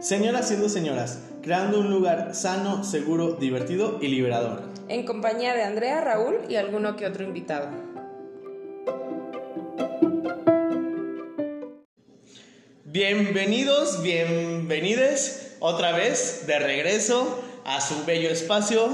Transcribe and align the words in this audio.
Señoras 0.00 0.48
siendo 0.48 0.68
señoras, 0.68 1.20
creando 1.42 1.80
un 1.80 1.90
lugar 1.90 2.34
sano, 2.34 2.84
seguro, 2.84 3.36
divertido 3.36 3.98
y 4.02 4.08
liberador. 4.08 4.64
En 4.88 5.06
compañía 5.06 5.54
de 5.54 5.62
Andrea, 5.62 6.02
Raúl 6.02 6.40
y 6.46 6.56
alguno 6.56 6.96
que 6.96 7.06
otro 7.06 7.24
invitado. 7.24 7.70
Bienvenidos, 12.84 14.02
bienvenides 14.02 15.56
otra 15.60 15.92
vez 15.92 16.46
de 16.46 16.58
regreso 16.58 17.42
a 17.64 17.80
su 17.80 18.04
bello 18.04 18.28
espacio, 18.28 18.90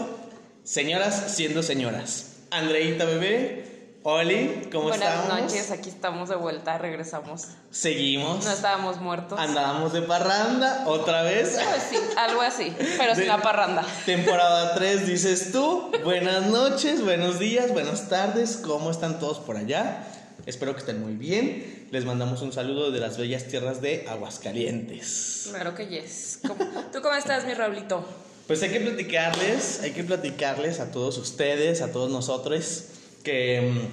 señoras 0.62 1.34
siendo 1.34 1.64
señoras. 1.64 2.46
Andreita 2.52 3.04
bebé, 3.04 3.61
Oli, 4.04 4.68
¿cómo 4.72 4.88
Buenas 4.88 5.14
estamos? 5.22 5.42
noches, 5.42 5.70
aquí 5.70 5.88
estamos 5.88 6.28
de 6.28 6.34
vuelta, 6.34 6.76
regresamos. 6.76 7.42
Seguimos. 7.70 8.44
No 8.44 8.50
estábamos 8.50 9.00
muertos. 9.00 9.38
Andábamos 9.38 9.92
de 9.92 10.02
parranda 10.02 10.82
otra 10.88 11.22
vez. 11.22 11.50
Pues 11.70 11.82
sí, 11.88 11.96
algo 12.16 12.40
así, 12.40 12.74
pero 12.98 13.14
sin 13.14 13.28
la 13.28 13.40
parranda. 13.40 13.86
Temporada 14.04 14.74
3, 14.74 15.06
dices 15.06 15.52
tú. 15.52 15.92
Buenas 16.02 16.46
noches, 16.48 17.00
buenos 17.04 17.38
días, 17.38 17.70
buenas 17.72 18.08
tardes. 18.08 18.56
¿Cómo 18.56 18.90
están 18.90 19.20
todos 19.20 19.38
por 19.38 19.56
allá? 19.56 20.04
Espero 20.46 20.72
que 20.74 20.80
estén 20.80 21.00
muy 21.00 21.14
bien. 21.14 21.86
Les 21.92 22.04
mandamos 22.04 22.42
un 22.42 22.52
saludo 22.52 22.90
de 22.90 22.98
las 22.98 23.18
bellas 23.18 23.44
tierras 23.44 23.80
de 23.82 24.04
Aguascalientes. 24.08 25.46
Claro 25.50 25.76
que 25.76 25.86
yes. 25.86 26.40
¿Cómo- 26.44 26.64
¿Tú 26.92 27.00
cómo 27.02 27.14
estás, 27.14 27.44
mi 27.46 27.54
Raulito? 27.54 28.04
Pues 28.48 28.60
hay 28.64 28.70
que 28.70 28.80
platicarles, 28.80 29.80
hay 29.84 29.92
que 29.92 30.02
platicarles 30.02 30.80
a 30.80 30.90
todos 30.90 31.16
ustedes, 31.18 31.80
a 31.80 31.92
todos 31.92 32.10
nosotros, 32.10 32.86
que 33.22 33.88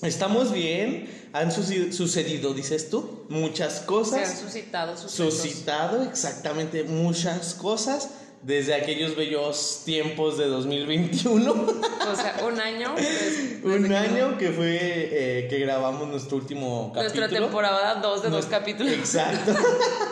mm, 0.00 0.06
estamos 0.06 0.52
bien. 0.52 1.22
Han 1.34 1.50
sucedido, 1.50 2.52
dices 2.52 2.90
tú, 2.90 3.24
muchas 3.30 3.72
Se 3.74 3.80
han 3.80 3.86
cosas. 3.86 4.38
suscitado 4.38 4.96
sucesos. 4.98 5.34
suscitado 5.34 6.02
exactamente 6.02 6.84
muchas 6.84 7.54
cosas 7.54 8.10
desde 8.42 8.74
aquellos 8.74 9.16
bellos 9.16 9.82
tiempos 9.84 10.36
de 10.36 10.46
2021. 10.46 11.52
O 12.02 12.16
sea, 12.16 12.36
un 12.44 12.60
año. 12.60 12.94
desde 13.62 13.64
Un 13.64 13.92
año 13.92 14.36
que 14.36 14.50
fue 14.50 14.76
eh, 14.76 15.46
que 15.48 15.58
grabamos 15.60 16.08
nuestro 16.08 16.36
último 16.36 16.92
capítulo. 16.92 17.20
Nuestra 17.20 17.40
temporada 17.40 17.94
2 17.94 18.22
de 18.24 18.28
dos 18.28 18.46
capítulos. 18.46 18.92
Exacto. 18.92 19.54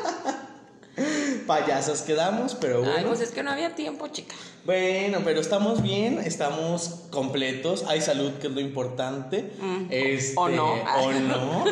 Payasos 1.50 2.02
quedamos, 2.02 2.54
pero 2.54 2.78
bueno. 2.78 2.94
Ay, 2.96 3.04
pues 3.04 3.20
es 3.20 3.32
que 3.32 3.42
no 3.42 3.50
había 3.50 3.74
tiempo, 3.74 4.06
chica. 4.06 4.36
Bueno, 4.64 5.18
pero 5.24 5.40
estamos 5.40 5.82
bien, 5.82 6.20
estamos 6.20 7.00
completos, 7.10 7.82
hay 7.88 8.00
salud 8.00 8.34
que 8.34 8.46
es 8.46 8.52
lo 8.52 8.60
importante. 8.60 9.50
Mm, 9.58 9.86
Este, 9.90 10.34
o 10.36 10.48
no. 10.48 10.74
O 10.74 11.12
no. 11.12 11.64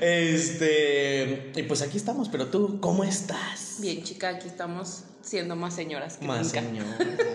este, 0.00 1.52
y 1.54 1.62
pues 1.62 1.80
aquí 1.82 1.96
estamos, 1.96 2.28
pero 2.28 2.46
tú, 2.48 2.80
¿cómo 2.80 3.04
estás? 3.04 3.76
Bien, 3.78 4.02
chica, 4.02 4.30
aquí 4.30 4.48
estamos 4.48 5.04
siendo 5.22 5.54
más 5.54 5.72
señoras 5.74 6.16
que 6.16 6.26
Más 6.26 6.46
nunca. 6.54 6.60
señor. 6.62 6.86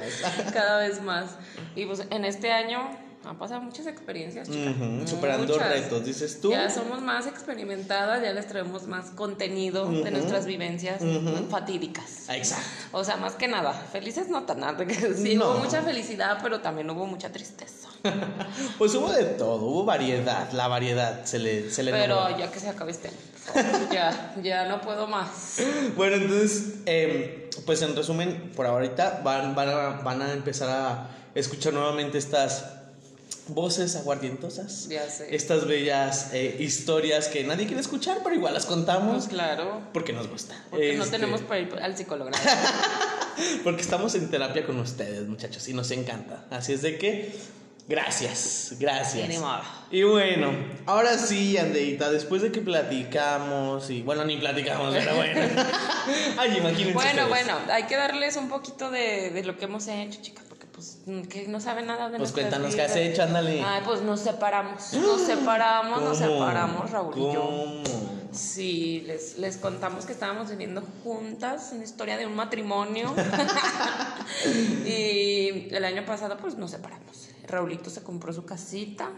Cada 0.54 0.80
vez 0.80 1.02
más. 1.02 1.32
Y 1.78 1.86
pues 1.86 2.04
en 2.10 2.26
este 2.26 2.52
año 2.52 2.90
han 3.24 3.38
pasado 3.38 3.62
muchas 3.62 3.86
experiencias, 3.88 4.50
chica. 4.50 4.72
Ujú, 4.72 5.08
superando 5.08 5.46
Muchas. 5.54 5.70
retos, 5.70 6.04
dices 6.06 6.42
tú. 6.42 6.52
Ya 6.52 6.70
somos 6.70 7.02
más 7.02 7.28
experimentadas, 7.28 8.22
ya 8.24 8.34
les 8.34 8.48
traemos 8.48 8.88
más 8.88 9.12
contenido 9.12 9.86
de 9.90 10.10
nuestras 10.12 10.46
vivencias 10.46 11.02
fatídicas. 11.50 12.30
Exacto. 12.30 12.66
O 12.94 13.04
sea, 13.04 13.18
más 13.18 13.34
que 13.34 13.48
nada, 13.48 13.74
felices 13.74 14.30
no 14.30 14.44
tan 14.44 14.60
nada, 14.62 14.78
sí 15.16 15.36
No. 15.36 15.52
hubo 15.52 15.60
mucha 15.60 15.82
felicidad, 15.84 16.40
pero 16.42 16.62
también 16.62 16.90
hubo 16.90 17.06
mucha 17.06 17.32
tristeza. 17.32 17.90
Pues 18.78 18.96
hubo 18.96 19.12
de 19.12 19.24
todo, 19.26 19.64
hubo 19.66 19.86
variedad, 19.86 20.52
la 20.54 20.68
variedad 20.68 21.24
se 21.26 21.38
le, 21.40 21.70
se 21.70 21.84
le 21.84 21.92
Pero 21.92 22.16
nombró. 22.16 22.38
ya 22.40 22.52
que 22.52 22.60
se 22.60 22.68
acabe 22.70 22.92
este 22.92 23.10
año, 23.10 23.88
ya, 23.92 24.36
ya 24.42 24.66
no 24.68 24.82
puedo 24.82 25.08
más. 25.08 25.58
Bueno, 25.96 26.16
entonces, 26.16 26.76
eh, 26.88 27.50
pues 27.66 27.82
en 27.84 27.96
resumen, 27.96 28.52
por 28.56 28.66
ahorita 28.66 29.22
van, 29.24 29.54
van, 29.56 29.70
a, 29.70 29.90
van 30.04 30.22
a 30.24 30.34
empezar 30.34 30.70
a 30.70 31.10
escuchar 31.36 31.74
nuevamente 31.74 32.18
estas 32.18 32.81
voces 33.54 33.96
aguardientosas. 33.96 34.88
Ya 34.90 35.08
sé. 35.10 35.34
Estas 35.36 35.68
bellas 35.68 36.30
eh, 36.34 36.58
historias 36.60 37.28
que 37.28 37.44
nadie 37.44 37.66
quiere 37.66 37.82
escuchar, 37.82 38.20
pero 38.24 38.36
igual 38.36 38.54
las 38.54 38.66
contamos 38.66 39.16
Pues 39.16 39.28
claro, 39.28 39.82
porque 39.94 40.14
nos 40.14 40.28
gusta. 40.28 40.56
porque 40.70 40.96
no 40.98 41.04
Este, 41.04 41.18
tenemos 41.18 41.42
para 41.42 41.60
ir 41.60 41.74
al 41.82 41.96
psicólogo. 41.98 42.32
Porque 43.64 43.82
estamos 43.82 44.14
en 44.16 44.30
terapia 44.30 44.66
con 44.66 44.78
ustedes, 44.80 45.26
muchachos, 45.28 45.68
y 45.68 45.74
nos 45.74 45.90
encanta. 45.92 46.46
Así 46.52 46.74
es 46.74 46.82
de 46.82 46.98
que, 46.98 47.34
gracias, 47.88 48.74
gracias. 48.78 49.30
Y 49.90 50.04
bueno, 50.04 50.52
ahora 50.86 51.18
sí, 51.18 51.58
Andeita, 51.58 52.12
después 52.12 52.42
de 52.42 52.52
que 52.52 52.62
platicamos, 52.62 53.90
y 53.90 54.02
bueno, 54.02 54.26
ni 54.26 54.38
platicamos, 54.38 54.94
pero 54.94 55.16
bueno. 55.16 55.42
Ay, 56.38 56.58
imagínense. 56.58 56.94
Bueno, 56.94 57.10
ustedes. 57.24 57.30
bueno, 57.30 57.58
hay 57.72 57.84
que 57.84 57.96
darles 57.96 58.36
un 58.36 58.50
poquito 58.50 58.92
de, 58.92 59.32
de 59.32 59.44
lo 59.44 59.58
que 59.58 59.66
hemos 59.66 59.88
hecho, 59.88 60.20
porque 60.36 60.51
pues 60.82 61.28
que 61.30 61.48
no 61.48 61.60
saben 61.60 61.86
nada 61.86 62.10
de 62.10 62.18
Pues 62.18 62.32
cuéntanos 62.32 62.74
qué 62.74 62.82
has 62.82 62.96
hecho, 62.96 63.22
ándale. 63.24 63.62
Ay, 63.64 63.82
pues 63.86 64.02
nos 64.02 64.20
separamos, 64.20 64.94
nos 64.94 65.22
separamos, 65.26 66.02
nos 66.02 66.18
¿Cómo? 66.20 66.32
separamos, 66.32 66.90
Raúl 66.92 67.14
y 67.16 67.34
yo. 67.34 67.84
Sí, 68.32 69.04
les, 69.06 69.38
les 69.38 69.58
contamos 69.58 70.06
que 70.06 70.14
estábamos 70.14 70.50
viviendo 70.50 70.82
juntas, 71.04 71.72
una 71.74 71.84
historia 71.84 72.18
de 72.18 72.26
un 72.26 72.36
matrimonio. 72.36 73.14
y 74.86 75.68
el 75.74 75.84
año 75.86 76.06
pasado, 76.06 76.38
pues 76.38 76.56
nos 76.56 76.72
separamos. 76.72 77.30
Raulito 77.48 77.90
se 77.90 78.02
compró 78.02 78.34
su 78.34 78.46
casita. 78.46 79.10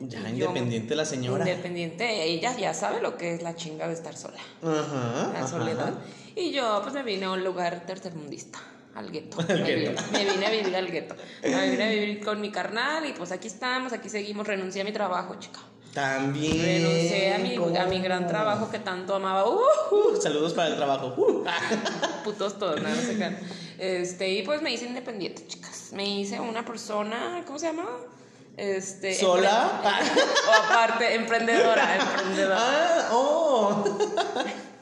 Ya, 0.00 0.20
y 0.20 0.22
yo- 0.38 0.46
independiente 0.46 0.94
la 0.96 1.04
señora. 1.04 1.48
Independiente, 1.48 2.24
ella 2.24 2.56
ya 2.56 2.72
sabe 2.74 3.00
lo 3.02 3.16
que 3.16 3.34
es 3.34 3.42
la 3.42 3.54
chinga 3.56 3.86
de 3.88 3.94
estar 3.94 4.16
sola, 4.16 4.40
Ajá. 4.62 5.30
la 5.32 5.38
ajá. 5.40 5.48
soledad. 5.48 5.94
Y 6.36 6.50
yo, 6.52 6.80
pues 6.82 6.94
me 6.94 7.02
vine 7.02 7.26
a 7.26 7.30
un 7.30 7.44
lugar 7.44 7.84
tercermundista, 7.86 8.58
al 8.94 9.10
gueto. 9.10 9.36
Me, 9.48 9.54
vine, 9.74 9.94
me 10.12 10.24
vine 10.24 10.46
a 10.46 10.50
vivir 10.50 10.76
al 10.76 10.90
gueto. 10.90 11.16
Me 11.42 11.70
vine 11.70 11.84
a 11.84 11.88
vivir 11.88 12.24
con 12.24 12.40
mi 12.40 12.50
carnal 12.50 13.06
y 13.06 13.12
pues 13.12 13.32
aquí 13.32 13.48
estamos, 13.48 13.92
aquí 13.92 14.08
seguimos. 14.08 14.46
Renuncié 14.46 14.82
a 14.82 14.84
mi 14.84 14.92
trabajo, 14.92 15.36
chica. 15.38 15.60
También. 15.92 16.60
Renuncié 16.60 17.34
a 17.34 17.38
mi, 17.38 17.76
a 17.76 17.84
mi 17.86 18.00
gran 18.00 18.26
trabajo 18.26 18.70
que 18.70 18.80
tanto 18.80 19.14
amaba. 19.14 19.48
¡Uh! 19.48 19.60
Uh, 19.90 20.20
saludos 20.20 20.52
para 20.52 20.68
el 20.68 20.76
trabajo. 20.76 21.14
Uh. 21.16 21.44
putos 22.24 22.58
todos, 22.58 22.82
nada, 22.82 22.94
no 22.94 23.02
se 23.02 23.14
crean. 23.14 23.38
Este, 23.78 24.28
y 24.28 24.42
pues 24.42 24.60
me 24.60 24.72
hice 24.72 24.86
independiente, 24.86 25.46
chicas. 25.46 25.90
Me 25.92 26.04
hice 26.04 26.40
una 26.40 26.64
persona, 26.64 27.42
¿cómo 27.46 27.58
se 27.58 27.66
llama? 27.66 27.86
Este. 28.56 29.14
¿Sola? 29.14 29.80
empre- 29.82 30.22
o 30.48 30.52
aparte, 30.52 31.14
emprendedora, 31.14 31.96
emprendedora. 31.96 32.58
Ah, 32.60 33.08
oh. 33.12 33.84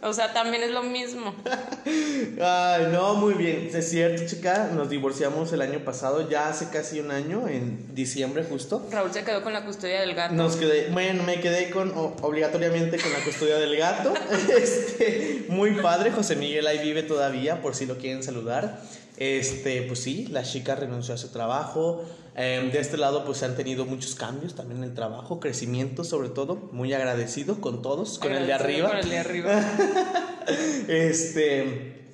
O 0.04 0.12
sea, 0.12 0.32
también 0.32 0.62
es 0.64 0.70
lo 0.72 0.82
mismo. 0.82 1.32
Ay, 2.40 2.88
no, 2.92 3.14
muy 3.14 3.34
bien. 3.34 3.70
Es 3.72 3.88
cierto, 3.90 4.22
chica. 4.26 4.68
Nos 4.74 4.90
divorciamos 4.90 5.52
el 5.52 5.62
año 5.62 5.78
pasado, 5.84 6.28
ya 6.28 6.48
hace 6.48 6.68
casi 6.70 6.98
un 7.00 7.10
año, 7.10 7.46
en 7.48 7.94
diciembre 7.94 8.44
justo. 8.44 8.86
Raúl 8.90 9.12
se 9.12 9.22
quedó 9.24 9.42
con 9.42 9.52
la 9.52 9.64
custodia 9.64 10.00
del 10.00 10.14
gato. 10.14 10.34
Nos 10.34 10.56
quedé, 10.56 10.88
bueno, 10.90 11.22
me 11.22 11.40
quedé 11.40 11.70
con 11.70 11.90
o- 11.96 12.16
obligatoriamente 12.22 12.98
con 12.98 13.12
la 13.12 13.20
custodia 13.20 13.56
del 13.58 13.76
gato. 13.76 14.12
Este, 14.62 15.46
muy 15.48 15.72
padre, 15.80 16.10
José 16.10 16.36
Miguel 16.36 16.66
ahí 16.66 16.78
vive 16.82 17.02
todavía, 17.02 17.62
por 17.62 17.74
si 17.74 17.86
lo 17.86 17.96
quieren 17.96 18.22
saludar. 18.22 18.80
Este, 19.16 19.82
pues 19.82 20.00
sí, 20.00 20.26
la 20.28 20.42
chica 20.42 20.74
renunció 20.74 21.14
a 21.14 21.18
su 21.18 21.28
trabajo. 21.28 22.04
Em, 22.34 22.70
de 22.72 22.78
este 22.78 22.96
lado, 22.96 23.24
pues 23.26 23.42
han 23.42 23.56
tenido 23.56 23.84
muchos 23.84 24.14
cambios 24.14 24.54
también 24.54 24.82
en 24.82 24.90
el 24.90 24.94
trabajo, 24.94 25.38
crecimiento 25.38 26.02
sobre 26.02 26.30
todo. 26.30 26.56
Muy 26.72 26.92
agradecido 26.94 27.60
con 27.60 27.82
todos, 27.82 28.18
con 28.18 28.32
el 28.32 28.46
de 28.46 28.54
arriba. 28.54 28.88
Con 28.88 28.98
el 28.98 29.10
de 29.10 29.18
arriba. 29.18 29.62
Este, 30.88 32.08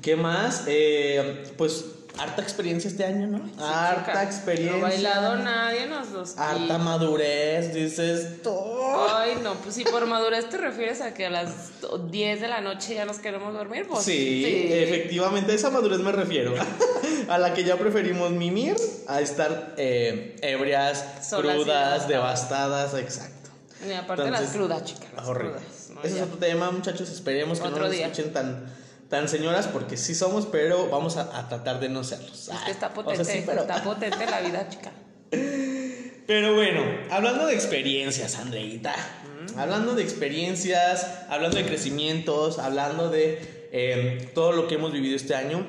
¿qué 0.00 0.16
más? 0.16 0.64
Eh, 0.68 1.52
pues 1.58 1.84
harta 2.18 2.42
experiencia 2.42 2.88
este 2.88 3.04
año, 3.04 3.26
¿no? 3.26 3.50
harta 3.64 4.22
experiencia. 4.22 4.76
No 4.76 4.82
bailado 4.82 5.36
nadie, 5.36 5.86
nos 5.86 6.10
los 6.10 6.38
Harta 6.38 6.78
madurez, 6.78 7.74
dices 7.74 8.42
tú. 8.42 8.54
Ay, 9.10 9.38
no, 9.42 9.54
pues 9.54 9.74
si 9.74 9.84
por 9.84 10.06
madurez 10.06 10.48
te 10.48 10.56
refieres 10.58 11.00
a 11.00 11.12
que 11.14 11.26
a 11.26 11.30
las 11.30 11.50
10 12.10 12.40
de 12.40 12.48
la 12.48 12.60
noche 12.60 12.94
ya 12.94 13.04
nos 13.04 13.18
queremos 13.18 13.52
dormir, 13.52 13.86
pues 13.88 14.04
Sí, 14.04 14.68
efectivamente, 14.70 15.52
a 15.52 15.54
esa 15.56 15.70
madurez 15.70 15.98
me 16.00 16.12
refiero. 16.12 16.54
a 17.28 17.38
la 17.38 17.52
que 17.54 17.64
ya 17.64 17.76
preferimos 17.76 18.30
mimir 18.30 18.76
a 19.08 19.20
estar 19.20 19.74
eh, 19.76 20.36
ebrias, 20.42 21.04
Solas 21.28 21.56
crudas, 21.56 22.08
devastadas. 22.08 22.94
exacto. 22.94 23.50
Y 23.88 23.92
aparte 23.92 24.22
las 24.30 24.40
Entonces, 24.42 24.56
crudas, 24.56 24.84
chicas. 24.84 25.08
Las 25.16 25.26
Horrible. 25.26 25.56
crudas, 25.56 25.90
¿no? 25.90 26.00
Ese 26.02 26.16
Ya. 26.16 26.22
es 26.22 26.26
otro 26.28 26.38
tema, 26.38 26.70
muchachos. 26.70 27.10
Esperemos 27.10 27.58
que 27.60 27.66
Otro 27.66 27.78
no 27.80 27.84
nos 27.86 27.92
día. 27.92 28.06
escuchen 28.06 28.32
tan, 28.32 28.64
tan 29.08 29.28
señoras, 29.28 29.66
porque 29.68 29.96
sí 29.96 30.14
somos, 30.14 30.46
pero 30.46 30.88
vamos 30.90 31.16
a, 31.16 31.38
a 31.38 31.48
tratar 31.48 31.80
de 31.80 31.88
no 31.88 32.04
serlos. 32.04 32.48
Es 32.48 32.58
que 32.60 32.70
está 32.70 32.86
O 32.88 32.94
sea, 32.94 33.02
potente, 33.04 33.24
sí, 33.24 33.42
pero- 33.46 33.62
está 33.62 33.82
potente 33.82 34.26
la 34.26 34.40
vida, 34.40 34.68
chica. 34.68 34.92
Pero 36.26 36.54
bueno, 36.54 36.80
hablando 37.10 37.46
de 37.46 37.54
experiencias, 37.54 38.36
Andreita. 38.36 38.94
Hablando 39.58 39.94
de 39.94 40.02
experiencias, 40.02 41.06
hablando 41.28 41.58
de 41.58 41.66
crecimientos, 41.66 42.58
hablando 42.58 43.10
de 43.10 43.68
eh, 43.72 44.30
todo 44.34 44.52
lo 44.52 44.66
que 44.66 44.76
hemos 44.76 44.90
vivido 44.92 45.16
este 45.16 45.34
año. 45.34 45.66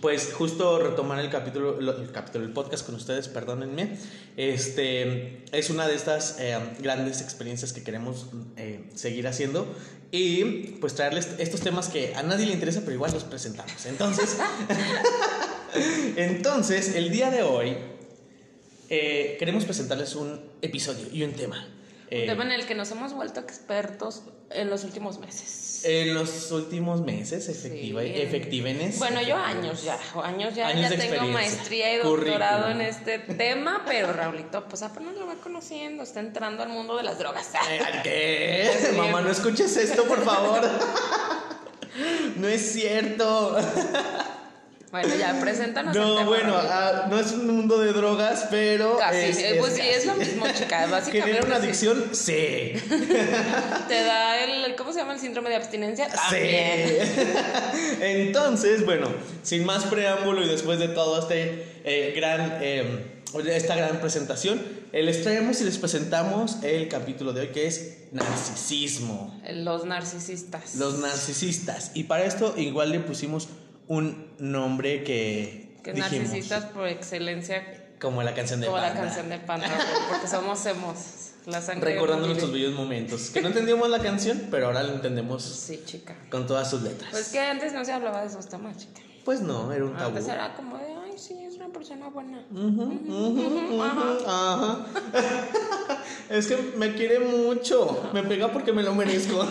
Pues 0.00 0.32
justo 0.32 0.78
retomar 0.78 1.18
el 1.20 1.30
capítulo, 1.30 1.80
lo- 1.80 1.96
el 2.00 2.10
capítulo, 2.12 2.52
podcast 2.52 2.84
con 2.84 2.94
ustedes, 2.94 3.28
perdónenme. 3.28 3.96
Este 4.36 5.42
es 5.52 5.70
una 5.70 5.86
de 5.86 5.94
estas 5.94 6.36
eh, 6.40 6.58
grandes 6.80 7.20
experiencias 7.20 7.72
que 7.72 7.82
queremos 7.82 8.26
eh, 8.56 8.84
seguir 8.94 9.26
haciendo 9.26 9.66
y 10.10 10.44
pues 10.80 10.94
traerles 10.94 11.28
estos 11.38 11.60
temas 11.60 11.88
que 11.88 12.14
a 12.14 12.22
nadie 12.22 12.46
le 12.46 12.52
interesa, 12.52 12.80
pero 12.80 12.92
igual 12.92 13.12
los 13.12 13.24
presentamos. 13.24 13.86
Entonces, 13.86 14.36
entonces 16.16 16.94
el 16.94 17.10
día 17.10 17.30
de 17.30 17.42
hoy 17.42 17.76
eh, 18.90 19.36
queremos 19.38 19.64
presentarles 19.64 20.14
un 20.14 20.40
episodio 20.62 21.06
y 21.12 21.22
un 21.22 21.32
tema. 21.32 21.66
Un 22.14 22.20
Eh, 22.20 22.26
tema 22.26 22.44
en 22.44 22.52
el 22.52 22.64
que 22.64 22.74
nos 22.76 22.90
hemos 22.92 23.12
vuelto 23.12 23.40
expertos 23.40 24.22
en 24.50 24.70
los 24.70 24.84
últimos 24.84 25.18
meses. 25.18 25.62
en 25.86 26.14
los 26.14 26.50
últimos 26.52 27.02
meses, 27.02 27.46
efectiva, 27.48 28.00
Sí. 28.02 28.12
efectivenes. 28.14 28.98
Bueno, 28.98 29.20
yo 29.20 29.36
años 29.36 29.82
ya, 29.82 29.98
años 30.22 30.54
ya, 30.54 30.68
Años 30.68 30.90
ya 30.90 30.96
tengo 30.96 31.26
maestría 31.26 31.92
y 31.94 31.98
doctorado 31.98 32.70
en 32.70 32.80
este 32.80 33.18
tema, 33.18 33.82
pero 33.84 34.12
Raulito, 34.12 34.64
pues 34.66 34.82
apenas 34.82 35.14
lo 35.16 35.26
va 35.26 35.34
conociendo, 35.42 36.02
está 36.04 36.20
entrando 36.20 36.62
al 36.62 36.70
mundo 36.70 36.96
de 36.96 37.02
las 37.02 37.18
drogas. 37.18 37.50
Eh, 37.68 37.80
¿Qué? 38.02 38.92
Mamá, 38.96 39.20
no 39.20 39.30
escuches 39.30 39.76
esto, 39.76 40.04
por 40.04 40.24
favor. 40.24 40.60
No 42.36 42.48
es 42.48 42.72
cierto. 42.72 43.56
Bueno, 44.94 45.12
ya, 45.16 45.40
preséntanos 45.40 45.96
el 45.96 46.00
No, 46.02 46.14
tema, 46.18 46.28
bueno, 46.28 46.54
ah, 46.56 47.08
no 47.10 47.18
es 47.18 47.32
un 47.32 47.48
mundo 47.48 47.80
de 47.80 47.92
drogas, 47.92 48.46
pero. 48.48 48.96
Casi, 48.96 49.16
es- 49.16 49.38
eh, 49.38 49.56
pues 49.58 49.72
sí, 49.72 49.80
casi. 49.80 49.90
es 49.90 50.06
lo 50.06 50.14
mismo, 50.14 50.46
chica, 50.56 50.86
básicamente 50.90 51.20
¿Genera 51.32 51.44
una 51.46 51.56
adicción? 51.56 52.10
Sí. 52.12 52.32
Te 53.88 54.02
da 54.04 54.44
el, 54.44 54.76
¿cómo 54.76 54.92
se 54.92 55.00
llama? 55.00 55.14
El 55.14 55.18
síndrome 55.18 55.50
de 55.50 55.56
abstinencia. 55.56 56.06
También. 56.06 57.00
Sí. 57.12 57.20
Entonces, 58.02 58.84
bueno, 58.86 59.08
sin 59.42 59.64
más 59.66 59.82
preámbulo 59.86 60.44
y 60.44 60.48
después 60.48 60.78
de 60.78 60.86
todo 60.86 61.18
este 61.18 61.80
eh, 61.84 62.12
gran. 62.14 62.58
eh, 62.60 63.10
esta 63.48 63.74
gran 63.74 64.00
presentación, 64.00 64.62
les 64.92 65.24
traemos 65.24 65.60
y 65.60 65.64
les 65.64 65.76
presentamos 65.78 66.58
el 66.62 66.86
capítulo 66.86 67.32
de 67.32 67.40
hoy 67.40 67.48
que 67.48 67.66
es 67.66 67.96
narcisismo. 68.12 69.40
Los 69.50 69.84
narcisistas. 69.86 70.76
Los 70.76 71.00
narcisistas. 71.00 71.90
Y 71.94 72.04
para 72.04 72.26
esto 72.26 72.54
igual 72.56 72.92
le 72.92 73.00
pusimos 73.00 73.48
un 73.88 74.28
nombre 74.38 75.04
que, 75.04 75.76
Que 75.82 75.92
dijimos, 75.92 76.28
narcisistas 76.28 76.64
por 76.66 76.88
excelencia, 76.88 77.62
como 78.00 78.22
la 78.22 78.34
canción 78.34 78.60
de 78.60 78.66
como 78.66 78.78
la 78.78 78.88
Panda. 78.88 79.00
canción 79.02 79.28
de 79.28 79.38
Panda, 79.38 79.68
porque 80.10 80.28
somos 80.28 80.64
hemos. 80.66 80.96
La 81.46 81.60
Recordando 81.60 82.26
nuestros 82.26 82.52
bellos 82.52 82.72
momentos. 82.72 83.28
Que 83.28 83.42
no 83.42 83.48
entendíamos 83.48 83.90
la 83.90 83.98
canción, 83.98 84.48
pero 84.50 84.66
ahora 84.66 84.82
la 84.82 84.94
entendemos 84.94 85.42
Sí, 85.42 85.82
chica. 85.84 86.16
con 86.30 86.46
todas 86.46 86.70
sus 86.70 86.80
letras. 86.80 87.10
Pues 87.10 87.28
que 87.28 87.38
antes 87.38 87.74
no 87.74 87.84
se 87.84 87.92
hablaba 87.92 88.22
de 88.22 88.28
esos 88.28 88.48
temas, 88.48 88.78
chica. 88.78 89.02
Pues 89.26 89.40
no, 89.40 89.70
era 89.70 89.84
un 89.84 89.92
tabú. 89.94 90.08
Antes 90.16 90.26
era 90.28 90.54
como 90.54 90.78
de, 90.78 90.86
ay, 91.04 91.12
sí, 91.18 91.44
es 91.44 91.56
una 91.56 91.68
persona 91.68 92.08
buena. 92.08 92.42
Ajá. 93.78 94.86
es 96.30 96.46
que 96.46 96.56
me 96.76 96.94
quiere 96.94 97.20
mucho. 97.20 98.10
Me 98.12 98.22
pega 98.22 98.50
porque 98.52 98.72
me 98.72 98.82
lo 98.82 98.94
merezco. 98.94 99.46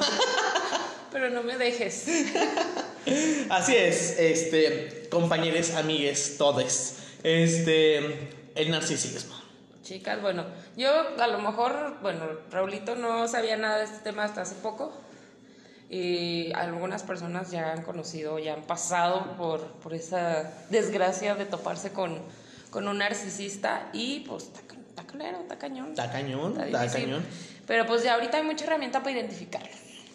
Pero 1.12 1.30
no 1.30 1.44
me 1.44 1.58
dejes. 1.58 2.06
Así 3.50 3.76
es, 3.76 4.18
este, 4.20 5.08
compañeros, 5.10 5.72
amigues, 5.72 6.38
todes. 6.38 6.98
Este, 7.24 7.98
el 8.56 8.72
narcisismo. 8.72 9.34
Chicas, 9.84 10.22
bueno, 10.22 10.46
yo 10.78 10.90
a 11.20 11.28
lo 11.28 11.40
mejor, 11.40 11.98
bueno, 12.02 12.26
Raulito 12.52 12.96
no 12.96 13.28
sabía 13.28 13.58
nada 13.58 13.80
de 13.80 13.86
este 13.86 13.98
tema 14.00 14.24
hasta 14.24 14.42
hace 14.42 14.56
poco. 14.56 14.94
Y 15.90 16.52
algunas 16.54 17.04
personas 17.04 17.52
ya 17.52 17.72
han 17.74 17.84
conocido, 17.84 18.40
ya 18.40 18.54
han 18.54 18.64
pasado 18.64 19.36
por, 19.38 19.62
por 19.74 19.94
esa 19.94 20.52
desgracia 20.70 21.36
de 21.36 21.46
toparse 21.46 21.92
con, 21.92 22.18
con 22.72 22.88
un 22.88 22.98
narcisista 22.98 23.90
y 23.94 24.22
pues 24.22 24.44
está, 24.46 24.62
ca- 24.62 24.76
está 24.90 25.04
cañón. 25.06 25.42
Está 25.42 25.58
cañón, 25.58 25.92
Está 25.92 26.66
está 26.86 27.00
cañón. 27.00 27.24
Pero 27.68 27.86
pues 27.86 28.04
ya 28.04 28.16
ahorita 28.16 28.38
hay 28.38 28.44
mucha 28.44 28.66
herramienta 28.66 29.00
para 29.04 29.12
identificarlo. 29.12 29.70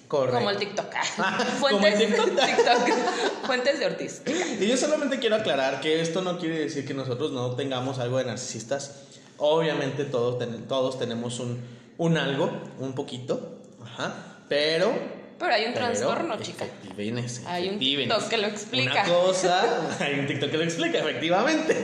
Correcto. 0.09 0.39
Como 0.39 0.51
el 0.51 0.57
TikTok. 0.57 0.87
¿Como 1.17 1.59
Fuentes, 1.61 2.01
el 2.01 2.07
TikTok? 2.07 2.27
TikTok. 2.31 2.89
Fuentes 3.47 3.79
de 3.79 3.87
Ortiz. 3.87 4.23
Y 4.61 4.67
yo 4.67 4.77
solamente 4.77 5.19
quiero 5.19 5.37
aclarar 5.37 5.81
que 5.81 6.01
esto 6.01 6.23
no 6.23 6.39
quiere 6.39 6.59
decir 6.61 6.87
que 6.87 6.95
nosotros 6.95 7.31
no 7.33 7.53
tengamos 7.57 7.99
algo 7.99 8.17
de 8.19 8.25
narcisistas. 8.25 9.03
Obviamente 9.37 10.05
todos, 10.05 10.39
ten- 10.39 10.67
todos 10.67 10.99
tenemos 10.99 11.39
un, 11.41 11.61
un 11.99 12.17
algo, 12.19 12.51
un 12.81 12.95
poquito, 12.95 13.61
ajá, 13.85 14.15
pero... 14.49 15.19
Pero 15.39 15.55
hay 15.55 15.67
un 15.67 15.73
pero 15.75 15.87
trastorno, 15.87 16.37
chica. 16.41 16.65
efectivenes, 16.65 17.43
Hay 17.47 17.69
un. 17.69 17.79
TikTok 17.79 18.27
que 18.29 18.39
lo 18.39 18.49
explica. 18.49 18.91
Una 18.93 19.05
cosa, 19.05 19.89
hay 20.01 20.19
un 20.19 20.27
TikTok 20.27 20.51
que 20.51 20.57
lo 20.57 20.65
explica, 20.65 20.99
efectivamente. 20.99 21.81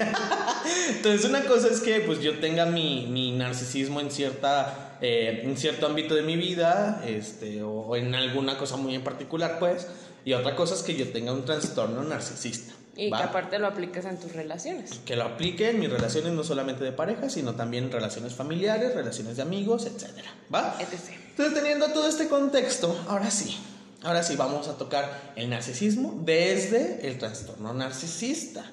Entonces 0.88 1.24
una 1.24 1.42
cosa 1.44 1.68
es 1.68 1.80
que 1.80 2.00
pues 2.00 2.20
yo 2.20 2.38
tenga 2.40 2.66
mi, 2.66 3.06
mi 3.08 3.30
narcisismo 3.30 4.00
en 4.00 4.10
cierta 4.10 4.93
eh, 5.06 5.42
en 5.44 5.54
cierto 5.58 5.84
ámbito 5.84 6.14
de 6.14 6.22
mi 6.22 6.34
vida, 6.34 7.02
este, 7.06 7.62
o, 7.62 7.70
o 7.70 7.96
en 7.96 8.14
alguna 8.14 8.56
cosa 8.56 8.78
muy 8.78 8.94
en 8.94 9.04
particular, 9.04 9.58
pues, 9.58 9.86
y 10.24 10.32
otra 10.32 10.56
cosa 10.56 10.74
es 10.74 10.82
que 10.82 10.96
yo 10.96 11.08
tenga 11.08 11.32
un 11.32 11.44
trastorno 11.44 12.02
narcisista. 12.02 12.72
Y 12.96 13.10
¿va? 13.10 13.18
que 13.18 13.24
aparte 13.24 13.58
lo 13.58 13.66
apliques 13.66 14.06
en 14.06 14.18
tus 14.18 14.32
relaciones. 14.32 15.00
que 15.04 15.14
lo 15.14 15.24
aplique 15.24 15.68
en 15.68 15.80
mis 15.80 15.90
relaciones 15.90 16.32
no 16.32 16.42
solamente 16.42 16.84
de 16.84 16.92
pareja, 16.92 17.28
sino 17.28 17.54
también 17.54 17.92
relaciones 17.92 18.32
familiares, 18.32 18.94
relaciones 18.94 19.36
de 19.36 19.42
amigos, 19.42 19.84
etcétera, 19.84 20.32
¿va? 20.52 20.76
Etc. 20.80 20.94
Entonces, 21.30 21.54
teniendo 21.54 21.88
todo 21.88 22.08
este 22.08 22.28
contexto, 22.28 22.98
ahora 23.06 23.30
sí, 23.30 23.58
ahora 24.02 24.22
sí 24.22 24.36
vamos 24.36 24.68
a 24.68 24.78
tocar 24.78 25.32
el 25.36 25.50
narcisismo 25.50 26.18
desde 26.24 27.06
el 27.06 27.18
trastorno 27.18 27.74
narcisista. 27.74 28.64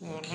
¿Ok? 0.00 0.32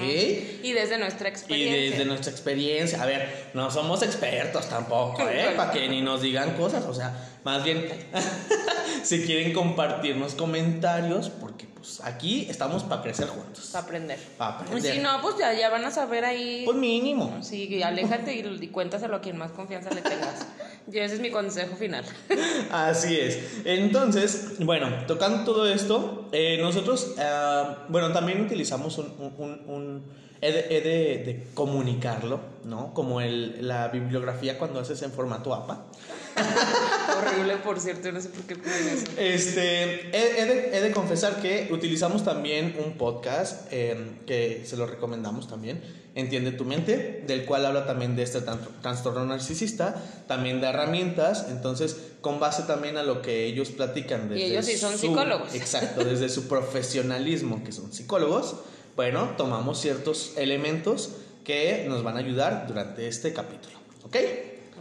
Y 0.63 0.73
desde 0.73 0.97
nuestra 0.97 1.29
Y 1.29 1.31
experiencia. 1.31 1.91
desde 1.91 2.05
nuestra 2.05 2.31
experiencia, 2.31 3.01
a 3.01 3.05
ver, 3.05 3.51
no 3.53 3.71
somos 3.71 4.03
expertos 4.03 4.67
tampoco, 4.67 5.27
¿eh? 5.29 5.53
Para 5.55 5.71
que 5.71 5.87
ni 5.87 6.01
nos 6.01 6.21
digan 6.21 6.57
cosas, 6.57 6.83
o 6.85 6.93
sea, 6.93 7.13
más 7.45 7.63
bien, 7.63 7.87
si 9.03 9.23
quieren 9.25 9.53
compartirnos 9.53 10.35
comentarios, 10.35 11.29
porque 11.29 11.65
pues 11.65 12.01
aquí 12.03 12.47
estamos 12.49 12.83
para 12.83 13.01
crecer 13.01 13.27
juntos. 13.27 13.69
Para 13.71 13.85
aprender. 13.85 14.19
Pa' 14.37 14.47
aprender. 14.59 14.95
Si 14.95 14.99
no, 14.99 15.21
pues 15.21 15.35
ya, 15.37 15.53
ya 15.53 15.69
van 15.69 15.85
a 15.85 15.91
saber 15.91 16.25
ahí. 16.25 16.63
Pues 16.65 16.77
mínimo. 16.77 17.39
Sí, 17.41 17.81
aléjate 17.83 18.33
y, 18.35 18.63
y 18.63 18.67
cuéntaselo 18.67 19.15
a 19.15 19.21
quien 19.21 19.37
más 19.37 19.51
confianza 19.51 19.89
le 19.91 20.01
tengas. 20.01 20.45
Y 20.91 20.99
ese 20.99 21.15
es 21.15 21.21
mi 21.21 21.31
consejo 21.31 21.75
final. 21.75 22.03
Así 22.71 23.17
es. 23.19 23.39
Entonces, 23.65 24.55
bueno, 24.59 24.89
tocando 25.07 25.43
todo 25.45 25.65
esto, 25.67 26.27
eh, 26.31 26.57
nosotros, 26.61 27.15
ah, 27.19 27.85
bueno, 27.89 28.11
también 28.11 28.41
utilizamos 28.41 28.97
un... 28.97 29.05
un- 29.17 29.33
un- 29.37 29.61
un- 29.67 30.22
he 30.45 30.51
de, 30.51 30.59
he 30.77 30.81
de- 30.81 31.23
de 31.23 31.43
comunicarlo, 31.53 32.39
¿no? 32.65 32.93
Como 32.93 33.21
el, 33.21 33.67
la 33.67 33.87
bibliografía 33.87 34.57
cuando 34.59 34.79
haces 34.79 35.01
en 35.01 35.11
formato 35.11 35.53
APA. 35.53 35.85
Horrible, 37.17 37.57
por 37.57 37.79
cierto, 37.79 38.11
no 38.11 38.19
sé 38.21 38.29
por 38.29 38.41
qué 38.43 38.53
eso. 38.53 39.05
Este, 39.17 40.09
he, 40.15 40.41
he 40.41 40.45
de, 40.45 40.77
he 40.77 40.81
de 40.81 40.91
confesar 40.91 41.41
que 41.41 41.69
utilizamos 41.71 42.23
también 42.23 42.75
un 42.83 42.93
podcast 42.97 43.67
eh, 43.71 44.17
que 44.25 44.63
se 44.65 44.77
lo 44.77 44.85
recomendamos 44.85 45.47
también, 45.47 45.81
Entiende 46.15 46.51
tu 46.51 46.63
mente, 46.63 47.23
del 47.25 47.43
cual 47.43 47.65
habla 47.65 47.87
también 47.87 48.15
de 48.15 48.21
este 48.21 48.39
trastorno 48.83 49.25
narcisista, 49.25 49.95
también 50.27 50.61
de 50.61 50.67
herramientas, 50.67 51.47
entonces 51.49 51.97
con 52.21 52.39
base 52.39 52.61
también 52.63 52.97
a 52.97 53.03
lo 53.03 53.23
que 53.23 53.45
ellos 53.45 53.69
platican. 53.71 54.29
Desde 54.29 54.45
ellos 54.45 54.63
sí 54.67 54.77
son 54.77 54.91
su- 54.91 55.07
psicólogos. 55.07 55.55
Exacto, 55.55 56.03
desde 56.05 56.29
su 56.29 56.47
profesionalismo, 56.47 57.63
que 57.63 57.71
son 57.71 57.91
psicólogos, 57.91 58.57
bueno, 58.95 59.31
tomamos 59.37 59.79
ciertos 59.79 60.33
elementos 60.37 61.15
que 61.43 61.85
nos 61.87 62.03
van 62.03 62.15
a 62.15 62.19
ayudar 62.19 62.67
durante 62.67 63.07
este 63.07 63.33
capítulo, 63.33 63.77
¿ok? 64.05 64.15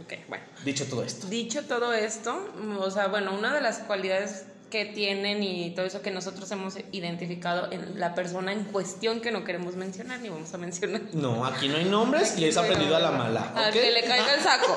Ok, 0.03 0.13
bueno. 0.27 0.43
Dicho 0.63 0.85
todo 0.85 1.03
esto. 1.03 1.27
Dicho 1.27 1.63
todo 1.63 1.93
esto, 1.93 2.49
o 2.79 2.91
sea, 2.91 3.07
bueno, 3.07 3.33
una 3.33 3.53
de 3.53 3.61
las 3.61 3.79
cualidades 3.79 4.45
que 4.73 4.85
tienen 4.85 5.43
y 5.43 5.69
todo 5.75 5.85
eso 5.85 6.01
que 6.01 6.09
nosotros 6.09 6.49
hemos 6.49 6.79
identificado 6.91 7.71
en 7.71 7.99
la 7.99 8.15
persona 8.15 8.51
en 8.51 8.63
cuestión 8.63 9.21
que 9.21 9.31
no 9.31 9.43
queremos 9.43 9.75
mencionar 9.75 10.19
ni 10.19 10.29
vamos 10.29 10.51
a 10.51 10.57
mencionar. 10.57 11.03
No, 11.13 11.45
aquí 11.45 11.67
no 11.67 11.77
hay 11.77 11.85
nombres 11.85 12.35
y 12.39 12.45
es 12.45 12.57
aprendido 12.57 12.95
a 12.95 12.99
la 12.99 13.11
mala. 13.11 13.53
Al 13.55 13.69
¿ok? 13.69 13.73
que 13.73 13.91
le 13.91 14.01
caiga 14.01 14.33
el 14.33 14.41
saco. 14.41 14.75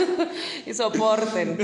y 0.66 0.72
soporten. 0.72 1.58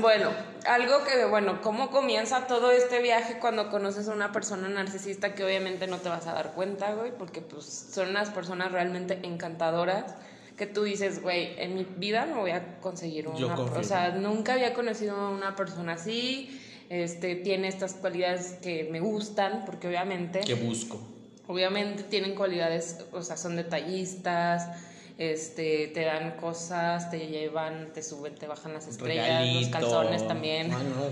Bueno, 0.00 0.30
algo 0.68 1.02
que, 1.02 1.24
bueno, 1.24 1.60
¿cómo 1.62 1.90
comienza 1.90 2.46
todo 2.46 2.70
este 2.70 3.02
viaje 3.02 3.40
cuando 3.40 3.70
conoces 3.70 4.06
a 4.06 4.12
una 4.12 4.30
persona 4.30 4.68
narcisista 4.68 5.34
que 5.34 5.42
obviamente 5.42 5.88
no 5.88 5.96
te 5.98 6.10
vas 6.10 6.28
a 6.28 6.32
dar 6.32 6.52
cuenta, 6.52 6.94
güey? 6.94 7.10
Porque 7.10 7.40
pues 7.40 7.88
son 7.92 8.10
unas 8.10 8.30
personas 8.30 8.70
realmente 8.70 9.18
encantadoras 9.24 10.14
que 10.56 10.66
tú 10.66 10.84
dices, 10.84 11.20
güey, 11.20 11.58
en 11.58 11.74
mi 11.74 11.84
vida 11.96 12.24
no 12.26 12.36
voy 12.42 12.52
a 12.52 12.78
conseguir 12.80 13.24
Yo 13.36 13.48
una... 13.48 13.56
confirmo. 13.56 13.80
O 13.80 13.82
sea, 13.82 14.10
nunca 14.10 14.52
había 14.52 14.74
conocido 14.74 15.16
a 15.16 15.30
una 15.30 15.56
persona 15.56 15.94
así. 15.94 16.56
Este, 16.90 17.36
tiene 17.36 17.68
estas 17.68 17.94
cualidades 17.94 18.58
que 18.60 18.88
me 18.90 18.98
gustan, 19.00 19.64
porque 19.64 19.86
obviamente... 19.86 20.40
que 20.40 20.54
busco. 20.54 21.00
Obviamente 21.46 22.02
tienen 22.02 22.34
cualidades, 22.34 23.04
o 23.12 23.22
sea, 23.22 23.36
son 23.36 23.56
detallistas, 23.56 24.68
este, 25.16 25.88
te 25.88 26.04
dan 26.04 26.32
cosas, 26.36 27.10
te 27.10 27.28
llevan, 27.28 27.92
te 27.92 28.02
suben, 28.02 28.34
te 28.34 28.46
bajan 28.48 28.72
las 28.72 28.88
estrellas, 28.88 29.26
Regalito. 29.28 29.60
los 29.60 29.68
calzones 29.68 30.26
también. 30.26 30.72
Ay, 30.74 30.84
no. 30.84 31.10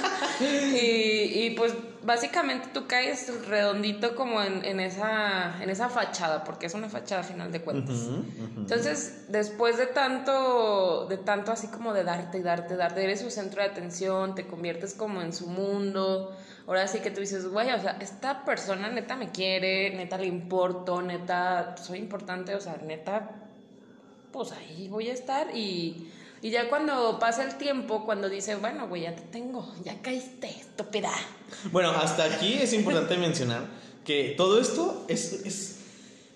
Y, 0.40 1.46
y, 1.46 1.54
pues 1.56 1.74
básicamente 2.04 2.68
tú 2.72 2.86
caes 2.86 3.46
redondito 3.48 4.14
como 4.14 4.42
en, 4.42 4.64
en, 4.64 4.80
esa, 4.80 5.62
en 5.62 5.70
esa 5.70 5.88
fachada, 5.88 6.44
porque 6.44 6.66
es 6.66 6.74
una 6.74 6.88
fachada 6.88 7.22
a 7.22 7.24
final 7.24 7.50
de 7.50 7.62
cuentas. 7.62 8.08
Entonces, 8.56 9.26
después 9.28 9.76
de 9.78 9.86
tanto, 9.86 11.06
de 11.08 11.16
tanto 11.16 11.52
así 11.52 11.68
como 11.68 11.92
de 11.92 12.04
darte 12.04 12.38
y 12.38 12.42
darte, 12.42 12.76
darte, 12.76 13.02
eres 13.02 13.20
su 13.20 13.30
centro 13.30 13.62
de 13.62 13.68
atención, 13.68 14.34
te 14.34 14.46
conviertes 14.46 14.94
como 14.94 15.22
en 15.22 15.32
su 15.32 15.46
mundo. 15.46 16.36
Ahora 16.66 16.86
sí 16.88 17.00
que 17.00 17.10
tú 17.10 17.20
dices, 17.20 17.46
güey, 17.48 17.70
o 17.70 17.80
sea, 17.80 17.96
esta 18.00 18.44
persona 18.44 18.88
neta 18.88 19.16
me 19.16 19.30
quiere, 19.30 19.94
neta 19.94 20.18
le 20.18 20.26
importo, 20.26 21.02
neta 21.02 21.76
soy 21.76 21.98
importante, 21.98 22.54
o 22.54 22.60
sea, 22.60 22.76
neta, 22.76 23.30
pues 24.32 24.52
ahí 24.52 24.88
voy 24.88 25.08
a 25.08 25.12
estar 25.12 25.56
y 25.56 26.10
y 26.44 26.50
ya 26.50 26.68
cuando 26.68 27.18
pasa 27.18 27.42
el 27.42 27.54
tiempo, 27.54 28.04
cuando 28.04 28.28
dice, 28.28 28.56
bueno, 28.56 28.86
güey, 28.86 29.04
ya 29.04 29.16
te 29.16 29.22
tengo, 29.22 29.74
ya 29.82 30.02
caíste, 30.02 30.50
estúpida. 30.50 31.10
Bueno, 31.72 31.88
hasta 31.92 32.24
aquí 32.24 32.58
es 32.60 32.74
importante 32.74 33.16
mencionar 33.16 33.62
que 34.04 34.34
todo 34.36 34.60
esto 34.60 35.06
es, 35.08 35.32
es 35.46 35.73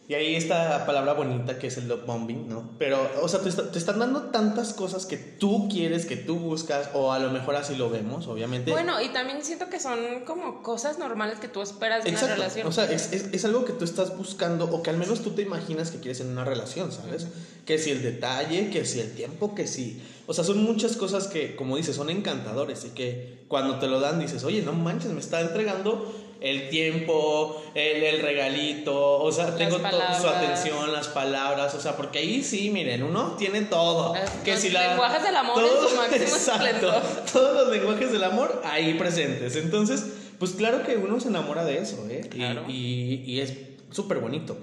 y 0.08 0.14
ahí 0.14 0.36
esta 0.36 0.86
palabra 0.86 1.12
bonita 1.12 1.58
que 1.58 1.66
es 1.66 1.76
el 1.76 1.86
love 1.86 2.06
bombing, 2.06 2.48
¿no? 2.48 2.70
Pero, 2.78 2.98
o 3.20 3.28
sea, 3.28 3.40
te, 3.40 3.50
te, 3.52 3.78
están 3.78 3.98
dando 3.98 4.22
tantas 4.30 4.72
cosas 4.72 5.04
que 5.04 5.18
tú 5.18 5.68
quieres, 5.68 6.06
que 6.06 6.16
tú 6.16 6.38
buscas, 6.38 6.88
o 6.94 7.12
a 7.12 7.18
lo 7.18 7.30
mejor 7.30 7.56
así 7.56 7.76
lo 7.76 7.90
vemos, 7.90 8.26
obviamente. 8.26 8.70
Bueno, 8.70 9.02
y 9.02 9.10
también 9.10 9.44
siento 9.44 9.68
que 9.68 9.78
son 9.78 9.98
como 10.26 10.62
cosas 10.62 10.98
normales 10.98 11.40
que 11.40 11.48
tú 11.48 11.60
esperas 11.60 12.04
de 12.04 12.10
una 12.12 12.22
relación. 12.22 12.66
O 12.66 12.72
sea, 12.72 12.90
es, 12.90 13.12
es, 13.12 13.34
es, 13.34 13.44
algo 13.44 13.66
que 13.66 13.74
tú 13.74 13.84
estás 13.84 14.16
buscando, 14.16 14.64
o 14.64 14.82
que 14.82 14.88
al 14.88 14.96
menos 14.96 15.20
tú 15.20 15.32
te 15.32 15.42
imaginas 15.42 15.90
que 15.90 15.98
quieres 15.98 16.20
en 16.20 16.28
una 16.28 16.46
relación, 16.46 16.90
¿sabes? 16.90 17.26
Que 17.66 17.76
si 17.76 17.90
el 17.90 18.02
detalle, 18.02 18.70
que 18.70 18.86
si 18.86 19.00
el 19.00 19.14
tiempo, 19.14 19.54
que 19.54 19.66
si. 19.66 20.02
O 20.26 20.32
sea, 20.32 20.42
son 20.42 20.64
muchas 20.64 20.96
cosas 20.96 21.26
que, 21.26 21.54
como 21.54 21.76
dices, 21.76 21.96
son 21.96 22.08
encantadores 22.08 22.86
y 22.86 22.90
que 22.90 23.44
cuando 23.48 23.78
te 23.78 23.88
lo 23.88 24.00
dan 24.00 24.18
dices, 24.20 24.42
oye, 24.44 24.62
no 24.62 24.72
manches, 24.72 25.12
me 25.12 25.20
está 25.20 25.42
entregando 25.42 26.10
el 26.40 26.68
tiempo, 26.68 27.62
el, 27.74 28.02
el 28.02 28.20
regalito, 28.20 29.20
o 29.20 29.32
sea, 29.32 29.56
tengo 29.56 29.78
toda 29.78 30.20
su 30.20 30.28
atención, 30.28 30.92
las 30.92 31.08
palabras, 31.08 31.74
o 31.74 31.80
sea, 31.80 31.96
porque 31.96 32.20
ahí 32.20 32.42
sí, 32.42 32.70
miren, 32.70 33.02
uno 33.02 33.36
tiene 33.36 33.62
todo. 33.62 34.14
que 34.44 34.52
los 34.52 34.60
si 34.60 34.70
lenguajes 34.70 35.22
del 35.22 35.36
amor 35.36 35.62
en 35.62 35.88
su 35.88 35.96
máximo 35.96 36.24
exacto, 36.36 36.92
todos 37.32 37.54
los 37.54 37.76
lenguajes 37.76 38.12
del 38.12 38.24
amor 38.24 38.62
ahí 38.64 38.94
presentes. 38.94 39.56
Entonces, 39.56 40.06
pues 40.38 40.52
claro 40.52 40.84
que 40.84 40.96
uno 40.96 41.18
se 41.20 41.28
enamora 41.28 41.64
de 41.64 41.78
eso, 41.78 42.06
¿eh? 42.08 42.28
Y, 42.34 42.72
y, 42.72 43.24
y 43.26 43.40
es 43.40 43.54
súper 43.90 44.18
bonito. 44.18 44.56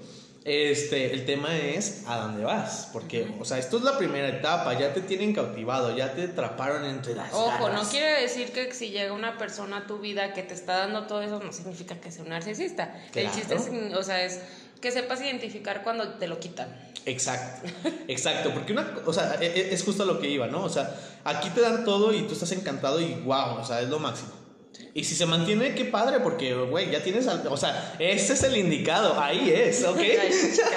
Este, 0.46 1.12
el 1.12 1.26
tema 1.26 1.58
es 1.58 2.04
a 2.06 2.18
dónde 2.18 2.44
vas, 2.44 2.88
porque, 2.92 3.34
o 3.40 3.44
sea, 3.44 3.58
esto 3.58 3.78
es 3.78 3.82
la 3.82 3.98
primera 3.98 4.28
etapa, 4.28 4.78
ya 4.78 4.94
te 4.94 5.00
tienen 5.00 5.34
cautivado, 5.34 5.96
ya 5.96 6.14
te 6.14 6.22
atraparon 6.22 6.84
entre 6.84 7.16
las 7.16 7.34
Ojo, 7.34 7.68
no 7.70 7.82
quiere 7.82 8.22
decir 8.22 8.52
que 8.52 8.72
si 8.72 8.90
llega 8.90 9.12
una 9.12 9.38
persona 9.38 9.78
a 9.78 9.86
tu 9.88 9.98
vida 9.98 10.32
que 10.34 10.44
te 10.44 10.54
está 10.54 10.78
dando 10.78 11.08
todo 11.08 11.20
eso, 11.20 11.40
no 11.40 11.52
significa 11.52 11.96
que 11.96 12.12
sea 12.12 12.22
un 12.22 12.28
narcisista. 12.28 12.94
El 13.12 13.28
chiste 13.32 13.56
es, 13.56 13.68
o 13.92 14.02
sea, 14.04 14.22
es 14.22 14.40
que 14.80 14.92
sepas 14.92 15.20
identificar 15.20 15.82
cuando 15.82 16.10
te 16.10 16.28
lo 16.28 16.38
quitan. 16.38 16.68
Exacto, 17.06 17.68
exacto, 18.06 18.52
porque 18.54 18.72
una, 18.72 18.94
o 19.04 19.12
sea, 19.12 19.38
e, 19.40 19.46
e, 19.46 19.74
es 19.74 19.82
justo 19.82 20.04
lo 20.04 20.20
que 20.20 20.28
iba, 20.28 20.46
¿no? 20.46 20.62
O 20.62 20.68
sea, 20.68 20.94
aquí 21.24 21.50
te 21.50 21.60
dan 21.60 21.84
todo 21.84 22.14
y 22.14 22.22
tú 22.22 22.34
estás 22.34 22.52
encantado 22.52 23.00
y 23.00 23.14
wow, 23.14 23.58
o 23.58 23.64
sea, 23.64 23.80
es 23.80 23.88
lo 23.88 23.98
máximo. 23.98 24.30
Y 24.94 25.04
si 25.04 25.14
se 25.14 25.26
mantiene, 25.26 25.74
qué 25.74 25.84
padre, 25.84 26.20
porque, 26.20 26.54
güey, 26.54 26.90
ya 26.90 27.02
tienes, 27.02 27.26
o 27.26 27.56
sea, 27.56 27.96
ese 27.98 28.32
es 28.32 28.42
el 28.42 28.56
indicado, 28.56 29.20
ahí 29.20 29.50
es, 29.50 29.84
¿ok? 29.84 30.00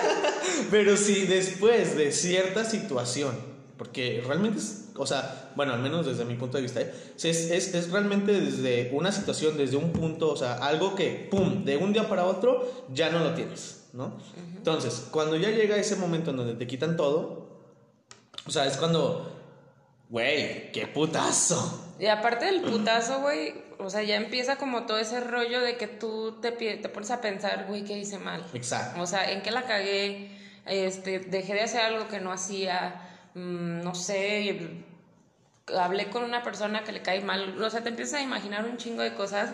Pero 0.71 0.97
si 0.97 1.25
después 1.25 1.95
de 1.95 2.11
cierta 2.11 2.65
situación, 2.65 3.33
porque 3.77 4.21
realmente 4.27 4.59
es, 4.59 4.89
o 4.97 5.05
sea, 5.05 5.51
bueno, 5.55 5.73
al 5.73 5.79
menos 5.79 6.05
desde 6.05 6.25
mi 6.25 6.35
punto 6.35 6.57
de 6.57 6.63
vista, 6.63 6.81
¿eh? 6.81 6.93
es, 7.15 7.25
es, 7.25 7.73
es, 7.73 7.89
realmente 7.91 8.33
desde 8.33 8.91
una 8.93 9.13
situación, 9.13 9.57
desde 9.57 9.77
un 9.77 9.93
punto, 9.93 10.29
o 10.29 10.35
sea, 10.35 10.55
algo 10.55 10.95
que, 10.95 11.29
¡pum!, 11.31 11.63
de 11.63 11.77
un 11.77 11.93
día 11.93 12.09
para 12.09 12.25
otro, 12.25 12.69
ya 12.93 13.09
no 13.09 13.19
lo 13.19 13.33
tienes, 13.33 13.85
¿no? 13.93 14.17
Entonces, 14.57 15.07
cuando 15.11 15.37
ya 15.37 15.49
llega 15.51 15.77
ese 15.77 15.95
momento 15.95 16.31
en 16.31 16.37
donde 16.37 16.55
te 16.55 16.67
quitan 16.67 16.97
todo, 16.97 17.47
o 18.45 18.51
sea, 18.51 18.65
es 18.65 18.75
cuando, 18.75 19.38
güey, 20.09 20.71
qué 20.71 20.87
putazo. 20.87 21.95
Y 21.99 22.07
aparte 22.07 22.45
del 22.45 22.61
putazo, 22.61 23.21
güey, 23.21 23.53
o 23.77 23.89
sea, 23.89 24.03
ya 24.03 24.15
empieza 24.15 24.57
como 24.57 24.85
todo 24.85 24.97
ese 24.97 25.19
rollo 25.19 25.61
de 25.61 25.77
que 25.77 25.87
tú 25.87 26.39
te, 26.41 26.51
te 26.51 26.89
pones 26.89 27.11
a 27.11 27.21
pensar, 27.21 27.65
güey, 27.67 27.83
¿qué 27.83 27.97
hice 27.97 28.17
mal? 28.17 28.45
Exacto. 28.53 29.01
O 29.01 29.05
sea, 29.05 29.31
¿en 29.31 29.41
qué 29.41 29.51
la 29.51 29.63
cagué? 29.63 30.31
Este, 30.65 31.19
dejé 31.19 31.53
de 31.53 31.61
hacer 31.61 31.81
algo 31.81 32.07
que 32.07 32.19
no 32.19 32.31
hacía, 32.31 33.01
mm, 33.35 33.81
no 33.81 33.95
sé, 33.95 34.83
hablé 35.77 36.09
con 36.09 36.23
una 36.23 36.43
persona 36.43 36.83
que 36.83 36.91
le 36.91 37.01
cae 37.01 37.21
mal, 37.21 37.61
o 37.61 37.69
sea, 37.69 37.81
te 37.81 37.89
empiezas 37.89 38.19
a 38.19 38.23
imaginar 38.23 38.65
un 38.65 38.77
chingo 38.77 39.01
de 39.01 39.13
cosas 39.13 39.51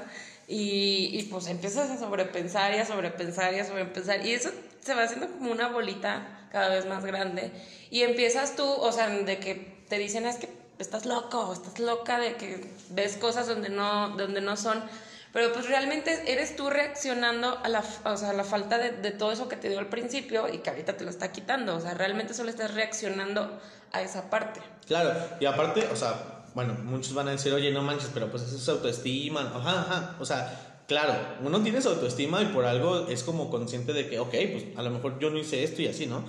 y, 0.48 1.10
y 1.14 1.24
pues 1.24 1.48
empiezas 1.48 1.90
a 1.90 1.98
sobrepensar 1.98 2.74
y 2.74 2.78
a 2.78 2.86
sobrepensar 2.86 3.54
y 3.54 3.60
a 3.60 3.66
sobrepensar 3.66 4.26
y 4.26 4.32
eso 4.32 4.52
se 4.80 4.94
va 4.94 5.04
haciendo 5.04 5.28
como 5.32 5.52
una 5.52 5.70
bolita 5.70 6.48
cada 6.52 6.70
vez 6.70 6.86
más 6.86 7.06
grande 7.06 7.52
y 7.90 8.02
empiezas 8.02 8.56
tú, 8.56 8.64
o 8.66 8.92
sea, 8.92 9.10
de 9.10 9.38
que 9.40 9.75
te 9.90 9.98
dicen 9.98 10.26
es 10.26 10.38
que 10.38 10.50
estás 10.80 11.06
loco, 11.06 11.54
estás 11.54 11.80
loca 11.80 12.20
de 12.20 12.36
que 12.36 12.72
ves 12.90 13.18
cosas 13.18 13.48
donde 13.48 13.70
no, 13.70 14.10
donde 14.18 14.42
no 14.42 14.58
son. 14.58 14.84
Pero 15.32 15.52
pues 15.52 15.68
realmente 15.68 16.32
eres 16.32 16.56
tú 16.56 16.70
reaccionando 16.70 17.60
a 17.62 17.68
la, 17.68 17.84
o 18.06 18.16
sea, 18.16 18.30
a 18.30 18.34
la 18.34 18.46
falta 18.46 18.78
de, 18.78 18.92
de, 18.92 19.12
todo 19.12 19.34
eso 19.34 19.50
que 19.50 19.58
te 19.58 19.68
dio 19.68 19.80
al 19.80 19.90
principio 19.90 20.48
y 20.48 20.60
que 20.60 20.70
ahorita 20.70 20.96
te 20.96 21.04
lo 21.04 21.10
está 21.10 21.34
quitando. 21.34 21.76
O 21.76 21.82
sea, 21.82 21.94
realmente 21.94 22.34
solo 22.34 22.50
estás 22.50 22.74
reaccionando 22.74 23.60
a 23.92 24.02
esa 24.02 24.30
parte. 24.30 24.62
Claro, 24.88 25.14
y 25.42 25.46
aparte, 25.46 25.88
o 25.92 25.96
sea, 25.98 26.46
bueno, 26.54 26.74
muchos 26.86 27.14
van 27.14 27.28
a 27.28 27.32
decir, 27.32 27.54
oye, 27.54 27.70
no 27.72 27.82
manches, 27.82 28.12
pero 28.14 28.32
pues 28.32 28.44
eso 28.44 28.56
es 28.56 28.70
autoestima. 28.70 29.52
Ajá, 29.54 29.82
ajá. 29.82 30.16
O 30.22 30.26
sea, 30.26 30.82
claro, 30.88 31.14
uno 31.42 31.62
tiene 31.62 31.82
su 31.82 31.90
autoestima 31.90 32.42
y 32.42 32.46
por 32.46 32.64
algo 32.64 33.08
es 33.10 33.24
como 33.24 33.50
consciente 33.50 33.92
de 33.92 34.08
que, 34.10 34.20
ok, 34.20 34.34
pues 34.52 34.64
a 34.78 34.84
lo 34.84 34.90
mejor 34.90 35.20
yo 35.20 35.30
no 35.32 35.38
hice 35.38 35.66
esto 35.66 35.82
y 35.82 35.88
así, 35.88 36.08
¿no? 36.08 36.24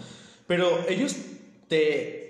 Pero 0.49 0.85
ellos 0.89 1.15
te 1.69 2.26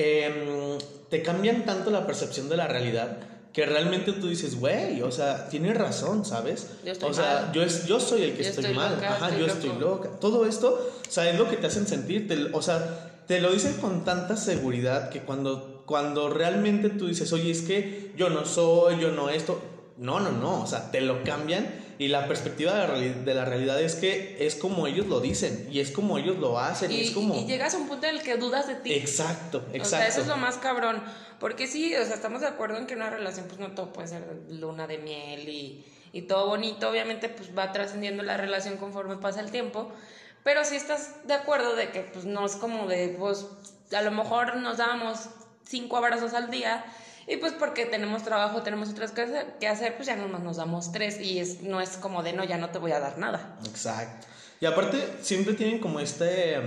eh, 0.00 0.78
te 1.10 1.22
cambian 1.22 1.64
tanto 1.64 1.90
la 1.90 2.06
percepción 2.06 2.48
de 2.48 2.56
la 2.56 2.68
realidad 2.68 3.18
que 3.52 3.66
realmente 3.66 4.12
tú 4.12 4.28
dices, 4.28 4.60
güey, 4.60 5.02
o 5.02 5.10
sea, 5.10 5.48
tienes 5.48 5.76
razón, 5.76 6.24
¿sabes? 6.24 6.68
o 7.02 7.12
sea, 7.12 7.50
yo, 7.52 7.64
es, 7.64 7.86
yo 7.86 7.98
soy 7.98 8.22
el 8.22 8.36
que 8.36 8.46
estoy, 8.46 8.72
mal, 8.72 9.02
ajá, 9.02 9.36
yo 9.36 9.46
estoy 9.46 9.72
loca. 9.80 10.10
Todo 10.20 10.46
esto, 10.46 10.92
o 11.08 11.10
sea, 11.10 11.28
es 11.28 11.36
lo 11.36 11.48
que 11.50 11.56
te 11.56 11.66
hacen 11.66 11.88
sentir, 11.88 12.50
o 12.52 12.62
sea, 12.62 13.24
te 13.26 13.40
lo 13.40 13.50
dicen 13.50 13.74
con 13.80 14.04
tanta 14.04 14.36
seguridad 14.36 15.08
que 15.10 15.22
cuando, 15.22 15.82
cuando 15.86 16.28
realmente 16.28 16.88
tú 16.88 17.08
dices, 17.08 17.32
oye, 17.32 17.50
es 17.50 17.62
que 17.62 18.12
yo 18.16 18.30
no 18.30 18.44
soy, 18.44 19.00
yo 19.00 19.10
no 19.10 19.28
esto, 19.28 19.60
no, 19.96 20.20
no, 20.20 20.30
no, 20.30 20.62
o 20.62 20.66
sea, 20.68 20.92
te 20.92 21.00
lo 21.00 21.24
cambian 21.24 21.66
y 21.98 22.08
la 22.08 22.28
perspectiva 22.28 22.74
de 22.74 23.34
la, 23.34 23.44
realidad 23.44 23.80
es 23.80 23.96
que 23.96 24.36
es 24.46 24.54
como 24.54 24.86
ellos 24.86 25.06
lo 25.06 25.20
dicen 25.20 25.68
y 25.70 25.80
es 25.80 25.90
como 25.90 26.16
ellos 26.16 26.38
lo 26.38 26.58
hacen 26.58 26.92
y, 26.92 27.00
es 27.00 27.10
como... 27.10 27.34
Y 27.34 27.44
llegas 27.44 27.74
a 27.74 27.78
un 27.78 27.88
punto 27.88 28.06
en 28.06 28.16
el 28.16 28.22
que 28.22 28.36
dudas 28.36 28.68
de 28.68 28.76
ti. 28.76 28.94
Exacto, 28.94 29.64
exacto. 29.72 29.82
O 29.82 29.84
sea, 29.84 30.06
eso 30.06 30.20
es 30.20 30.28
lo 30.28 30.36
más 30.36 30.58
cabrón. 30.58 31.02
Porque 31.40 31.66
sí, 31.66 31.94
o 31.96 32.04
sea, 32.04 32.14
estamos 32.14 32.40
de 32.40 32.46
acuerdo 32.46 32.78
en 32.78 32.86
que 32.86 32.94
una 32.94 33.10
relación 33.10 33.46
pues 33.48 33.58
no 33.58 33.72
todo 33.72 33.92
puede 33.92 34.06
ser 34.06 34.24
luna 34.48 34.86
de 34.86 34.98
miel 34.98 35.48
y, 35.48 35.84
y 36.12 36.22
todo 36.22 36.46
bonito. 36.46 36.88
Obviamente 36.88 37.28
pues 37.28 37.50
va 37.56 37.72
trascendiendo 37.72 38.22
la 38.22 38.36
relación 38.36 38.76
conforme 38.76 39.16
pasa 39.16 39.40
el 39.40 39.50
tiempo. 39.50 39.90
Pero 40.44 40.64
sí 40.64 40.76
estás 40.76 41.26
de 41.26 41.34
acuerdo 41.34 41.74
de 41.74 41.90
que 41.90 42.02
pues 42.02 42.24
no 42.24 42.46
es 42.46 42.54
como 42.54 42.86
de, 42.86 43.16
pues 43.18 43.46
a 43.92 44.02
lo 44.02 44.12
mejor 44.12 44.56
nos 44.56 44.76
damos 44.76 45.30
cinco 45.66 45.96
abrazos 45.96 46.32
al 46.32 46.48
día 46.50 46.84
y 47.28 47.36
pues 47.36 47.52
porque 47.52 47.84
tenemos 47.86 48.24
trabajo, 48.24 48.62
tenemos 48.62 48.88
otras 48.88 49.10
cosas 49.10 49.44
que 49.60 49.68
hacer, 49.68 49.96
pues 49.96 50.06
ya 50.08 50.16
nomás 50.16 50.42
nos 50.42 50.56
damos 50.56 50.92
tres 50.92 51.20
y 51.20 51.38
es, 51.38 51.62
no 51.62 51.80
es 51.80 51.90
como 51.90 52.22
de 52.22 52.32
no, 52.32 52.44
ya 52.44 52.56
no 52.56 52.70
te 52.70 52.78
voy 52.78 52.92
a 52.92 53.00
dar 53.00 53.18
nada. 53.18 53.58
Exacto. 53.64 54.26
Y 54.60 54.66
aparte, 54.66 54.98
siempre 55.22 55.54
tienen 55.54 55.78
como 55.78 56.00
este... 56.00 56.58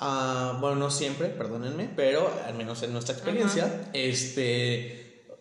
Uh, 0.00 0.58
bueno, 0.60 0.76
no 0.76 0.90
siempre, 0.90 1.28
perdónenme, 1.28 1.90
pero 1.96 2.32
al 2.46 2.54
menos 2.54 2.82
en 2.84 2.92
nuestra 2.92 3.14
experiencia, 3.14 3.90
este 3.92 4.97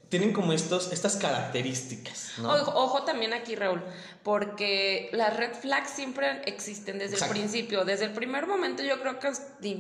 tienen 0.10 0.32
como 0.32 0.54
estos, 0.54 0.92
estas 0.94 1.18
características. 1.18 2.34
¿no? 2.38 2.54
Ojo, 2.54 3.04
también 3.04 3.34
aquí, 3.34 3.56
Raúl, 3.56 3.82
porque 4.24 5.10
las 5.12 5.36
red 5.36 5.54
flags 5.54 5.90
siempre 5.90 6.42
existen 6.46 6.98
desde 6.98 7.18
el 7.18 7.30
principio. 7.30 7.84
Desde 7.84 8.06
el 8.06 8.12
primer 8.12 8.48
momento 8.48 8.84
yo 8.84 9.02
creo 9.02 9.20
que, 9.20 9.32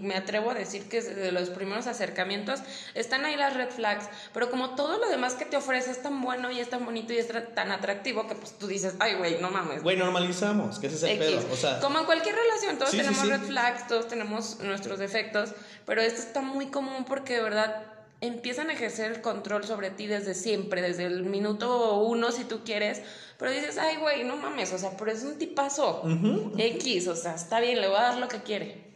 me 0.01 0.15
atrevo 0.15 0.51
a 0.51 0.53
decir 0.53 0.89
que 0.89 1.01
desde 1.01 1.31
los 1.31 1.49
primeros 1.49 1.87
acercamientos 1.87 2.59
están 2.93 3.25
ahí 3.25 3.37
las 3.37 3.53
red 3.53 3.69
flags, 3.69 4.05
pero 4.33 4.51
como 4.51 4.75
todo 4.75 4.97
lo 4.97 5.07
demás 5.09 5.35
que 5.35 5.45
te 5.45 5.55
ofrece 5.55 5.91
es 5.91 6.01
tan 6.01 6.21
bueno 6.21 6.51
y 6.51 6.59
es 6.59 6.69
tan 6.69 6.83
bonito 6.83 7.13
y 7.13 7.17
es 7.17 7.27
tan 7.53 7.71
atractivo 7.71 8.27
que 8.27 8.35
pues 8.35 8.57
tú 8.57 8.67
dices, 8.67 8.95
ay, 8.99 9.15
güey, 9.15 9.39
no 9.39 9.49
mames. 9.49 9.81
Güey, 9.81 9.95
normalizamos, 9.95 10.79
que 10.79 10.87
ese 10.87 10.97
es 10.97 11.03
el 11.03 11.19
pedo. 11.19 11.47
O 11.51 11.55
sea, 11.55 11.79
como 11.79 11.99
en 11.99 12.05
cualquier 12.05 12.35
relación, 12.35 12.77
todos 12.77 12.91
tenemos 12.91 13.27
red 13.27 13.41
flags, 13.41 13.87
todos 13.87 14.07
tenemos 14.09 14.59
nuestros 14.59 14.99
defectos, 14.99 15.51
pero 15.85 16.01
esto 16.01 16.19
está 16.19 16.41
muy 16.41 16.67
común 16.67 17.05
porque 17.05 17.35
de 17.35 17.41
verdad 17.41 17.96
empiezan 18.21 18.69
a 18.69 18.73
ejercer 18.73 19.11
el 19.11 19.21
control 19.21 19.63
sobre 19.63 19.91
ti 19.91 20.07
desde 20.07 20.33
siempre, 20.33 20.81
desde 20.81 21.05
el 21.05 21.23
minuto 21.23 21.99
uno 21.99 22.31
si 22.31 22.43
tú 22.43 22.61
quieres, 22.63 23.01
pero 23.37 23.51
dices, 23.51 23.77
ay, 23.77 23.97
güey, 23.97 24.23
no 24.23 24.37
mames, 24.37 24.73
o 24.73 24.77
sea, 24.77 24.91
pero 24.97 25.11
es 25.11 25.23
un 25.23 25.37
tipazo 25.37 26.03
X, 26.57 27.07
o 27.07 27.15
sea, 27.15 27.35
está 27.35 27.59
bien, 27.59 27.81
le 27.81 27.87
voy 27.87 27.97
a 27.97 28.03
dar 28.03 28.17
lo 28.17 28.27
que 28.27 28.41
quiere. 28.41 28.87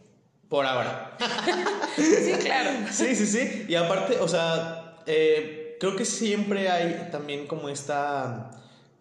Por 0.48 0.66
ahora. 0.66 1.16
sí, 1.96 2.32
claro. 2.40 2.70
Sí, 2.90 3.16
sí, 3.16 3.26
sí. 3.26 3.64
Y 3.68 3.74
aparte, 3.74 4.18
o 4.18 4.28
sea, 4.28 4.98
eh, 5.06 5.76
creo 5.80 5.96
que 5.96 6.04
siempre 6.04 6.68
hay 6.68 7.08
también 7.10 7.46
como 7.46 7.70
esta 7.70 8.50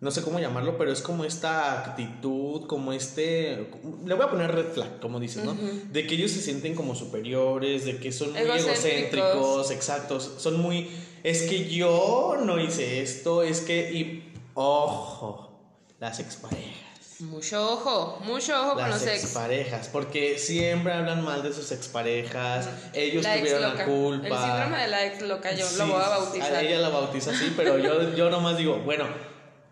no 0.02 0.10
sé 0.10 0.24
cómo 0.24 0.40
llamarlo, 0.40 0.80
pero 0.80 0.92
es 0.92 1.02
como 1.04 1.26
esta 1.26 1.80
actitud, 1.80 2.66
como 2.66 2.92
este, 2.92 3.70
le 4.04 4.16
voy 4.16 4.26
a 4.26 4.32
poner 4.32 4.52
red 4.52 4.66
flag, 4.74 5.00
como 5.00 5.20
dices, 5.20 5.44
¿no? 5.44 5.56
De 5.92 6.08
que 6.08 6.16
ellos 6.16 6.32
se 6.32 6.42
sienten 6.42 6.74
como 6.74 6.96
superiores, 6.96 7.86
de 7.86 7.98
que 7.98 8.12
son 8.12 8.32
muy 8.32 8.42
egocéntricos, 8.42 9.70
exactos, 9.70 10.32
son 10.40 10.60
muy, 10.60 10.90
es 11.22 11.44
que 11.44 11.70
yo 11.70 12.36
no 12.44 12.60
hice 12.60 13.04
esto, 13.04 13.44
es 13.44 13.62
que, 13.62 13.92
y, 13.94 14.34
ojo, 14.56 15.52
las 16.00 16.20
exparejas. 16.20 16.82
Mucho 17.20 17.74
ojo, 17.74 18.20
mucho 18.24 18.60
ojo 18.60 18.74
con 18.74 18.90
los 18.90 19.06
ex. 19.06 19.28
parejas, 19.28 19.88
porque 19.94 20.40
siempre 20.40 20.94
hablan 20.94 21.24
mal 21.24 21.44
de 21.44 21.54
sus 21.54 21.72
exparejas, 21.72 22.68
ellos 22.94 23.24
tuvieron 23.24 23.62
la 23.62 23.86
culpa. 23.86 24.28
El 24.28 24.34
síndrome 24.34 24.82
de 24.82 24.88
la 24.88 25.06
ex 25.06 25.22
loca, 25.22 25.52
yo 25.54 25.70
lo 25.78 25.86
voy 25.86 26.02
a 26.02 26.10
bautizar. 26.10 26.66
ella 26.66 26.80
la 26.80 26.90
bautiza 26.90 27.30
así, 27.30 27.54
pero 27.56 27.78
yo, 27.78 28.16
yo 28.16 28.32
nomás 28.32 28.58
digo, 28.58 28.80
bueno, 28.80 29.06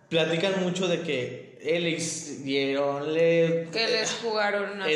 platican 0.09 0.63
mucho 0.63 0.87
de 0.87 1.01
que 1.01 1.57
él 1.61 1.83
les 1.83 2.43
dieron, 2.43 3.13
le, 3.13 3.67
que 3.71 3.87
les 3.87 4.11
jugaron 4.23 4.81
así, 4.81 4.95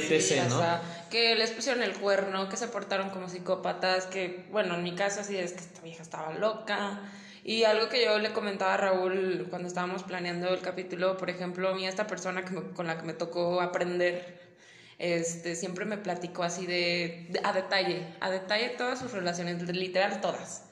que 1.10 1.36
les 1.36 1.52
pusieron 1.52 1.84
el 1.84 1.94
cuerno, 1.94 2.50
que 2.50 2.58
se 2.58 2.68
portaron 2.68 3.10
como 3.10 3.30
psicópatas, 3.30 4.06
que 4.08 4.46
bueno, 4.52 4.76
en 4.76 4.84
mi 4.84 4.96
caso 4.96 5.22
así 5.22 5.38
es 5.38 5.54
que 5.54 5.60
esta 5.60 5.82
vieja 5.82 6.02
estaba 6.02 6.34
loca. 6.34 7.02
Y 7.46 7.66
algo 7.66 7.90
que 7.90 8.04
yo 8.06 8.20
le 8.20 8.32
comentaba 8.32 8.76
a 8.76 8.78
Raúl 8.78 9.48
cuando 9.50 9.68
estábamos 9.68 10.04
planeando 10.04 10.48
el 10.54 10.62
capítulo, 10.62 11.18
por 11.18 11.30
ejemplo, 11.30 11.68
a 11.70 11.76
mí 11.76 11.86
esta 11.86 12.08
persona 12.08 12.46
que 12.46 12.56
con 12.74 12.88
la 12.88 12.98
que 12.98 13.04
me 13.04 13.14
tocó 13.14 13.60
aprender, 13.60 14.53
este, 15.00 15.56
siempre 15.56 15.86
me 15.86 15.98
platicó 15.98 16.44
así 16.44 16.66
de, 16.66 17.30
a 17.44 17.54
detalle, 17.54 18.08
a 18.20 18.30
detalle 18.30 18.70
todas 18.70 19.00
sus 19.00 19.12
relaciones, 19.12 19.62
literal 19.62 20.22
todas. 20.22 20.64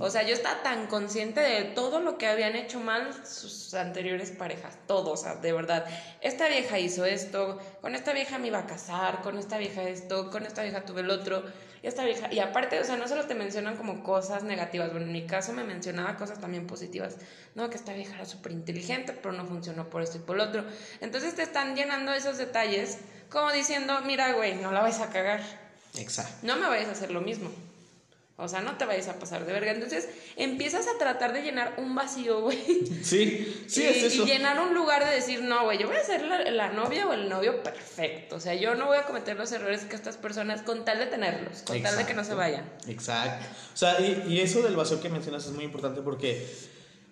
O 0.00 0.10
sea, 0.10 0.22
yo 0.22 0.34
estaba 0.34 0.62
tan 0.62 0.86
consciente 0.86 1.40
de 1.40 1.64
todo 1.64 2.00
lo 2.00 2.18
que 2.18 2.26
habían 2.26 2.56
hecho 2.56 2.80
mal 2.80 3.14
sus 3.26 3.74
anteriores 3.74 4.30
parejas, 4.30 4.78
todo, 4.86 5.12
o 5.12 5.16
sea, 5.16 5.36
de 5.36 5.52
verdad. 5.52 5.86
Esta 6.20 6.48
vieja 6.48 6.78
hizo 6.78 7.04
esto, 7.04 7.58
con 7.80 7.94
esta 7.94 8.12
vieja 8.12 8.38
me 8.38 8.48
iba 8.48 8.58
a 8.58 8.66
casar, 8.66 9.22
con 9.22 9.38
esta 9.38 9.58
vieja 9.58 9.82
esto, 9.82 10.30
con 10.30 10.44
esta 10.44 10.62
vieja 10.62 10.84
tuve 10.84 11.02
el 11.02 11.10
otro 11.10 11.42
esta 11.88 12.04
vieja, 12.04 12.32
y 12.32 12.38
aparte, 12.40 12.78
o 12.80 12.84
sea, 12.84 12.96
no 12.96 13.08
solo 13.08 13.26
te 13.26 13.34
mencionan 13.34 13.76
como 13.76 14.02
cosas 14.02 14.42
negativas, 14.44 14.90
bueno, 14.90 15.06
en 15.06 15.12
mi 15.12 15.26
caso 15.26 15.52
me 15.52 15.64
mencionaba 15.64 16.16
cosas 16.16 16.40
también 16.40 16.66
positivas, 16.66 17.16
no, 17.54 17.70
que 17.70 17.76
esta 17.76 17.92
vieja 17.92 18.14
era 18.14 18.24
súper 18.24 18.52
inteligente, 18.52 19.12
pero 19.12 19.32
no 19.32 19.44
funcionó 19.46 19.88
por 19.90 20.02
esto 20.02 20.18
y 20.18 20.20
por 20.20 20.36
lo 20.36 20.44
otro. 20.44 20.64
Entonces 21.00 21.34
te 21.34 21.42
están 21.42 21.74
llenando 21.74 22.12
esos 22.12 22.38
detalles 22.38 22.98
como 23.30 23.52
diciendo, 23.52 24.00
mira, 24.06 24.32
güey, 24.32 24.54
no 24.54 24.72
la 24.72 24.80
vais 24.80 25.00
a 25.00 25.10
cagar. 25.10 25.40
Exacto. 25.96 26.46
No 26.46 26.56
me 26.56 26.68
vayas 26.68 26.88
a 26.88 26.92
hacer 26.92 27.10
lo 27.10 27.20
mismo. 27.20 27.50
O 28.40 28.46
sea, 28.46 28.60
no 28.60 28.76
te 28.76 28.86
vayas 28.86 29.08
a 29.08 29.18
pasar 29.18 29.44
de 29.44 29.52
verga. 29.52 29.72
Entonces 29.72 30.08
empiezas 30.36 30.86
a 30.86 30.96
tratar 30.96 31.32
de 31.32 31.42
llenar 31.42 31.74
un 31.76 31.92
vacío, 31.96 32.40
güey. 32.42 32.56
Sí, 33.02 33.64
sí, 33.66 33.82
y, 33.82 33.86
es 33.86 34.02
eso. 34.04 34.22
Y 34.22 34.26
llenar 34.26 34.60
un 34.60 34.74
lugar 34.74 35.04
de 35.04 35.12
decir, 35.12 35.42
no, 35.42 35.64
güey, 35.64 35.76
yo 35.76 35.88
voy 35.88 35.96
a 35.96 36.04
ser 36.04 36.22
la, 36.22 36.68
novia 36.70 37.08
o 37.08 37.12
el 37.12 37.28
novio 37.28 37.64
perfecto. 37.64 38.36
O 38.36 38.40
sea, 38.40 38.54
yo 38.54 38.76
no 38.76 38.86
voy 38.86 38.96
a 38.96 39.02
cometer 39.02 39.36
los 39.36 39.50
errores 39.50 39.84
que 39.84 39.96
estas 39.96 40.16
personas, 40.16 40.62
con 40.62 40.84
tal 40.84 41.00
de 41.00 41.06
tenerlos, 41.06 41.62
con 41.62 41.82
tal 41.82 41.96
de 41.96 42.06
que 42.06 42.14
no 42.14 42.22
se 42.22 42.34
vayan. 42.34 42.64
Exacto. 42.86 43.44
O 43.74 43.76
sea, 43.76 44.00
y, 44.00 44.24
y 44.28 44.40
eso 44.40 44.62
del 44.62 44.76
vacío 44.76 45.00
que 45.00 45.08
mencionas 45.08 45.44
es 45.44 45.52
muy 45.52 45.64
importante 45.64 46.00
porque 46.00 46.46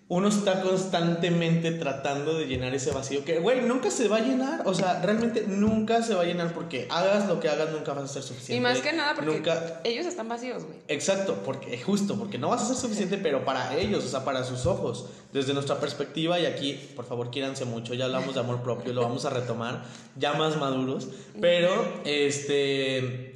uno 0.09 0.29
está 0.29 0.61
constantemente 0.61 1.71
tratando 1.71 2.37
de 2.37 2.47
llenar 2.47 2.73
ese 2.73 2.91
vacío 2.91 3.25
que, 3.25 3.39
güey, 3.39 3.61
nunca 3.61 3.91
se 3.91 4.07
va 4.07 4.17
a 4.17 4.19
llenar. 4.21 4.61
O 4.65 4.73
sea, 4.73 5.01
realmente 5.01 5.43
nunca 5.47 6.01
se 6.01 6.13
va 6.13 6.21
a 6.21 6.25
llenar 6.25 6.53
porque 6.53 6.87
hagas 6.89 7.27
lo 7.27 7.41
que 7.41 7.49
hagas, 7.49 7.71
nunca 7.71 7.91
vas 7.91 8.05
a 8.05 8.07
ser 8.07 8.23
suficiente. 8.23 8.55
Y 8.55 8.59
más 8.61 8.79
que 8.79 8.93
nada 8.93 9.15
porque 9.15 9.41
ellos 9.83 10.05
están 10.05 10.29
vacíos, 10.29 10.63
güey. 10.63 10.77
Exacto, 10.87 11.41
porque 11.43 11.77
justo, 11.81 12.17
porque 12.17 12.37
no 12.37 12.47
vas 12.47 12.61
a 12.61 12.67
ser 12.67 12.77
suficiente, 12.77 13.17
pero 13.17 13.43
para 13.43 13.75
ellos, 13.75 14.05
o 14.05 14.07
sea, 14.07 14.23
para 14.23 14.45
sus 14.45 14.65
ojos, 14.65 15.07
desde 15.33 15.53
nuestra 15.53 15.77
perspectiva, 15.77 16.39
y 16.39 16.45
aquí, 16.45 16.73
por 16.95 17.05
favor, 17.05 17.29
quíranse 17.29 17.65
mucho, 17.65 17.93
ya 17.93 18.05
hablamos 18.05 18.33
de 18.33 18.39
amor 18.39 18.63
propio, 18.63 18.93
lo 18.93 19.01
vamos 19.01 19.25
a 19.25 19.29
retomar, 19.29 19.83
ya 20.15 20.33
más 20.33 20.55
maduros, 20.55 21.09
pero, 21.41 22.01
este... 22.05 23.33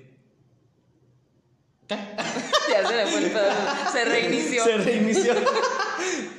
¿Qué? 1.85 1.97
ya 2.71 2.87
se 2.87 2.95
le 2.95 3.05
fue 3.07 3.23
el 3.25 3.31
se 3.91 4.05
reinició. 4.05 4.63
Se 4.71 4.77
reinició. 4.77 5.33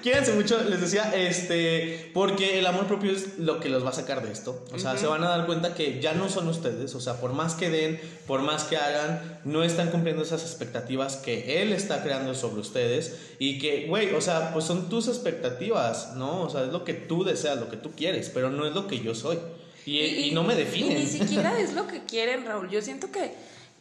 Quédense 0.02 0.32
mucho, 0.32 0.60
les 0.64 0.80
decía, 0.80 1.14
este, 1.14 2.10
porque 2.12 2.58
el 2.58 2.66
amor 2.66 2.86
propio 2.86 3.12
es 3.12 3.38
lo 3.38 3.60
que 3.60 3.68
los 3.68 3.84
va 3.84 3.90
a 3.90 3.92
sacar 3.92 4.22
de 4.26 4.32
esto. 4.32 4.64
O 4.72 4.78
sea, 4.78 4.96
se 4.96 5.06
van 5.06 5.22
a 5.22 5.28
dar 5.28 5.46
cuenta 5.46 5.74
que 5.74 6.00
ya 6.00 6.12
no 6.12 6.28
son 6.28 6.48
ustedes. 6.48 6.94
O 6.96 7.00
sea, 7.00 7.20
por 7.20 7.32
más 7.32 7.54
que 7.54 7.70
den, 7.70 8.00
por 8.26 8.42
más 8.42 8.64
que 8.64 8.76
hagan, 8.76 9.40
no 9.44 9.62
están 9.62 9.90
cumpliendo 9.90 10.22
esas 10.22 10.42
expectativas 10.42 11.16
que 11.16 11.62
él 11.62 11.72
está 11.72 12.02
creando 12.02 12.34
sobre 12.34 12.60
ustedes. 12.60 13.16
Y 13.38 13.58
que, 13.60 13.86
güey, 13.86 14.12
o 14.14 14.20
sea, 14.20 14.52
pues 14.52 14.64
son 14.64 14.88
tus 14.88 15.06
expectativas, 15.06 16.14
¿no? 16.16 16.42
O 16.42 16.50
sea, 16.50 16.64
es 16.64 16.72
lo 16.72 16.82
que 16.82 16.94
tú 16.94 17.22
deseas, 17.22 17.58
lo 17.58 17.70
que 17.70 17.76
tú 17.76 17.92
quieres, 17.92 18.28
pero 18.28 18.50
no 18.50 18.66
es 18.66 18.74
lo 18.74 18.88
que 18.88 18.98
yo 18.98 19.14
soy. 19.14 19.38
Y, 19.86 20.30
no 20.32 20.42
me 20.42 20.56
definen. 20.56 20.98
ni 20.98 21.06
siquiera 21.06 21.58
es 21.60 21.74
lo 21.74 21.86
que 21.86 22.04
quieren, 22.04 22.44
Raúl. 22.44 22.68
Yo 22.70 22.82
siento 22.82 23.10
que 23.12 23.32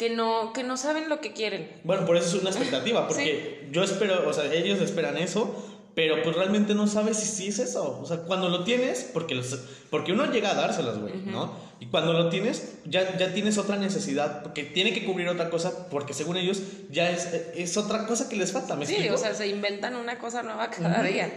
que 0.01 0.09
no, 0.09 0.51
que 0.51 0.63
no 0.63 0.77
saben 0.77 1.09
lo 1.09 1.21
que 1.21 1.31
quieren. 1.31 1.69
Bueno, 1.83 2.07
por 2.07 2.17
eso 2.17 2.35
es 2.35 2.41
una 2.41 2.49
expectativa, 2.49 3.07
porque 3.07 3.67
yo 3.71 3.83
espero, 3.83 4.27
o 4.27 4.33
sea, 4.33 4.51
ellos 4.51 4.81
esperan 4.81 5.15
eso, 5.19 5.70
pero 5.95 6.21
pues 6.23 6.35
realmente 6.35 6.73
no 6.73 6.87
sabes 6.87 7.17
si 7.17 7.27
sí 7.27 7.47
es 7.47 7.59
eso. 7.59 7.99
O 8.01 8.05
sea, 8.05 8.17
cuando 8.17 8.49
lo 8.49 8.63
tienes, 8.63 9.09
porque, 9.13 9.35
los, 9.35 9.59
porque 9.89 10.13
uno 10.13 10.31
llega 10.31 10.51
a 10.51 10.55
dárselas, 10.55 10.99
güey, 10.99 11.13
¿no? 11.25 11.53
Y 11.79 11.87
cuando 11.87 12.13
lo 12.13 12.29
tienes, 12.29 12.75
ya, 12.85 13.17
ya 13.17 13.33
tienes 13.33 13.57
otra 13.57 13.75
necesidad, 13.75 14.43
porque 14.43 14.63
tiene 14.63 14.93
que 14.93 15.05
cubrir 15.05 15.27
otra 15.27 15.49
cosa, 15.49 15.89
porque 15.89 16.13
según 16.13 16.37
ellos 16.37 16.61
ya 16.89 17.09
es, 17.09 17.25
es 17.55 17.75
otra 17.75 18.05
cosa 18.05 18.29
que 18.29 18.35
les 18.35 18.51
falta. 18.51 18.75
¿me 18.75 18.85
sí, 18.85 19.09
o 19.09 19.17
sea, 19.17 19.33
se 19.33 19.47
inventan 19.47 19.95
una 19.95 20.17
cosa 20.19 20.43
nueva 20.43 20.69
cada 20.69 21.03
día. 21.03 21.29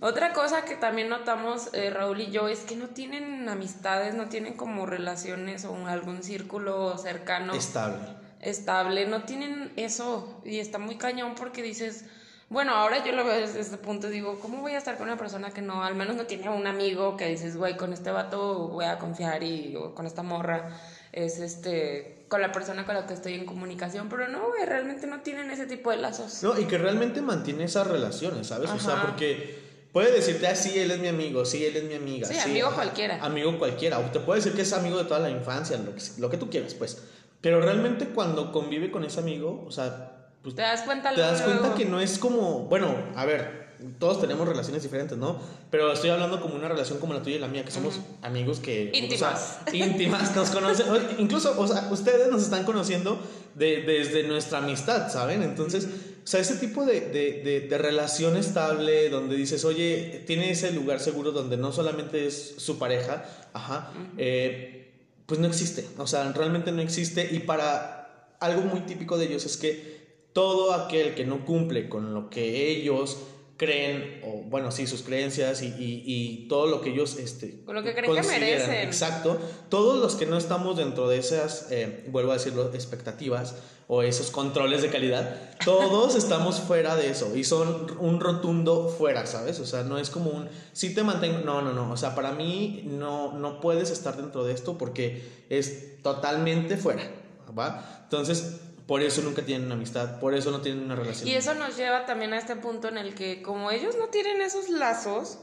Otra 0.00 0.32
cosa 0.32 0.64
que 0.64 0.76
también 0.76 1.08
notamos 1.08 1.70
eh, 1.72 1.90
Raúl 1.90 2.20
y 2.20 2.30
yo 2.30 2.48
es 2.48 2.60
que 2.60 2.76
no 2.76 2.88
tienen 2.88 3.48
amistades, 3.48 4.14
no 4.14 4.28
tienen 4.28 4.54
como 4.54 4.86
relaciones 4.86 5.64
o 5.64 5.74
algún 5.86 6.22
círculo 6.22 6.96
cercano. 6.98 7.52
Estable. 7.54 7.98
Estable, 8.40 9.06
no 9.06 9.24
tienen 9.24 9.72
eso 9.74 10.40
y 10.44 10.60
está 10.60 10.78
muy 10.78 10.96
cañón 10.98 11.34
porque 11.34 11.62
dices, 11.62 12.04
bueno, 12.50 12.74
ahora 12.74 13.04
yo 13.04 13.12
lo 13.12 13.24
veo 13.24 13.38
desde 13.38 13.60
este 13.60 13.76
punto, 13.76 14.08
digo, 14.08 14.38
¿cómo 14.40 14.62
voy 14.62 14.72
a 14.72 14.78
estar 14.78 14.96
con 14.96 15.06
una 15.06 15.18
persona 15.18 15.50
que 15.50 15.60
no, 15.60 15.84
al 15.84 15.94
menos 15.94 16.16
no 16.16 16.24
tiene 16.24 16.48
un 16.48 16.66
amigo 16.66 17.16
que 17.16 17.26
dices, 17.26 17.56
güey, 17.56 17.76
con 17.76 17.92
este 17.92 18.10
vato 18.10 18.68
voy 18.68 18.86
a 18.86 18.98
confiar 18.98 19.42
y 19.42 19.76
con 19.94 20.06
esta 20.06 20.22
morra 20.22 20.70
es 21.12 21.40
este, 21.40 22.24
con 22.28 22.40
la 22.40 22.50
persona 22.50 22.86
con 22.86 22.94
la 22.94 23.06
que 23.06 23.12
estoy 23.12 23.34
en 23.34 23.44
comunicación, 23.44 24.08
pero 24.08 24.28
no, 24.28 24.48
güey, 24.48 24.64
realmente 24.64 25.06
no 25.06 25.20
tienen 25.20 25.50
ese 25.50 25.66
tipo 25.66 25.90
de 25.90 25.98
lazos. 25.98 26.42
No, 26.42 26.58
y 26.58 26.64
que 26.64 26.78
realmente 26.78 27.20
mantiene 27.20 27.64
esas 27.64 27.86
relaciones, 27.86 28.46
¿sabes? 28.46 28.70
O 28.70 28.78
sea, 28.78 29.02
porque 29.02 29.58
puede 29.92 30.10
decirte, 30.10 30.46
ah, 30.46 30.54
sí, 30.54 30.78
él 30.78 30.90
es 30.90 31.00
mi 31.00 31.08
amigo, 31.08 31.44
sí, 31.44 31.66
él 31.66 31.76
es 31.76 31.84
mi 31.84 31.94
amiga. 31.94 32.26
Sí, 32.26 32.38
amigo 32.38 32.70
cualquiera. 32.74 33.22
Amigo 33.22 33.58
cualquiera, 33.58 33.98
o 33.98 34.04
te 34.04 34.20
puede 34.20 34.40
decir 34.40 34.54
que 34.54 34.62
es 34.62 34.72
amigo 34.72 34.96
de 34.96 35.04
toda 35.04 35.20
la 35.20 35.28
infancia, 35.28 35.76
lo 35.76 35.94
que, 35.94 36.02
lo 36.16 36.30
que 36.30 36.38
tú 36.38 36.48
quieras, 36.48 36.72
pues. 36.72 37.02
Pero 37.42 37.60
realmente 37.60 38.06
cuando 38.06 38.52
convive 38.52 38.90
con 38.90 39.04
ese 39.04 39.20
amigo, 39.20 39.64
o 39.66 39.70
sea, 39.70 40.17
pues, 40.42 40.54
te 40.54 40.62
das 40.62 40.82
cuenta 40.82 41.14
Te 41.14 41.20
das 41.20 41.42
cuenta 41.42 41.74
que 41.74 41.84
no 41.84 42.00
es 42.00 42.18
como, 42.18 42.64
bueno, 42.64 42.94
a 43.16 43.24
ver, 43.24 43.68
todos 43.98 44.20
tenemos 44.20 44.48
relaciones 44.48 44.82
diferentes, 44.82 45.16
¿no? 45.16 45.38
Pero 45.70 45.92
estoy 45.92 46.10
hablando 46.10 46.40
como 46.40 46.56
una 46.56 46.68
relación 46.68 46.98
como 46.98 47.14
la 47.14 47.22
tuya 47.22 47.36
y 47.36 47.38
la 47.38 47.48
mía, 47.48 47.64
que 47.64 47.70
somos 47.70 48.00
amigos 48.22 48.58
que... 48.58 48.90
Íntimas. 48.92 49.58
íntimas, 49.72 50.34
nos 50.34 50.50
conocen, 50.50 50.86
incluso, 51.18 51.54
o 51.58 51.68
sea, 51.68 51.88
ustedes 51.90 52.28
nos 52.30 52.42
están 52.42 52.64
conociendo 52.64 53.20
de, 53.54 53.82
desde 53.82 54.24
nuestra 54.24 54.58
amistad, 54.58 55.12
¿saben? 55.12 55.42
Entonces, 55.42 55.86
o 56.28 56.30
sea, 56.30 56.40
ese 56.40 56.56
tipo 56.56 56.84
de, 56.84 57.00
de, 57.00 57.66
de, 57.68 57.78
relación 57.78 58.36
estable, 58.36 59.08
donde 59.08 59.36
dices, 59.36 59.64
oye, 59.64 60.24
tiene 60.26 60.50
ese 60.50 60.72
lugar 60.72 61.00
seguro 61.00 61.32
donde 61.32 61.56
no 61.56 61.72
solamente 61.72 62.26
es 62.26 62.56
su 62.58 62.78
pareja, 62.78 63.24
ajá, 63.52 63.92
eh, 64.18 64.92
pues 65.24 65.40
no 65.40 65.46
existe, 65.46 65.86
o 65.98 66.06
sea, 66.06 66.30
realmente 66.32 66.72
no 66.72 66.82
existe 66.82 67.28
y 67.32 67.38
para 67.40 68.34
algo 68.40 68.62
muy 68.62 68.80
típico 68.80 69.16
de 69.16 69.26
ellos 69.26 69.44
es 69.46 69.56
que 69.56 69.97
todo 70.32 70.72
aquel 70.72 71.14
que 71.14 71.24
no 71.24 71.44
cumple 71.44 71.88
con 71.88 72.14
lo 72.14 72.30
que 72.30 72.70
ellos 72.70 73.18
creen, 73.58 74.20
o 74.24 74.44
bueno, 74.48 74.70
sí, 74.70 74.86
sus 74.86 75.02
creencias 75.02 75.62
y, 75.62 75.74
y, 75.76 76.46
todo 76.48 76.68
lo 76.68 76.80
que 76.80 76.90
ellos... 76.90 77.16
Este, 77.16 77.60
con 77.64 77.74
lo 77.74 77.82
que 77.82 77.92
creen 77.92 78.14
que 78.14 78.22
merecen. 78.22 78.74
Exacto. 78.86 79.36
Todos 79.68 79.98
los 79.98 80.14
que 80.14 80.26
no 80.26 80.38
estamos 80.38 80.76
dentro 80.76 81.08
de 81.08 81.18
esas, 81.18 81.66
eh, 81.72 82.04
vuelvo 82.08 82.30
a 82.30 82.34
decirlo, 82.34 82.72
expectativas 82.72 83.56
o 83.88 84.02
esos 84.02 84.30
controles 84.30 84.82
de 84.82 84.90
calidad, 84.90 85.34
todos 85.64 86.14
estamos 86.16 86.60
fuera 86.60 86.94
de 86.94 87.10
eso 87.10 87.34
y 87.34 87.42
son 87.42 87.96
un 87.98 88.20
rotundo 88.20 88.88
fuera, 88.88 89.26
¿sabes? 89.26 89.58
O 89.58 89.66
sea, 89.66 89.82
no 89.82 89.98
es 89.98 90.10
como 90.10 90.30
un, 90.30 90.48
si 90.72 90.94
te 90.94 91.02
mantengo, 91.02 91.38
no, 91.38 91.60
no, 91.60 91.72
no, 91.72 91.90
o 91.90 91.96
sea, 91.96 92.14
para 92.14 92.32
mí 92.32 92.82
no, 92.84 93.32
no 93.32 93.60
puedes 93.60 93.90
estar 93.90 94.16
dentro 94.16 94.44
de 94.44 94.52
esto 94.52 94.78
porque 94.78 95.26
es 95.48 96.00
totalmente 96.02 96.76
fuera, 96.76 97.10
¿va? 97.58 98.02
Entonces, 98.04 98.60
por 98.88 99.02
eso 99.02 99.20
nunca 99.20 99.42
tienen 99.42 99.66
una 99.66 99.74
amistad, 99.74 100.18
por 100.18 100.34
eso 100.34 100.50
no 100.50 100.62
tienen 100.62 100.82
una 100.82 100.96
relación. 100.96 101.28
Y 101.28 101.34
eso 101.34 101.52
nos 101.52 101.76
lleva 101.76 102.06
también 102.06 102.32
a 102.32 102.38
este 102.38 102.56
punto 102.56 102.88
en 102.88 102.96
el 102.96 103.14
que 103.14 103.42
como 103.42 103.70
ellos 103.70 103.96
no 103.98 104.08
tienen 104.08 104.40
esos 104.40 104.70
lazos, 104.70 105.40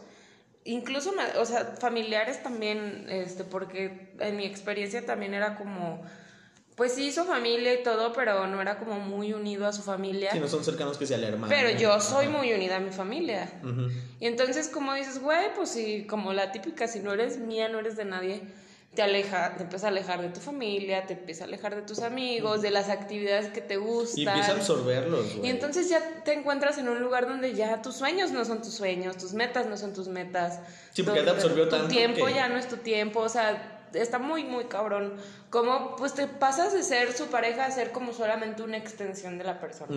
incluso, 0.63 1.13
o 1.39 1.45
sea, 1.45 1.75
familiares 1.79 2.41
también, 2.41 3.05
este, 3.07 3.43
porque 3.43 4.15
en 4.19 4.35
mi 4.35 4.45
experiencia 4.45 5.05
también 5.05 5.35
era 5.35 5.57
como 5.57 6.01
pues 6.75 6.93
sí 6.93 7.05
hizo 7.05 7.23
familia 7.23 7.73
y 7.73 7.83
todo, 7.83 8.11
pero 8.13 8.47
no 8.47 8.61
era 8.61 8.79
como 8.79 8.99
muy 8.99 9.31
unido 9.31 9.65
a 9.65 9.71
su 9.71 9.81
familia. 9.81 10.31
Sí, 10.33 10.39
no 10.39 10.47
son 10.47 10.63
cercanos 10.63 10.97
que 10.97 11.05
sea 11.05 11.17
el 11.17 11.23
hermano. 11.23 11.47
Pero 11.47 11.69
yo 11.79 12.01
soy 12.01 12.27
muy 12.27 12.51
unida 12.51 12.77
a 12.77 12.79
mi 12.79 12.91
familia. 12.91 13.49
Y 14.19 14.25
entonces, 14.25 14.67
como 14.67 14.93
dices, 14.93 15.19
güey, 15.19 15.53
pues 15.55 15.69
sí, 15.69 16.05
como 16.09 16.33
la 16.33 16.51
típica, 16.51 16.87
si 16.87 16.99
no 16.99 17.13
eres 17.13 17.37
mía, 17.37 17.69
no 17.69 17.79
eres 17.79 17.95
de 17.95 18.03
nadie, 18.03 18.41
te 18.95 19.01
aleja, 19.01 19.55
te 19.57 19.63
empieza 19.63 19.87
a 19.87 19.89
alejar 19.89 20.21
de 20.21 20.29
tu 20.29 20.39
familia, 20.39 21.05
te 21.05 21.13
empieza 21.13 21.43
a 21.43 21.47
alejar 21.47 21.75
de 21.75 21.81
tus 21.81 21.99
amigos, 21.99 22.61
de 22.61 22.71
las 22.71 22.89
actividades 22.89 23.49
que 23.49 23.61
te 23.61 23.77
gustan. 23.77 24.19
Y 24.19 24.27
empieza 24.27 24.51
a 24.53 24.55
absorberlos. 24.55 25.35
Y 25.43 25.47
entonces 25.49 25.89
ya 25.89 25.99
te 26.23 26.33
encuentras 26.33 26.77
en 26.77 26.87
un 26.89 26.99
lugar 27.01 27.27
donde 27.27 27.53
ya 27.53 27.81
tus 27.81 27.95
sueños 27.95 28.31
no 28.31 28.45
son 28.45 28.61
tus 28.61 28.73
sueños, 28.73 29.17
tus 29.17 29.33
metas 29.33 29.67
no 29.67 29.77
son 29.77 29.93
tus 29.93 30.07
metas. 30.07 30.59
Sí, 30.93 31.03
porque 31.03 31.19
ya 31.19 31.25
te 31.25 31.31
absorbió 31.31 31.67
tanto 31.67 31.87
Tu 31.87 31.93
tiempo 31.93 32.25
que- 32.25 32.33
ya 32.33 32.47
no 32.47 32.57
es 32.57 32.67
tu 32.67 32.77
tiempo, 32.77 33.19
o 33.19 33.29
sea, 33.29 33.87
está 33.93 34.17
muy, 34.17 34.43
muy 34.43 34.65
cabrón. 34.65 35.13
Como 35.49 35.95
pues 35.97 36.13
te 36.13 36.27
pasas 36.27 36.73
de 36.73 36.81
ser 36.83 37.13
su 37.13 37.27
pareja 37.27 37.65
a 37.65 37.71
ser 37.71 37.91
como 37.91 38.13
solamente 38.13 38.63
una 38.63 38.77
extensión 38.77 39.37
de 39.37 39.43
la 39.43 39.59
persona. 39.59 39.93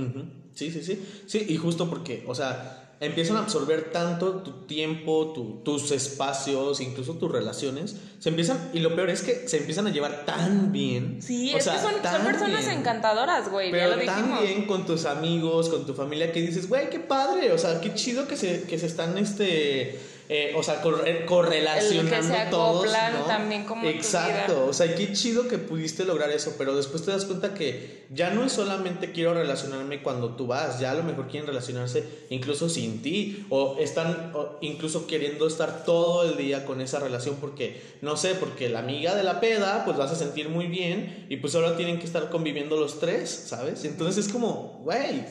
Sí, 0.55 0.71
sí, 0.71 0.83
sí. 0.83 1.25
Sí, 1.27 1.47
y 1.49 1.57
justo 1.57 1.89
porque, 1.89 2.25
o 2.27 2.35
sea, 2.35 2.88
empiezan 3.01 3.37
a 3.37 3.41
absorber 3.41 3.93
tanto 3.93 4.43
tu 4.43 4.67
tiempo, 4.67 5.33
tu- 5.35 5.61
tus 5.65 5.91
espacios, 5.93 6.81
incluso 6.81 7.15
tus 7.15 7.31
relaciones. 7.31 7.97
Se 8.19 8.29
empiezan, 8.31 8.71
y 8.75 8.81
lo 8.81 8.95
peor 8.97 9.11
es 9.11 9.23
que 9.23 9.49
se 9.49 9.59
empiezan 9.59 9.87
a 9.87 9.91
llevar 9.91 10.25
tan 10.25 10.73
bien. 10.73 11.23
Sí, 11.23 11.53
o 11.55 11.59
es 11.59 11.65
sea, 11.65 11.75
que 11.75 11.81
son, 11.81 11.93
son 11.93 12.03
tan 12.03 12.25
personas 12.25 12.67
bien. 12.67 12.79
encantadoras, 12.81 13.51
güey, 13.51 13.71
ya 13.71 13.77
Pero 13.79 13.91
lo 13.97 14.01
dijimos. 14.03 14.39
también 14.39 14.67
con 14.67 14.85
tus 14.87 15.05
amigos, 15.05 15.69
con 15.69 15.87
tu 15.87 15.95
familia, 15.95 16.33
que 16.33 16.41
dices, 16.43 16.69
güey, 16.69 16.91
qué 16.91 16.99
padre, 16.99 17.53
o 17.53 17.59
sea, 17.59 17.81
qué 17.81 17.95
chido 17.95 18.27
que 18.27 18.37
se, 18.37 18.63
que 18.65 18.79
se 18.79 18.87
están, 18.87 19.17
este, 19.19 19.99
eh, 20.29 20.53
o 20.57 20.63
sea, 20.63 20.83
corre- 20.83 21.25
correlacionando 21.25 22.01
El 22.17 22.23
que 22.23 22.23
se 22.23 22.47
todos, 22.51 22.87
también 23.27 23.65
como 23.65 23.83
tu 23.83 23.89
Exacto, 23.89 24.55
vida. 24.55 24.65
o 24.65 24.73
sea, 24.73 24.95
qué 24.95 25.13
chido 25.13 25.49
que 25.49 25.59
pudiste 25.59 26.05
lograr 26.05 26.31
eso, 26.31 26.55
pero 26.59 26.77
después 26.77 27.05
te 27.05 27.11
das 27.11 27.25
cuenta 27.25 27.55
que 27.55 28.07
ya 28.11 28.31
no 28.31 28.45
es 28.45 28.53
solamente 28.53 29.13
quiero 29.13 29.35
relacionarme 29.35 30.03
cuando 30.03 30.35
tú 30.37 30.47
vas, 30.47 30.81
ya 30.81 30.91
a 30.91 30.95
lo 30.95 31.03
mejor 31.03 31.29
quieren 31.29 31.47
relacionarse 31.47 32.05
incluso 32.31 32.69
sin 32.69 33.01
ti, 33.03 33.47
o 33.51 33.77
están 33.81 34.33
o 34.35 34.59
incluso 34.61 35.07
queriendo 35.07 35.47
estar 35.47 35.85
todo 35.85 36.25
el 36.29 36.37
día 36.37 36.65
con 36.65 36.81
esa 36.81 36.99
relación 37.01 37.37
porque, 37.41 37.81
no 38.03 38.17
sé, 38.17 38.35
porque 38.35 38.69
la 38.69 38.81
amiga 38.81 39.15
de 39.15 39.23
la 39.23 39.41
peda, 39.41 39.85
pues 39.85 39.97
vas 39.97 40.11
a 40.13 40.17
sentir 40.17 40.49
muy 40.49 40.67
bien, 40.67 41.27
y 41.29 41.37
pues 41.37 41.55
ahora 41.55 41.77
tienen 41.77 41.99
que 41.99 42.07
estar 42.07 42.29
conviviendo 42.31 42.77
los 42.79 43.01
tres, 43.01 43.45
¿sabes? 43.49 43.85
Entonces 43.85 44.27
es 44.27 44.33
como, 44.33 44.81
güey, 44.85 45.25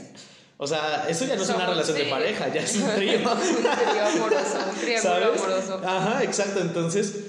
o 0.57 0.65
sea, 0.65 1.07
eso 1.07 1.25
ya 1.25 1.35
no 1.35 1.43
es 1.43 1.49
una 1.49 1.67
relación 1.67 1.97
de 1.97 2.05
pareja, 2.05 2.47
ya 2.51 2.61
es 2.61 2.75
un 2.75 2.89
trío. 2.95 3.19
un 3.19 3.23
trío 3.23 4.05
amoroso, 4.05 4.57
un 4.73 4.79
triángulo 4.79 5.33
amoroso. 5.33 5.81
Ajá, 5.85 6.23
exacto. 6.23 6.59
Entonces, 6.59 7.25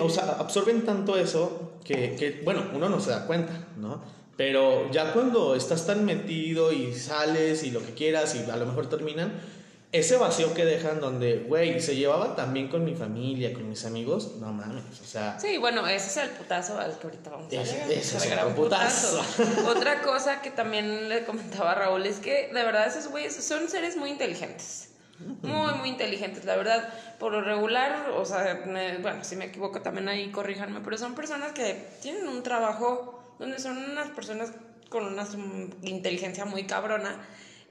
o 0.00 0.10
sea, 0.10 0.36
absorben 0.38 0.84
tanto 0.84 1.16
eso 1.16 1.78
que, 1.84 2.16
que, 2.16 2.42
bueno, 2.44 2.64
uno 2.74 2.88
no 2.88 3.00
se 3.00 3.10
da 3.10 3.26
cuenta, 3.26 3.68
¿no? 3.76 4.02
Pero 4.36 4.90
ya 4.90 5.14
cuando 5.14 5.54
estás 5.54 5.86
tan 5.86 6.04
metido 6.04 6.70
y 6.70 6.92
sales 6.94 7.62
y 7.64 7.70
lo 7.70 7.80
que 7.80 7.94
quieras 7.94 8.34
y 8.34 8.50
a 8.50 8.56
lo 8.56 8.66
mejor 8.66 8.88
terminan, 8.88 9.32
ese 9.98 10.16
vacío 10.16 10.52
que 10.54 10.64
dejan 10.64 11.00
donde, 11.00 11.38
güey, 11.48 11.80
se 11.80 11.96
llevaba 11.96 12.36
también 12.36 12.68
con 12.68 12.84
mi 12.84 12.94
familia, 12.94 13.52
con 13.52 13.68
mis 13.68 13.84
amigos, 13.84 14.36
no 14.40 14.52
mames, 14.52 14.84
o 15.00 15.04
sea, 15.04 15.38
Sí, 15.40 15.56
bueno, 15.58 15.86
ese 15.86 16.06
es 16.08 16.16
el 16.28 16.30
putazo 16.36 16.78
al 16.78 16.98
que 16.98 17.06
ahorita 17.06 17.30
vamos 17.30 17.46
a 17.46 17.50
llegar. 17.50 17.90
ese 17.92 18.16
es 18.16 18.24
el 18.24 18.30
gran 18.30 18.54
putazo. 18.54 19.20
Otra 19.68 20.02
cosa 20.02 20.40
que 20.42 20.50
también 20.50 21.08
le 21.08 21.24
comentaba 21.24 21.72
a 21.72 21.74
Raúl 21.74 22.06
es 22.06 22.18
que 22.18 22.48
de 22.52 22.62
verdad 22.64 22.86
esos 22.86 23.08
güeyes 23.08 23.34
son 23.34 23.68
seres 23.68 23.96
muy 23.96 24.10
inteligentes. 24.10 24.90
Muy, 25.42 25.72
muy 25.78 25.88
inteligentes, 25.88 26.44
la 26.44 26.56
verdad. 26.56 26.90
Por 27.18 27.32
lo 27.32 27.40
regular, 27.40 28.10
o 28.14 28.24
sea, 28.26 28.62
me- 28.66 28.98
bueno, 28.98 29.24
si 29.24 29.34
me 29.36 29.46
equivoco 29.46 29.80
también 29.80 30.08
ahí 30.10 30.30
corríjanme, 30.30 30.80
pero 30.84 30.98
son 30.98 31.14
personas 31.14 31.52
que 31.52 31.86
tienen 32.02 32.28
un 32.28 32.42
trabajo 32.42 33.34
donde 33.38 33.58
son 33.58 33.78
unas 33.78 34.10
personas 34.10 34.50
con 34.90 35.04
una 35.06 35.26
inteligencia 35.82 36.44
muy 36.44 36.64
cabrona 36.66 37.16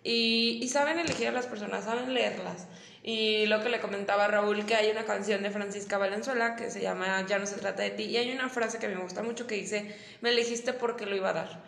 y, 0.05 0.67
saben 0.67 0.99
elegir 0.99 1.27
a 1.27 1.31
las 1.31 1.47
personas, 1.47 1.85
saben 1.85 2.13
leerlas. 2.13 2.67
Y 3.01 3.47
lo 3.47 3.63
que 3.63 3.69
le 3.69 3.79
comentaba 3.79 4.27
Raúl, 4.27 4.65
que 4.65 4.75
hay 4.75 4.91
una 4.91 5.05
canción 5.05 5.41
de 5.41 5.49
Francisca 5.49 5.97
Valenzuela 5.97 6.55
que 6.55 6.69
se 6.69 6.81
llama 6.81 7.25
Ya 7.27 7.39
no 7.39 7.47
se 7.47 7.55
trata 7.55 7.81
de 7.81 7.89
ti, 7.89 8.03
y 8.03 8.17
hay 8.17 8.31
una 8.31 8.49
frase 8.49 8.77
que 8.77 8.87
me 8.87 9.01
gusta 9.01 9.23
mucho 9.23 9.47
que 9.47 9.55
dice, 9.55 9.95
me 10.21 10.29
elegiste 10.29 10.73
porque 10.73 11.07
lo 11.07 11.15
iba 11.15 11.29
a 11.29 11.33
dar. 11.33 11.63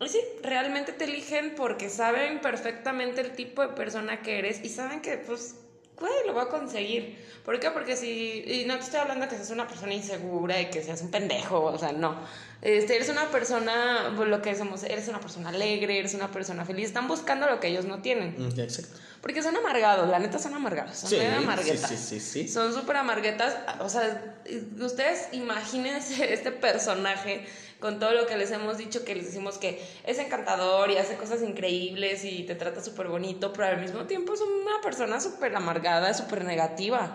Y 0.00 0.08
sí, 0.08 0.20
realmente 0.42 0.92
te 0.92 1.04
eligen 1.04 1.54
porque 1.56 1.88
saben 1.90 2.40
perfectamente 2.40 3.20
el 3.20 3.32
tipo 3.32 3.62
de 3.62 3.68
persona 3.68 4.22
que 4.22 4.38
eres 4.38 4.64
y 4.64 4.68
saben 4.68 5.00
que, 5.00 5.18
pues, 5.18 5.56
güey, 5.98 6.12
lo 6.26 6.32
voy 6.32 6.42
a 6.42 6.48
conseguir. 6.48 7.18
¿Por 7.44 7.58
qué? 7.58 7.70
Porque 7.70 7.96
si, 7.96 8.44
y 8.46 8.64
no 8.66 8.76
te 8.76 8.84
estoy 8.84 9.00
hablando 9.00 9.28
que 9.28 9.36
seas 9.36 9.50
una 9.50 9.66
persona 9.66 9.94
insegura 9.94 10.60
y 10.60 10.66
que 10.70 10.82
seas 10.82 11.02
un 11.02 11.10
pendejo, 11.10 11.60
o 11.60 11.78
sea, 11.78 11.92
no. 11.92 12.20
Este, 12.64 12.96
eres 12.96 13.10
una 13.10 13.30
persona, 13.30 14.14
pues, 14.16 14.28
lo 14.28 14.40
que 14.40 14.54
somos, 14.56 14.82
eres 14.84 15.06
una 15.08 15.20
persona 15.20 15.50
alegre, 15.50 15.98
eres 15.98 16.14
una 16.14 16.32
persona 16.32 16.64
feliz, 16.64 16.86
están 16.86 17.06
buscando 17.06 17.46
lo 17.46 17.60
que 17.60 17.68
ellos 17.68 17.84
no 17.84 18.00
tienen. 18.00 18.34
mm, 18.38 18.58
exacto. 18.58 18.96
Porque 19.20 19.42
son 19.42 19.54
amargados, 19.56 20.08
la 20.08 20.18
neta 20.18 20.38
son 20.38 20.54
amargados, 20.54 20.96
son 20.96 21.10
Sí, 21.10 21.16
amarguetas. 21.20 21.88
sí, 21.90 21.96
sí, 21.98 22.20
sí. 22.20 22.48
Son 22.48 22.72
súper 22.74 22.96
amarguetas, 22.96 23.56
o 23.80 23.88
sea, 23.90 24.34
ustedes 24.80 25.28
imagínense 25.32 26.32
este 26.32 26.50
personaje 26.52 27.46
con 27.80 27.98
todo 28.00 28.12
lo 28.12 28.26
que 28.26 28.36
les 28.38 28.50
hemos 28.50 28.78
dicho, 28.78 29.04
que 29.04 29.14
les 29.14 29.26
decimos 29.26 29.58
que 29.58 29.82
es 30.04 30.18
encantador 30.18 30.90
y 30.90 30.96
hace 30.96 31.16
cosas 31.16 31.42
increíbles 31.42 32.24
y 32.24 32.44
te 32.44 32.54
trata 32.54 32.82
súper 32.82 33.08
bonito, 33.08 33.52
pero 33.52 33.66
al 33.66 33.80
mismo 33.80 34.04
tiempo 34.04 34.32
es 34.32 34.40
una 34.40 34.80
persona 34.82 35.20
súper 35.20 35.54
amargada, 35.54 36.14
súper 36.14 36.44
negativa. 36.44 37.14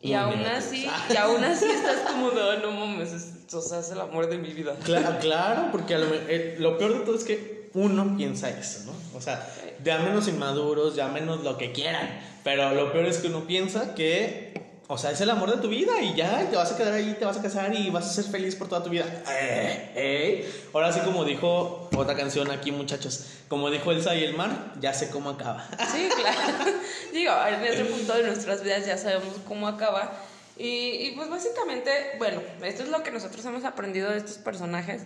Y 0.00 0.08
Muy 0.08 0.16
aún 0.16 0.46
así, 0.46 0.88
y 1.10 1.16
aún 1.16 1.44
así 1.44 1.66
estás 1.70 1.98
como 2.10 2.30
"Ay, 2.30 2.60
no 2.62 2.70
mames, 2.70 3.12
es, 3.12 3.32
o 3.52 3.60
sea, 3.60 3.80
es 3.80 3.90
el 3.90 4.00
amor 4.00 4.28
de 4.28 4.38
mi 4.38 4.52
vida. 4.52 4.74
Claro, 4.84 5.18
claro, 5.20 5.68
porque 5.72 5.94
a 5.94 5.98
lo, 5.98 6.06
me- 6.06 6.16
eh, 6.28 6.56
lo 6.58 6.76
peor 6.78 6.94
de 6.98 7.00
todo 7.04 7.16
es 7.16 7.24
que 7.24 7.70
uno 7.74 8.16
piensa 8.16 8.48
eso, 8.50 8.80
¿no? 8.86 8.92
O 9.16 9.20
sea, 9.20 9.46
ya 9.84 9.98
menos 9.98 10.26
inmaduros, 10.28 10.94
ya 10.96 11.08
menos 11.08 11.42
lo 11.44 11.56
que 11.58 11.72
quieran, 11.72 12.08
pero 12.44 12.72
lo 12.74 12.92
peor 12.92 13.06
es 13.06 13.18
que 13.18 13.28
uno 13.28 13.44
piensa 13.46 13.94
que, 13.94 14.52
o 14.88 14.96
sea, 14.96 15.10
es 15.10 15.20
el 15.20 15.28
amor 15.30 15.50
de 15.54 15.58
tu 15.60 15.68
vida 15.68 16.00
y 16.00 16.14
ya 16.14 16.48
te 16.50 16.56
vas 16.56 16.72
a 16.72 16.76
quedar 16.76 16.94
ahí, 16.94 17.14
te 17.18 17.24
vas 17.24 17.36
a 17.36 17.42
casar 17.42 17.74
y 17.74 17.90
vas 17.90 18.06
a 18.06 18.12
ser 18.12 18.24
feliz 18.24 18.54
por 18.56 18.68
toda 18.68 18.82
tu 18.82 18.90
vida. 18.90 19.04
Eh, 19.30 19.92
eh. 19.96 20.52
Ahora 20.72 20.92
sí, 20.92 21.00
como 21.00 21.24
dijo 21.24 21.88
otra 21.94 22.16
canción 22.16 22.50
aquí, 22.50 22.72
muchachos, 22.72 23.24
como 23.48 23.70
dijo 23.70 23.92
Elsa 23.92 24.14
y 24.16 24.24
el 24.24 24.34
mar, 24.34 24.72
ya 24.80 24.94
sé 24.94 25.10
cómo 25.10 25.30
acaba. 25.30 25.68
Sí, 25.92 26.08
claro. 26.16 26.72
Digo, 27.12 27.32
en 27.48 27.64
este 27.64 27.84
punto 27.84 28.14
de 28.14 28.22
nuestras 28.24 28.62
vidas 28.62 28.86
ya 28.86 28.96
sabemos 28.96 29.34
cómo 29.46 29.68
acaba. 29.68 30.12
Y, 30.58 31.08
y 31.08 31.12
pues 31.16 31.30
básicamente, 31.30 31.90
bueno, 32.18 32.42
esto 32.64 32.82
es 32.82 32.88
lo 32.88 33.02
que 33.02 33.10
nosotros 33.12 33.44
hemos 33.44 33.64
aprendido 33.64 34.10
de 34.10 34.18
estos 34.18 34.38
personajes. 34.38 35.02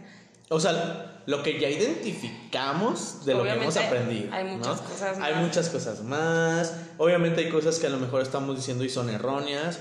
O 0.48 0.60
sea, 0.60 1.22
lo 1.26 1.42
que 1.42 1.58
ya 1.60 1.68
identificamos 1.68 3.24
de 3.24 3.34
lo 3.34 3.42
que 3.44 3.50
hemos 3.52 3.76
aprendido. 3.76 4.32
hay 4.32 4.44
muchas 4.44 4.82
¿no? 4.82 4.88
cosas 4.88 5.18
Hay 5.20 5.34
más. 5.34 5.42
muchas 5.44 5.68
cosas 5.68 6.02
más. 6.02 6.74
Obviamente 6.98 7.42
hay 7.44 7.50
cosas 7.50 7.78
que 7.78 7.86
a 7.86 7.90
lo 7.90 7.98
mejor 7.98 8.22
estamos 8.22 8.56
diciendo 8.56 8.84
y 8.84 8.88
son 8.90 9.08
erróneas. 9.10 9.78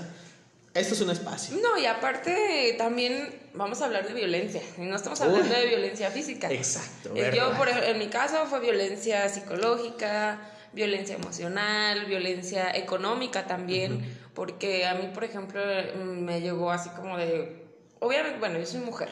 Esto 0.74 0.94
es 0.94 1.00
un 1.02 1.10
espacio. 1.10 1.56
No, 1.62 1.76
y 1.76 1.84
aparte 1.84 2.74
también 2.78 3.28
vamos 3.52 3.82
a 3.82 3.84
hablar 3.86 4.06
de 4.08 4.14
violencia. 4.14 4.62
Y 4.78 4.82
no 4.82 4.96
estamos 4.96 5.20
hablando 5.20 5.44
Uy. 5.54 5.60
de 5.60 5.66
violencia 5.66 6.10
física. 6.10 6.50
Exacto, 6.50 7.10
Eh, 7.14 7.32
Yo, 7.34 7.42
¿verdad? 7.44 7.58
por 7.58 7.68
ejemplo, 7.68 7.90
en 7.90 7.98
mi 7.98 8.06
caso 8.08 8.46
fue 8.46 8.60
violencia 8.60 9.28
psicológica, 9.28 10.40
violencia 10.72 11.16
emocional, 11.16 12.06
violencia 12.06 12.74
económica 12.74 13.46
también, 13.46 14.18
porque 14.34 14.86
a 14.86 14.94
mí, 14.94 15.10
por 15.12 15.24
ejemplo, 15.24 15.62
me 16.04 16.40
llegó 16.40 16.70
así 16.70 16.88
como 16.90 17.18
de, 17.18 17.66
obviamente, 18.00 18.38
bueno, 18.38 18.58
yo 18.58 18.66
soy 18.66 18.80
mujer, 18.80 19.08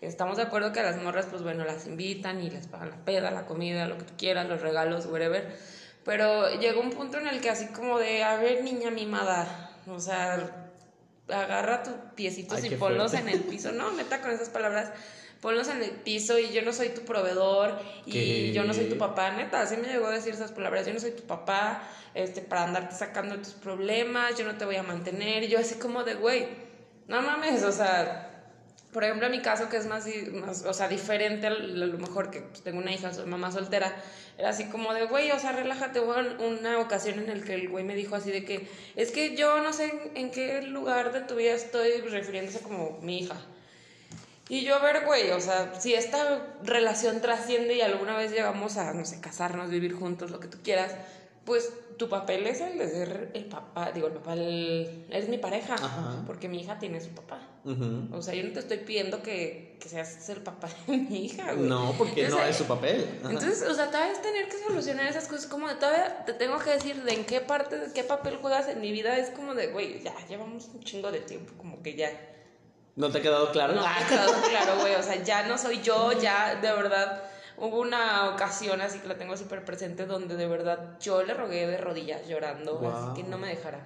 estamos 0.00 0.36
de 0.36 0.44
acuerdo 0.44 0.72
que 0.72 0.80
a 0.80 0.84
las 0.84 1.02
morras, 1.02 1.26
pues 1.30 1.42
bueno, 1.42 1.64
las 1.64 1.86
invitan 1.86 2.42
y 2.42 2.50
les 2.50 2.66
pagan 2.66 2.90
la 2.90 3.04
peda, 3.04 3.30
la 3.30 3.46
comida, 3.46 3.86
lo 3.86 3.98
que 3.98 4.04
tú 4.04 4.14
quieras, 4.16 4.48
los 4.48 4.60
regalos, 4.62 5.06
whatever, 5.06 5.56
pero 6.04 6.58
llegó 6.58 6.80
un 6.80 6.90
punto 6.90 7.18
en 7.18 7.28
el 7.28 7.40
que 7.40 7.50
así 7.50 7.66
como 7.66 7.98
de, 7.98 8.24
a 8.24 8.36
ver, 8.36 8.64
niña 8.64 8.90
mimada, 8.90 9.70
o 9.86 10.00
sea, 10.00 10.68
agarra 11.28 11.82
tus 11.82 11.94
piecitos 12.14 12.62
Ay, 12.62 12.72
y 12.72 12.76
ponlos 12.76 13.12
fuerte. 13.12 13.30
en 13.30 13.36
el 13.36 13.44
piso, 13.44 13.72
no, 13.72 13.92
neta 13.92 14.20
con 14.20 14.30
esas 14.30 14.48
palabras, 14.48 14.90
ponlos 15.42 15.68
en 15.68 15.82
el 15.82 15.90
piso 15.90 16.38
y 16.38 16.50
yo 16.50 16.62
no 16.62 16.72
soy 16.72 16.90
tu 16.90 17.02
proveedor 17.02 17.76
y 18.06 18.12
¿Qué? 18.12 18.52
yo 18.52 18.62
no 18.62 18.72
soy 18.72 18.84
tu 18.84 18.96
papá, 18.96 19.32
neta, 19.32 19.60
así 19.60 19.76
me 19.76 19.88
llegó 19.88 20.06
a 20.06 20.12
decir 20.12 20.32
esas 20.32 20.52
palabras, 20.52 20.86
yo 20.86 20.94
no 20.94 21.00
soy 21.00 21.10
tu 21.10 21.24
papá, 21.24 21.82
este, 22.14 22.40
para 22.40 22.64
andarte 22.64 22.94
sacando 22.94 23.36
tus 23.36 23.54
problemas, 23.54 24.38
yo 24.38 24.44
no 24.44 24.56
te 24.56 24.64
voy 24.64 24.76
a 24.76 24.84
mantener, 24.84 25.42
y 25.42 25.48
yo 25.48 25.58
así 25.58 25.74
como 25.74 26.04
de, 26.04 26.14
güey, 26.14 26.46
no 27.08 27.20
mames, 27.22 27.64
o 27.64 27.72
sea, 27.72 28.28
por 28.92 29.02
ejemplo, 29.02 29.26
en 29.26 29.32
mi 29.32 29.40
caso, 29.40 29.68
que 29.68 29.78
es 29.78 29.86
más, 29.86 30.06
más 30.32 30.64
o 30.64 30.72
sea, 30.72 30.86
diferente, 30.86 31.48
a 31.48 31.50
lo 31.50 31.98
mejor 31.98 32.30
que 32.30 32.42
pues, 32.42 32.62
tengo 32.62 32.78
una 32.78 32.92
hija, 32.92 33.10
mamá 33.26 33.50
soltera, 33.50 33.92
era 34.38 34.50
así 34.50 34.66
como 34.66 34.94
de, 34.94 35.06
güey, 35.06 35.30
o 35.30 35.38
sea, 35.38 35.52
relájate. 35.52 36.00
Hubo 36.00 36.14
una 36.46 36.78
ocasión 36.78 37.18
en 37.18 37.30
el 37.30 37.42
que 37.42 37.54
el 37.54 37.70
güey 37.70 37.84
me 37.84 37.94
dijo 37.94 38.16
así 38.16 38.30
de 38.30 38.44
que, 38.44 38.68
es 38.94 39.10
que 39.10 39.34
yo 39.34 39.62
no 39.62 39.72
sé 39.72 39.86
en, 39.86 40.16
en 40.16 40.30
qué 40.30 40.60
lugar 40.62 41.12
de 41.12 41.22
tu 41.22 41.36
vida 41.36 41.54
estoy 41.54 42.02
refiriéndose 42.02 42.60
como 42.60 42.98
mi 43.00 43.20
hija. 43.20 43.36
Y 44.52 44.64
yo, 44.66 44.74
a 44.76 44.80
ver, 44.80 45.06
güey, 45.06 45.30
o 45.30 45.40
sea, 45.40 45.72
si 45.80 45.94
esta 45.94 46.58
relación 46.62 47.22
trasciende 47.22 47.74
y 47.76 47.80
alguna 47.80 48.14
vez 48.18 48.32
llegamos 48.32 48.76
a, 48.76 48.92
no 48.92 49.06
sé, 49.06 49.18
casarnos, 49.18 49.70
vivir 49.70 49.94
juntos, 49.94 50.30
lo 50.30 50.40
que 50.40 50.46
tú 50.48 50.58
quieras, 50.62 50.94
pues 51.46 51.72
tu 51.96 52.10
papel 52.10 52.46
es 52.46 52.60
el 52.60 52.76
de 52.76 52.86
ser 52.86 53.30
el 53.32 53.46
papá, 53.46 53.92
digo, 53.92 54.08
el 54.08 54.12
papá, 54.12 54.34
el- 54.34 55.06
eres 55.08 55.30
mi 55.30 55.38
pareja, 55.38 55.76
Ajá. 55.76 56.22
porque 56.26 56.50
mi 56.50 56.60
hija 56.60 56.78
tiene 56.78 57.00
su 57.00 57.08
papá. 57.12 57.40
O 58.12 58.20
sea, 58.20 58.34
yo 58.34 58.44
no 58.44 58.52
te 58.52 58.58
estoy 58.58 58.76
pidiendo 58.78 59.22
que, 59.22 59.78
que 59.80 59.88
seas 59.88 60.28
el 60.28 60.42
papá 60.42 60.68
de 60.86 60.98
mi 60.98 61.24
hija, 61.24 61.54
güey. 61.54 61.66
No, 61.66 61.94
porque 61.96 62.28
no 62.28 62.38
es 62.42 62.54
su 62.56 62.64
papel. 62.64 63.06
Ajá. 63.22 63.32
Entonces, 63.32 63.62
o 63.66 63.72
sea, 63.72 63.86
todavía 63.86 64.12
es 64.12 64.20
tener 64.20 64.48
que 64.48 64.58
solucionar 64.58 65.06
esas 65.06 65.28
cosas, 65.28 65.46
como 65.46 65.66
de 65.66 65.76
todavía 65.76 66.26
te 66.26 66.34
tengo 66.34 66.58
que 66.58 66.70
decir 66.72 67.02
de 67.04 67.14
en 67.14 67.24
qué 67.24 67.40
parte, 67.40 67.78
de 67.78 67.90
qué 67.94 68.04
papel 68.04 68.36
juegas 68.36 68.68
en 68.68 68.82
mi 68.82 68.92
vida, 68.92 69.16
es 69.16 69.30
como 69.30 69.54
de, 69.54 69.68
güey, 69.68 70.02
ya 70.02 70.14
llevamos 70.28 70.68
un 70.74 70.80
chingo 70.82 71.10
de 71.10 71.20
tiempo, 71.20 71.54
como 71.56 71.82
que 71.82 71.94
ya 71.94 72.10
¿No 72.96 73.10
te 73.10 73.18
ha 73.18 73.22
quedado 73.22 73.50
claro? 73.52 73.74
no 73.74 73.82
me 73.82 73.88
ha 73.88 74.06
quedado 74.06 74.32
claro, 74.48 74.80
güey, 74.80 74.94
o 74.94 75.02
sea, 75.02 75.22
ya 75.22 75.46
no 75.46 75.56
soy 75.56 75.80
yo, 75.82 76.12
ya 76.12 76.56
de 76.56 76.72
verdad 76.72 77.22
hubo 77.56 77.80
una 77.80 78.30
ocasión 78.30 78.80
así 78.80 78.98
que 78.98 79.08
la 79.08 79.16
tengo 79.16 79.36
súper 79.36 79.64
presente 79.64 80.06
donde 80.06 80.36
de 80.36 80.46
verdad 80.46 80.98
yo 81.00 81.22
le 81.22 81.32
rogué 81.34 81.66
de 81.66 81.76
rodillas 81.76 82.26
llorando, 82.26 82.80
así 82.92 83.22
que 83.22 83.28
no 83.28 83.38
me 83.38 83.48
dejara. 83.48 83.80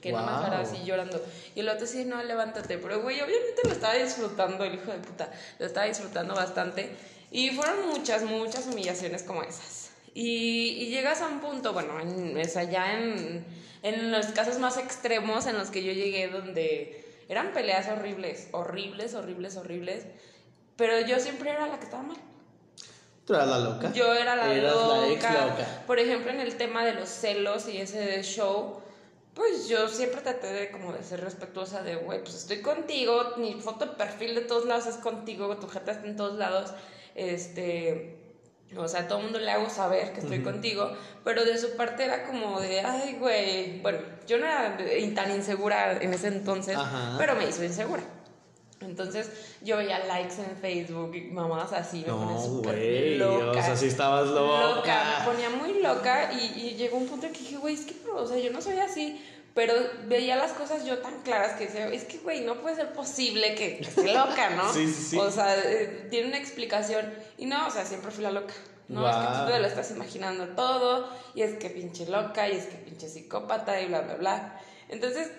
Que 0.00 0.12
no 0.12 0.22
me 0.22 0.32
dejara 0.32 0.60
así 0.60 0.82
llorando. 0.84 1.22
Y 1.54 1.60
el 1.60 1.68
otro 1.68 1.86
sí, 1.86 2.06
no, 2.06 2.22
levántate. 2.22 2.78
Pero, 2.78 3.02
güey, 3.02 3.20
obviamente 3.20 3.60
lo 3.64 3.72
estaba 3.72 3.92
disfrutando, 3.94 4.64
el 4.64 4.76
hijo 4.76 4.90
de 4.92 4.98
puta. 4.98 5.30
Lo 5.58 5.66
estaba 5.66 5.84
disfrutando 5.84 6.34
bastante. 6.34 6.96
Y 7.30 7.50
fueron 7.50 7.86
muchas, 7.88 8.22
muchas 8.22 8.66
humillaciones 8.66 9.22
como 9.22 9.42
esas. 9.42 9.90
Y, 10.14 10.68
y 10.80 10.88
llegas 10.88 11.20
a 11.20 11.28
un 11.28 11.40
punto, 11.40 11.74
bueno, 11.74 12.00
en, 12.00 12.48
sea, 12.48 12.64
ya 12.64 12.94
en, 12.98 13.44
en 13.82 14.10
los 14.10 14.26
casos 14.28 14.58
más 14.58 14.78
extremos 14.78 15.46
en 15.46 15.58
los 15.58 15.70
que 15.70 15.84
yo 15.84 15.92
llegué, 15.92 16.28
donde 16.28 17.09
eran 17.30 17.52
peleas 17.52 17.86
horribles, 17.88 18.48
horribles, 18.50 19.14
horribles, 19.14 19.56
horribles. 19.56 20.04
Pero 20.74 20.98
yo 21.06 21.20
siempre 21.20 21.50
era 21.50 21.68
la 21.68 21.78
que 21.78 21.84
estaba 21.84 22.02
mal. 22.02 22.16
¿Tú 23.24 23.34
eras 23.34 23.46
la 23.46 23.58
loca? 23.60 23.92
Yo 23.92 24.12
era 24.12 24.34
la 24.34 24.52
Eras 24.52 24.74
loca. 24.74 24.96
la 24.96 25.08
ex 25.08 25.22
loca. 25.22 25.82
Por 25.86 26.00
ejemplo, 26.00 26.32
en 26.32 26.40
el 26.40 26.56
tema 26.56 26.84
de 26.84 26.94
los 26.94 27.08
celos 27.08 27.68
y 27.68 27.76
ese 27.76 28.20
show, 28.24 28.80
pues 29.34 29.68
yo 29.68 29.86
siempre 29.88 30.22
traté 30.22 30.48
de 30.48 30.70
como 30.72 30.92
de 30.92 31.04
ser 31.04 31.20
respetuosa 31.20 31.84
de, 31.84 31.94
güey, 31.94 32.20
pues 32.20 32.34
estoy 32.34 32.62
contigo, 32.62 33.34
mi 33.36 33.54
foto 33.60 33.86
de 33.86 33.92
perfil 33.92 34.34
de 34.34 34.40
todos 34.40 34.66
lados 34.66 34.86
es 34.86 34.96
contigo, 34.96 35.56
tu 35.58 35.68
jeta 35.68 35.92
está 35.92 36.06
en 36.06 36.16
todos 36.16 36.36
lados, 36.36 36.72
este... 37.14 38.19
O 38.76 38.86
sea, 38.86 39.00
a 39.00 39.08
todo 39.08 39.18
el 39.18 39.24
mundo 39.24 39.38
le 39.40 39.50
hago 39.50 39.68
saber 39.68 40.12
que 40.12 40.20
estoy 40.20 40.42
contigo, 40.42 40.92
pero 41.24 41.44
de 41.44 41.58
su 41.58 41.76
parte 41.76 42.04
era 42.04 42.24
como 42.24 42.60
de, 42.60 42.80
ay, 42.80 43.16
güey, 43.18 43.80
bueno, 43.80 43.98
yo 44.28 44.38
no 44.38 44.46
era 44.46 44.76
tan 45.14 45.30
insegura 45.32 45.98
en 46.00 46.14
ese 46.14 46.28
entonces, 46.28 46.76
Ajá. 46.76 47.16
pero 47.18 47.34
me 47.34 47.48
hizo 47.48 47.64
insegura. 47.64 48.02
Entonces 48.80 49.30
yo 49.60 49.76
veía 49.76 49.98
likes 50.06 50.36
en 50.40 50.56
Facebook 50.56 51.14
y 51.14 51.22
mamadas 51.32 51.72
así, 51.74 51.98
me 52.06 52.12
ponía 52.12 52.34
No, 52.36 52.42
súper 52.42 52.74
güey. 52.76 53.18
loca. 53.18 53.58
O 53.58 53.76
sea, 53.76 53.88
estabas 53.88 54.28
loca. 54.28 54.74
Loca, 54.76 55.04
me 55.18 55.32
ponía 55.32 55.50
muy 55.50 55.82
loca 55.82 56.32
y, 56.32 56.60
y 56.60 56.74
llegó 56.76 56.96
un 56.96 57.06
punto 57.06 57.26
en 57.26 57.32
que 57.32 57.40
dije, 57.40 57.56
güey, 57.58 57.74
es 57.74 57.82
que, 57.82 57.94
o 58.10 58.26
sea, 58.26 58.38
yo 58.38 58.50
no 58.52 58.62
soy 58.62 58.78
así, 58.78 59.20
pero 59.54 59.74
veía 60.06 60.36
las 60.36 60.52
cosas 60.52 60.84
yo 60.84 60.98
tan 60.98 61.20
claras 61.22 61.52
que 61.56 61.66
decía, 61.66 61.88
es 61.88 62.04
que, 62.04 62.18
güey, 62.18 62.42
no 62.42 62.60
puede 62.60 62.76
ser 62.76 62.92
posible 62.92 63.54
que, 63.54 63.78
que 63.78 63.88
esté 63.88 64.12
loca, 64.14 64.50
¿no? 64.50 64.72
Sí, 64.72 64.86
sí, 64.86 65.02
sí. 65.10 65.18
O 65.18 65.30
sea, 65.30 65.56
eh, 65.58 66.06
tiene 66.10 66.28
una 66.28 66.38
explicación. 66.38 67.12
Y 67.38 67.46
no, 67.46 67.66
o 67.66 67.70
sea, 67.70 67.84
siempre 67.84 68.10
fui 68.10 68.22
la 68.22 68.30
loca. 68.30 68.54
No, 68.88 69.08
es 69.08 69.14
que 69.16 69.22
tú 69.46 69.52
te 69.52 69.58
lo 69.60 69.66
estás 69.68 69.90
imaginando 69.92 70.48
todo, 70.56 71.08
y 71.34 71.42
es 71.42 71.54
que 71.58 71.70
pinche 71.70 72.06
loca, 72.06 72.48
y 72.48 72.56
es 72.56 72.66
que 72.66 72.76
pinche 72.76 73.08
psicópata, 73.08 73.80
y 73.80 73.86
bla, 73.86 74.00
bla, 74.00 74.14
bla. 74.16 74.60
Entonces, 74.88 75.30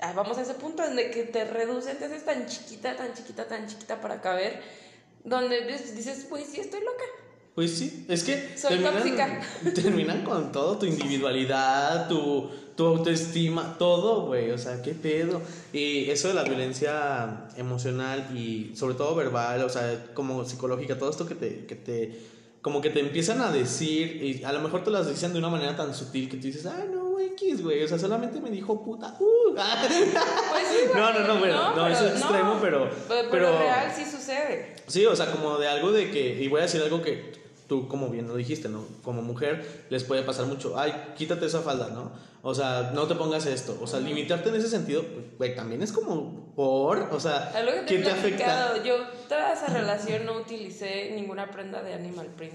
ah, 0.00 0.12
vamos 0.14 0.38
a 0.38 0.42
ese 0.42 0.54
punto 0.54 0.84
en 0.84 0.96
de 0.96 1.10
que 1.12 1.22
te 1.22 1.44
reducen, 1.44 1.98
te 1.98 2.06
haces 2.06 2.24
tan 2.24 2.46
chiquita, 2.46 2.96
tan 2.96 3.14
chiquita, 3.14 3.46
tan 3.46 3.68
chiquita 3.68 4.00
para 4.00 4.20
caber, 4.20 4.60
donde 5.22 5.66
dices- 5.66 5.94
dices, 5.94 6.26
pues 6.28 6.46
sí, 6.46 6.60
estoy 6.60 6.80
loca. 6.80 7.04
Pues 7.56 7.70
sí, 7.78 8.04
es 8.08 8.22
que 8.22 8.52
Soy 8.56 8.78
tóxica. 8.80 9.40
terminan 9.74 10.22
con 10.24 10.52
todo, 10.52 10.76
tu 10.76 10.84
individualidad, 10.84 12.06
tu, 12.06 12.50
tu 12.76 12.84
autoestima, 12.84 13.76
todo, 13.78 14.26
güey, 14.26 14.50
o 14.50 14.58
sea, 14.58 14.82
qué 14.82 14.92
pedo. 14.92 15.40
Y 15.72 16.10
eso 16.10 16.28
de 16.28 16.34
la 16.34 16.42
violencia 16.44 17.46
emocional 17.56 18.28
y 18.36 18.76
sobre 18.76 18.94
todo 18.94 19.14
verbal, 19.14 19.62
o 19.64 19.70
sea, 19.70 20.04
como 20.12 20.44
psicológica, 20.44 20.98
todo 20.98 21.08
esto 21.08 21.26
que 21.26 21.34
te, 21.34 21.64
que 21.64 21.74
te, 21.76 22.20
como 22.60 22.82
que 22.82 22.90
te 22.90 23.00
empiezan 23.00 23.40
a 23.40 23.50
decir, 23.50 24.22
y 24.22 24.44
a 24.44 24.52
lo 24.52 24.60
mejor 24.60 24.84
te 24.84 24.90
las 24.90 25.08
dicen 25.08 25.32
de 25.32 25.38
una 25.38 25.48
manera 25.48 25.74
tan 25.74 25.94
sutil 25.94 26.28
que 26.28 26.36
tú 26.36 26.42
dices, 26.48 26.66
ah, 26.66 26.84
no, 26.92 27.18
X, 27.18 27.62
güey, 27.62 27.82
o 27.82 27.88
sea, 27.88 27.98
solamente 27.98 28.38
me 28.38 28.50
dijo 28.50 28.84
puta. 28.84 29.16
uh". 29.18 29.54
Pues 29.54 30.68
sí. 30.68 30.90
No, 30.94 31.10
no, 31.10 31.20
no, 31.26 31.38
bueno, 31.38 31.74
no, 31.74 31.86
eso 31.88 32.06
es 32.06 32.20
extremo, 32.20 32.58
pero- 32.60 32.90
Pero, 33.08 33.30
pero- 33.30 33.58
real 33.58 33.90
sí 33.96 34.04
sucede. 34.04 34.76
Sí, 34.86 35.06
o 35.06 35.16
sea, 35.16 35.32
como 35.32 35.56
de 35.56 35.68
algo 35.68 35.90
de 35.90 36.10
que, 36.10 36.42
y 36.42 36.48
voy 36.48 36.60
a 36.60 36.64
decir 36.64 36.82
algo 36.82 37.00
que 37.00 37.45
tú 37.68 37.88
como 37.88 38.08
bien 38.08 38.28
lo 38.28 38.36
dijiste, 38.36 38.68
¿no? 38.68 38.84
Como 39.02 39.22
mujer 39.22 39.86
les 39.90 40.04
puede 40.04 40.22
pasar 40.22 40.46
mucho, 40.46 40.78
ay, 40.78 40.92
quítate 41.16 41.46
esa 41.46 41.60
falda, 41.62 41.88
¿no? 41.88 42.12
O 42.42 42.54
sea, 42.54 42.92
no 42.94 43.06
te 43.08 43.14
pongas 43.16 43.44
esto, 43.46 43.76
o 43.82 43.86
sea, 43.86 43.98
limitarte 44.00 44.50
en 44.50 44.54
ese 44.54 44.68
sentido, 44.68 45.02
pues, 45.02 45.26
güey, 45.36 45.56
también 45.56 45.82
es 45.82 45.90
como 45.92 46.52
por, 46.54 46.98
o 47.12 47.18
sea, 47.18 47.50
Algo 47.54 47.72
que 47.72 47.80
te 47.80 47.96
¿qué 47.96 48.02
te 48.02 48.10
afecta? 48.10 48.82
yo 48.84 48.94
toda 49.28 49.52
esa 49.52 49.66
relación 49.66 50.24
no 50.26 50.34
utilicé 50.38 51.10
ninguna 51.16 51.50
prenda 51.50 51.82
de 51.82 51.94
animal 51.94 52.26
print. 52.36 52.54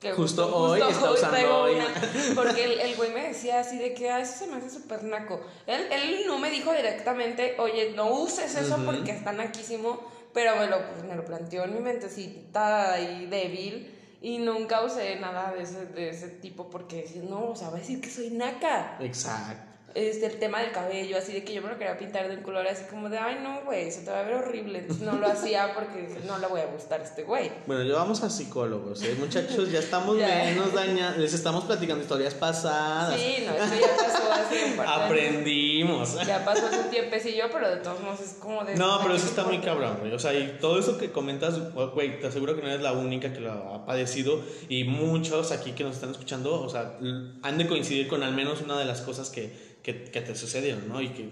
Que 0.00 0.12
Justo 0.12 0.56
hoy 0.56 0.80
está 0.80 1.10
usando 1.12 1.28
traigo 1.36 1.58
hoy. 1.58 1.74
una, 1.74 2.34
porque 2.34 2.64
el, 2.64 2.80
el 2.80 2.96
güey 2.96 3.12
me 3.12 3.28
decía 3.28 3.60
así 3.60 3.76
de 3.76 3.92
que 3.92 4.10
ah, 4.10 4.20
eso 4.20 4.32
se 4.38 4.46
me 4.46 4.56
hace 4.56 4.70
súper 4.70 5.04
naco. 5.04 5.42
Él, 5.66 5.82
él 5.92 6.22
no 6.26 6.38
me 6.38 6.50
dijo 6.50 6.72
directamente, 6.72 7.56
oye, 7.58 7.92
no 7.94 8.10
uses 8.10 8.56
eso 8.56 8.76
Ujú. 8.76 8.86
porque 8.86 9.10
está 9.12 9.32
naquísimo, 9.32 10.00
pero 10.32 10.56
me 10.56 10.68
lo, 10.68 10.78
pues, 10.90 11.04
me 11.04 11.14
lo 11.14 11.24
planteó 11.26 11.64
en 11.64 11.74
mi 11.74 11.80
mentecita 11.80 12.94
ahí 12.94 13.26
débil 13.26 13.94
y 14.20 14.38
nunca 14.38 14.84
usé 14.84 15.18
nada 15.18 15.52
de 15.52 15.62
ese, 15.62 15.86
de 15.86 16.10
ese 16.10 16.28
tipo 16.28 16.68
porque 16.68 17.10
no, 17.28 17.50
o 17.50 17.56
sea, 17.56 17.70
va 17.70 17.76
a 17.76 17.80
decir 17.80 18.00
que 18.00 18.10
soy 18.10 18.30
naca. 18.30 18.96
Exacto. 19.00 19.69
Este, 19.94 20.26
el 20.26 20.38
tema 20.38 20.60
del 20.60 20.70
cabello, 20.72 21.18
así 21.18 21.32
de 21.32 21.44
que 21.44 21.52
yo 21.54 21.62
me 21.62 21.68
lo 21.68 21.78
quería 21.78 21.98
pintar 21.98 22.28
de 22.28 22.36
un 22.36 22.42
color 22.42 22.66
así 22.66 22.84
como 22.90 23.08
de, 23.08 23.18
ay 23.18 23.38
no, 23.42 23.62
güey, 23.64 23.90
se 23.90 24.02
te 24.02 24.10
va 24.10 24.20
a 24.20 24.22
ver 24.22 24.34
horrible. 24.34 24.78
Entonces 24.80 25.04
no 25.06 25.14
lo 25.16 25.26
hacía 25.26 25.74
porque 25.74 26.08
no 26.26 26.38
le 26.38 26.46
voy 26.46 26.60
a 26.60 26.66
gustar 26.66 27.00
a 27.00 27.04
este 27.04 27.24
güey. 27.24 27.50
Bueno, 27.66 27.82
ya 27.82 27.94
vamos 27.94 28.22
a 28.22 28.30
psicólogos, 28.30 29.02
¿eh? 29.02 29.16
Muchachos, 29.18 29.70
ya 29.70 29.78
estamos 29.80 30.16
Ya. 30.20 30.26
menos 30.44 30.72
dañados, 30.72 31.18
les 31.18 31.34
estamos 31.34 31.64
platicando 31.64 32.02
historias 32.02 32.34
pasadas. 32.34 33.18
Sí, 33.18 33.44
no, 33.46 33.52
esto 33.52 33.76
ya 33.80 33.96
pasó 33.96 34.32
hace 34.32 34.64
un 34.66 34.76
par 34.76 34.86
de 34.86 34.92
años. 34.92 35.04
Aprendimos. 35.06 36.26
Ya 36.26 36.44
pasó 36.44 36.66
hace 36.66 36.78
un 36.80 36.90
tiempecillo, 36.90 37.44
pero 37.52 37.70
de 37.70 37.76
todos 37.78 38.00
modos 38.00 38.20
es 38.20 38.32
como 38.34 38.64
de... 38.64 38.76
No, 38.76 38.98
pero 39.00 39.12
"Ay, 39.14 39.16
eso 39.16 39.24
¿qué 39.26 39.30
está 39.30 39.44
muy 39.44 39.54
importa?". 39.56 39.74
cabrón, 39.80 39.96
güey. 40.00 40.12
O 40.12 40.18
sea, 40.18 40.34
y 40.34 40.56
todo 40.60 40.78
eso 40.78 40.98
que 40.98 41.10
comentas, 41.10 41.54
güey, 41.94 42.20
te 42.20 42.26
aseguro 42.26 42.54
que 42.56 42.62
no 42.62 42.68
eres 42.68 42.80
la 42.82 42.92
única 42.92 43.32
que 43.32 43.40
lo 43.40 43.52
ha 43.52 43.86
padecido. 43.86 44.40
Y 44.68 44.84
muchos 44.84 45.52
aquí 45.52 45.72
que 45.72 45.84
nos 45.84 45.94
están 45.96 46.10
escuchando, 46.10 46.60
o 46.62 46.68
sea, 46.68 46.96
han 47.42 47.58
de 47.58 47.66
coincidir 47.66 48.08
con 48.08 48.22
al 48.22 48.32
menos 48.34 48.60
una 48.62 48.78
de 48.78 48.84
las 48.84 49.00
cosas 49.00 49.30
que, 49.30 49.69
que, 49.82 50.04
que 50.04 50.20
te 50.20 50.34
sucedieron, 50.34 50.88
¿no? 50.88 51.00
Y 51.00 51.08
que, 51.10 51.30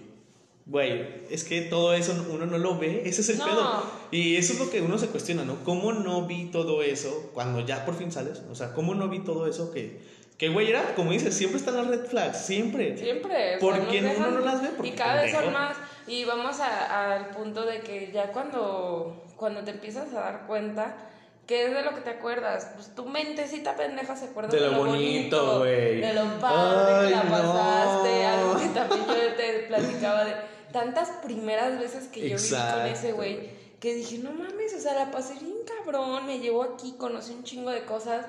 güey, 0.65 1.25
es 1.29 1.43
que 1.43 1.61
todo 1.61 1.93
eso 1.93 2.13
uno 2.29 2.45
no 2.45 2.57
lo 2.57 2.77
ve, 2.77 3.03
ese 3.05 3.21
es 3.21 3.29
el 3.29 3.37
No. 3.39 3.45
pedo. 3.45 3.83
Y 4.11 4.35
eso 4.37 4.53
es 4.53 4.59
lo 4.59 4.69
que 4.69 4.81
uno 4.81 4.97
se 4.97 5.07
cuestiona, 5.07 5.43
¿no? 5.43 5.63
¿Cómo 5.63 5.93
no 5.93 6.25
vi 6.27 6.45
todo 6.45 6.81
eso 6.83 7.31
cuando 7.33 7.65
ya 7.65 7.85
por 7.85 7.95
fin 7.95 8.11
sales? 8.11 8.41
O 8.51 8.55
sea, 8.55 8.73
¿cómo 8.73 8.95
no 8.95 9.07
vi 9.09 9.19
todo 9.19 9.47
eso 9.47 9.71
que, 9.71 9.99
que 10.37 10.49
güey, 10.49 10.69
era, 10.69 10.95
como 10.95 11.11
dices, 11.11 11.35
siempre 11.35 11.59
están 11.59 11.75
las 11.75 11.87
red 11.87 12.05
flags, 12.05 12.37
siempre. 12.45 12.97
Siempre. 12.97 13.57
o 13.57 13.59
¿Por 13.59 13.73
sea, 13.75 13.83
nos 13.83 13.91
qué 13.93 13.99
uno 13.99 14.09
dejan- 14.09 14.33
no 14.33 14.39
las 14.39 14.61
ve? 14.61 14.69
Porque 14.75 14.91
Y 14.91 14.95
cada 14.95 15.21
vez 15.21 15.31
son 15.31 15.51
más. 15.53 15.75
Y 16.07 16.25
vamos 16.25 16.59
al 16.59 17.29
punto 17.31 17.65
de 17.65 17.81
que 17.81 18.11
ya 18.11 18.31
cuando, 18.31 19.23
cuando 19.35 19.63
te 19.63 19.71
empiezas 19.71 20.11
a 20.13 20.21
dar 20.21 20.47
cuenta, 20.47 21.08
¿qué 21.49 21.65
es 21.65 21.73
de 21.73 21.81
lo 21.81 21.95
que 21.95 22.01
te 22.01 22.11
acuerdas? 22.11 22.69
Pues 22.75 22.93
tu 22.93 23.05
mentecita 23.05 23.75
pendeja 23.75 24.15
se 24.15 24.25
acuerda 24.25 24.49
De 24.49 24.59
de, 24.59 24.69
lo 24.69 24.85
bonito, 24.85 25.59
güey. 25.59 25.99
de 25.99 26.13
lo 26.13 26.39
padre 26.39 27.09
que 27.09 27.15
la 27.15 27.23
no. 27.23 27.31
pasaste. 27.31 28.25
Algo 28.25 28.59
que 28.59 28.67
también 28.67 29.05
yo 29.07 29.35
te 29.35 29.65
platicaba 29.67 30.25
de 30.25 30.35
tantas 30.71 31.09
primeras 31.23 31.79
veces 31.79 32.07
que 32.07 32.19
yo 32.29 32.37
viví 32.37 32.49
con 32.49 32.59
Exacto. 32.59 32.83
ese 32.85 33.11
güey. 33.13 33.49
Que 33.79 33.95
dije, 33.95 34.19
no 34.19 34.31
mames, 34.31 34.75
o 34.75 34.79
sea, 34.79 34.93
la 34.93 35.09
pasé 35.09 35.33
bien 35.39 35.55
cabrón, 35.65 36.27
me 36.27 36.37
llevó 36.39 36.61
aquí, 36.61 36.93
conocí 36.99 37.31
un 37.33 37.43
chingo 37.43 37.71
de 37.71 37.83
cosas 37.83 38.25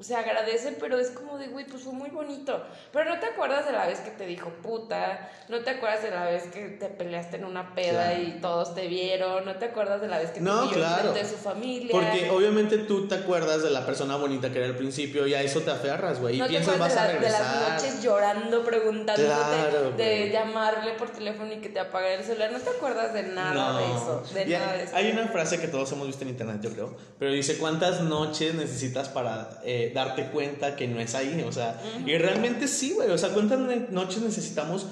se 0.00 0.14
agradece, 0.14 0.72
pero 0.78 0.98
es 0.98 1.10
como 1.10 1.38
de, 1.38 1.48
güey, 1.48 1.64
pues 1.66 1.82
fue 1.82 1.92
muy 1.92 2.10
bonito. 2.10 2.62
Pero 2.92 3.06
no 3.14 3.18
te 3.18 3.26
acuerdas 3.26 3.64
de 3.66 3.72
la 3.72 3.86
vez 3.86 4.00
que 4.00 4.10
te 4.10 4.26
dijo 4.26 4.50
puta, 4.62 5.30
no 5.48 5.60
te 5.60 5.70
acuerdas 5.70 6.02
de 6.02 6.10
la 6.10 6.24
vez 6.26 6.44
que 6.44 6.68
te 6.68 6.86
peleaste 6.88 7.36
en 7.36 7.44
una 7.46 7.74
peda 7.74 8.10
Claro. 8.10 8.22
y 8.22 8.40
todos 8.40 8.74
te 8.74 8.88
vieron, 8.88 9.44
no 9.46 9.56
te 9.56 9.64
acuerdas 9.66 10.00
de 10.02 10.08
la 10.08 10.18
vez 10.18 10.30
que 10.32 10.40
No, 10.40 10.60
te 10.68 10.74
vio 10.76 10.84
claro. 10.84 11.12
de 11.12 11.24
su 11.24 11.36
familia. 11.36 11.88
Porque 11.92 12.28
obviamente 12.30 12.78
tú 12.78 13.08
te 13.08 13.14
acuerdas 13.14 13.62
de 13.62 13.70
la 13.70 13.86
persona 13.86 14.16
bonita 14.16 14.50
que 14.52 14.58
era 14.58 14.66
al 14.66 14.76
principio 14.76 15.26
y 15.26 15.34
a 15.34 15.42
eso 15.42 15.60
te 15.62 15.70
aferras, 15.70 16.20
güey. 16.20 16.36
no 16.38 16.44
y 16.44 16.48
te 16.48 16.52
piensas 16.54 16.78
vas 16.78 16.92
acuerdas 16.92 16.98
a 16.98 17.06
de, 17.06 17.14
la- 17.14 17.20
de 17.20 17.26
regresar. 17.38 17.70
las 17.70 17.82
noches 17.82 18.02
llorando, 18.02 18.64
preguntándote, 18.64 19.26
Claro, 19.26 19.90
de 19.92 20.30
llamarle 20.30 20.92
por 20.92 21.10
teléfono 21.10 21.52
y 21.52 21.56
que 21.60 21.68
te 21.70 21.80
apagara 21.80 22.14
el 22.14 22.24
celular. 22.24 22.52
No 22.52 22.58
te 22.58 22.70
acuerdas 22.70 23.14
de 23.14 23.22
nada 23.22 23.78
de 23.78 23.84
eso, 23.86 24.22
de 24.34 24.46
nada 24.46 24.72
de 24.74 24.82
eso. 24.84 24.96
Hay 24.96 25.10
una 25.10 25.28
frase 25.28 25.58
que 25.60 25.68
todos 25.68 25.90
hemos 25.92 26.06
visto 26.06 26.22
en 26.24 26.30
internet, 26.30 26.60
yo 26.60 26.70
creo, 26.70 26.96
pero 27.18 27.32
dice, 27.32 27.56
¿cuántas 27.58 28.02
noches 28.02 28.54
necesitas 28.54 29.08
para 29.08 29.60
eh, 29.64 29.85
darte 29.90 30.26
cuenta 30.26 30.76
que 30.76 30.86
no 30.86 31.00
es 31.00 31.14
ahí? 31.14 31.44
O 31.46 31.52
sea, 31.52 31.80
y 32.04 32.16
realmente 32.18 32.68
sí, 32.68 32.92
güey, 32.92 33.10
o 33.10 33.18
sea, 33.18 33.30
¿cuántas 33.30 33.58
noches 33.90 34.22
necesitamos 34.22 34.86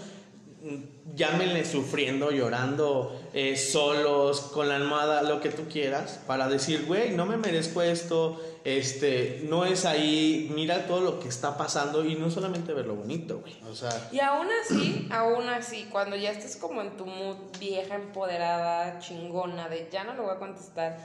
mm, 0.63 0.95
llámenle 1.15 1.65
sufriendo, 1.65 2.31
llorando, 2.31 3.21
eh, 3.33 3.57
solos, 3.57 4.41
con 4.41 4.69
la 4.69 4.77
almohada, 4.77 5.23
lo 5.23 5.41
que 5.41 5.51
tú 5.51 5.65
quieras, 5.71 6.21
para 6.27 6.49
decir, 6.49 6.87
güey, 6.87 7.11
no 7.13 7.27
me 7.27 7.37
merezco 7.37 7.83
esto, 7.83 8.41
este, 8.65 9.43
no 9.45 9.65
es 9.65 9.85
ahí, 9.85 10.51
mira 10.55 10.87
todo 10.87 11.01
lo 11.01 11.21
que 11.21 11.29
está 11.29 11.57
pasando 11.57 12.05
y 12.05 12.17
no 12.17 12.31
solamente 12.31 12.73
ver 12.73 12.87
lo 12.87 12.97
bonito, 12.97 13.41
güey, 13.41 13.55
o 13.71 13.75
sea... 13.75 14.09
Y 14.11 14.21
aún 14.21 14.49
así, 14.63 15.09
aún 15.11 15.49
así, 15.49 15.87
cuando 15.91 16.17
ya 16.17 16.33
estés 16.33 16.57
como 16.57 16.81
en 16.81 16.97
tu 16.97 17.07
mood 17.07 17.37
vieja, 17.61 17.95
empoderada, 17.95 18.99
chingona, 18.99 19.69
de 19.69 19.89
ya 19.93 20.05
no 20.05 20.15
lo 20.15 20.25
voy 20.25 20.35
a 20.35 20.39
contestar, 20.39 20.99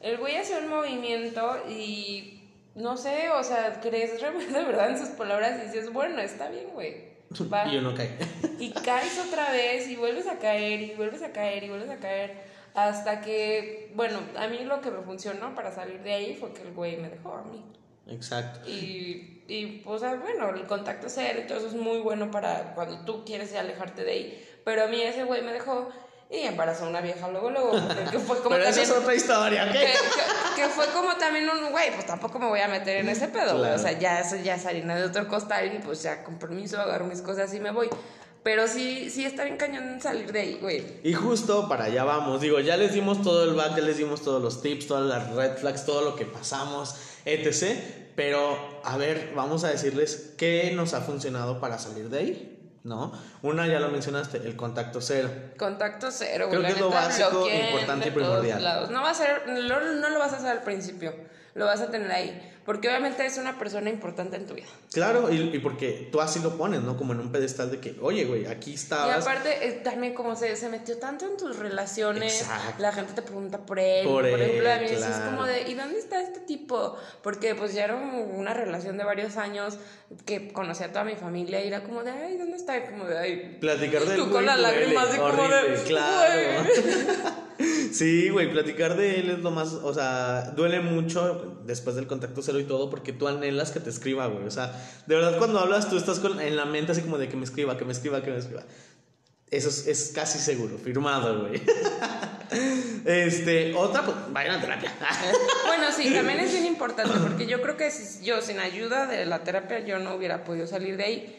el 0.00 0.16
güey 0.18 0.36
hace 0.36 0.58
un 0.58 0.68
movimiento 0.68 1.56
y... 1.68 2.38
No 2.74 2.96
sé, 2.96 3.30
o 3.30 3.42
sea, 3.42 3.80
crees 3.80 4.20
de 4.20 4.64
verdad 4.64 4.90
en 4.90 4.98
sus 4.98 5.10
palabras 5.10 5.60
y 5.62 5.66
dices, 5.66 5.92
bueno, 5.92 6.20
está 6.20 6.48
bien, 6.48 6.70
güey 6.72 7.12
y 7.72 7.76
uno 7.76 7.94
cae. 7.94 8.10
Y 8.58 8.70
caes 8.72 9.18
otra 9.26 9.50
vez 9.50 9.88
y 9.88 9.96
vuelves 9.96 10.26
a 10.26 10.38
caer 10.38 10.82
y 10.82 10.94
vuelves 10.94 11.22
a 11.22 11.32
caer 11.32 11.64
y 11.64 11.68
vuelves 11.68 11.90
a 11.90 11.96
caer. 11.96 12.52
Hasta 12.74 13.20
que, 13.20 13.92
bueno, 13.94 14.18
a 14.36 14.46
mí 14.48 14.60
lo 14.64 14.80
que 14.80 14.90
me 14.90 15.02
funcionó 15.02 15.54
para 15.54 15.72
salir 15.72 16.02
de 16.02 16.12
ahí 16.12 16.34
fue 16.34 16.52
que 16.52 16.62
el 16.62 16.72
güey 16.72 16.96
me 16.96 17.10
dejó 17.10 17.34
a 17.34 17.42
mí. 17.42 17.62
Exacto. 18.06 18.68
Y, 18.68 19.42
y 19.46 19.82
pues 19.84 20.00
bueno, 20.00 20.50
el 20.50 20.66
contacto 20.66 21.08
cero 21.08 21.40
y 21.44 21.46
todo 21.46 21.58
eso 21.58 21.68
es 21.68 21.74
muy 21.74 22.00
bueno 22.00 22.30
para 22.30 22.74
cuando 22.74 23.04
tú 23.04 23.24
quieres 23.24 23.54
alejarte 23.54 24.04
de 24.04 24.10
ahí. 24.10 24.48
Pero 24.64 24.84
a 24.84 24.86
mí 24.86 25.00
ese 25.00 25.24
güey 25.24 25.42
me 25.42 25.52
dejó 25.52 25.90
y 26.32 26.46
embarazó 26.46 26.86
a 26.86 26.88
una 26.88 27.02
vieja 27.02 27.28
luego, 27.28 27.50
luego. 27.50 27.72
Que 28.10 28.18
fue 28.18 28.38
como 28.42 28.56
Pero 28.56 28.64
esa 28.64 28.82
es 28.82 28.90
otra 28.90 29.14
historia, 29.14 29.70
¿qué? 29.70 29.92
Que, 30.56 30.68
fue 30.68 30.86
como 30.86 31.14
también 31.16 31.48
un, 31.48 31.70
güey, 31.70 31.92
pues 31.92 32.06
tampoco 32.06 32.38
me 32.38 32.46
voy 32.46 32.60
a 32.60 32.68
meter 32.68 32.98
en 32.98 33.08
ese 33.10 33.28
pedo, 33.28 33.56
O 33.56 33.78
sea, 33.78 33.98
ya 33.98 34.20
eso 34.20 34.36
ya 34.36 34.54
es 34.54 34.64
harina 34.64 34.96
de 34.96 35.04
otro 35.04 35.28
costal 35.28 35.74
y 35.74 35.78
pues 35.80 36.02
ya 36.02 36.24
con 36.24 36.38
permiso 36.38 36.80
agarro 36.80 37.04
mis 37.04 37.20
cosas 37.20 37.52
y 37.52 37.60
me 37.60 37.70
voy. 37.70 37.90
Pero 38.42 38.66
sí, 38.66 39.08
sí 39.10 39.24
está 39.24 39.44
bien 39.44 39.56
cañón 39.56 40.00
salir 40.00 40.32
de 40.32 40.40
ahí, 40.40 40.58
güey. 40.60 41.00
Y 41.04 41.12
justo 41.12 41.68
para 41.68 41.84
allá 41.84 42.02
vamos. 42.02 42.40
Digo, 42.40 42.58
ya 42.58 42.76
les 42.76 42.92
dimos 42.92 43.22
todo 43.22 43.44
el 43.44 43.54
back, 43.54 43.76
ya 43.76 43.82
les 43.82 43.98
dimos 43.98 44.22
todos 44.22 44.42
los 44.42 44.62
tips, 44.62 44.88
todas 44.88 45.06
las 45.06 45.32
red 45.34 45.58
flags, 45.58 45.84
todo 45.84 46.02
lo 46.02 46.16
que 46.16 46.24
pasamos, 46.24 46.96
etc. 47.24 47.78
Pero, 48.16 48.80
a 48.84 48.96
ver, 48.96 49.32
vamos 49.36 49.62
a 49.64 49.68
decirles 49.68 50.32
qué 50.36 50.72
nos 50.74 50.92
ha 50.94 51.02
funcionado 51.02 51.60
para 51.60 51.78
salir 51.78 52.08
de 52.08 52.18
ahí. 52.18 52.51
¿No? 52.84 53.12
Una 53.42 53.66
ya 53.66 53.80
lo 53.80 53.88
mencionaste, 53.88 54.38
el 54.38 54.56
contacto 54.56 55.00
cero. 55.00 55.30
Contacto 55.58 56.10
cero, 56.10 56.48
Creo 56.50 56.62
que 56.62 56.68
es 56.68 56.80
lo 56.80 56.90
básico, 56.90 57.48
importante 57.48 58.08
y 58.08 58.10
primordial. 58.10 58.90
No 58.90 59.02
va 59.02 59.10
a 59.10 59.14
ser, 59.14 59.48
no, 59.48 59.80
no, 59.80 60.10
lo 60.10 60.18
vas 60.18 60.32
a 60.32 60.36
hacer 60.36 60.50
al 60.50 60.62
principio, 60.62 61.14
lo 61.54 61.66
vas 61.66 61.80
a 61.80 61.90
tener 61.90 62.10
ahí. 62.10 62.51
Porque 62.64 62.88
obviamente 62.88 63.26
es 63.26 63.38
una 63.38 63.58
persona 63.58 63.90
importante 63.90 64.36
en 64.36 64.46
tu 64.46 64.54
vida. 64.54 64.66
Claro, 64.92 65.32
y, 65.32 65.40
y, 65.40 65.58
porque 65.58 66.08
tú 66.12 66.20
así 66.20 66.40
lo 66.40 66.56
pones, 66.56 66.80
¿no? 66.82 66.96
Como 66.96 67.12
en 67.12 67.20
un 67.20 67.32
pedestal 67.32 67.70
de 67.70 67.80
que, 67.80 67.96
oye, 68.00 68.24
güey, 68.24 68.46
aquí 68.46 68.74
estabas. 68.74 69.16
Y 69.16 69.20
aparte, 69.20 69.66
eh, 69.66 69.80
también 69.82 70.14
como 70.14 70.36
se, 70.36 70.54
se 70.54 70.68
metió 70.68 70.98
tanto 70.98 71.26
en 71.26 71.36
tus 71.36 71.58
relaciones, 71.58 72.46
la 72.78 72.92
gente 72.92 73.14
te 73.14 73.22
pregunta 73.22 73.58
por 73.58 73.78
él. 73.80 74.06
Por, 74.06 74.26
ejemplo, 74.26 74.70
a 74.70 74.76
mí 74.78 74.86
es 74.86 75.04
como 75.04 75.44
de, 75.44 75.68
¿y 75.68 75.74
dónde 75.74 75.98
está 75.98 76.20
este 76.20 76.40
tipo? 76.40 76.96
Porque 77.22 77.54
pues 77.54 77.74
ya 77.74 77.84
era 77.84 77.96
una 77.96 78.54
relación 78.54 78.96
de 78.96 79.04
varios 79.04 79.36
años 79.36 79.78
que 80.24 80.52
conocía 80.52 80.86
a 80.86 80.92
toda 80.92 81.04
mi 81.04 81.16
familia 81.16 81.64
y 81.64 81.68
era 81.68 81.82
como 81.82 82.04
de, 82.04 82.10
ay, 82.10 82.36
¿dónde 82.36 82.56
está? 82.56 82.84
Como 82.86 83.06
de, 83.06 83.18
ay. 83.18 83.58
Platicar 83.60 84.02
de 84.04 84.16
Tú 84.16 84.30
con 84.30 84.46
las 84.46 84.60
lágrimas 84.60 85.08
y 85.14 85.18
como 85.18 85.48
de, 85.48 85.82
claro. 85.86 86.68
Sí, 87.92 88.30
güey, 88.30 88.50
platicar 88.50 88.96
de 88.96 89.20
él 89.20 89.30
es 89.30 89.38
lo 89.40 89.50
más, 89.50 89.72
o 89.72 89.92
sea, 89.92 90.52
duele 90.56 90.80
mucho 90.80 91.58
después 91.64 91.96
del 91.96 92.06
contacto 92.06 92.42
y 92.60 92.64
todo 92.64 92.90
porque 92.90 93.12
tú 93.12 93.28
anhelas 93.28 93.70
que 93.70 93.80
te 93.80 93.90
escriba, 93.90 94.26
güey. 94.26 94.46
O 94.46 94.50
sea, 94.50 94.72
de 95.06 95.14
verdad 95.14 95.38
cuando 95.38 95.58
hablas 95.58 95.88
tú 95.88 95.96
estás 95.96 96.18
con, 96.18 96.40
en 96.40 96.56
la 96.56 96.64
mente 96.64 96.92
así 96.92 97.02
como 97.02 97.18
de 97.18 97.28
que 97.28 97.36
me 97.36 97.44
escriba, 97.44 97.76
que 97.76 97.84
me 97.84 97.92
escriba, 97.92 98.22
que 98.22 98.30
me 98.30 98.38
escriba. 98.38 98.62
Eso 99.50 99.68
es, 99.68 100.12
casi 100.14 100.38
seguro, 100.38 100.78
firmado, 100.78 101.40
güey. 101.40 101.60
este, 103.04 103.74
otra, 103.74 104.02
pues 104.02 104.16
vayan 104.30 104.56
a 104.56 104.60
terapia. 104.62 104.94
bueno, 105.66 105.92
sí, 105.94 106.10
también 106.14 106.40
es 106.40 106.52
bien 106.52 106.64
importante 106.64 107.12
porque 107.20 107.46
yo 107.46 107.60
creo 107.60 107.76
que 107.76 107.90
si 107.90 108.24
yo 108.24 108.40
sin 108.40 108.58
ayuda 108.58 109.06
de 109.06 109.26
la 109.26 109.44
terapia 109.44 109.80
yo 109.80 109.98
no 109.98 110.14
hubiera 110.14 110.42
podido 110.44 110.66
salir 110.66 110.96
de 110.96 111.04
ahí. 111.04 111.38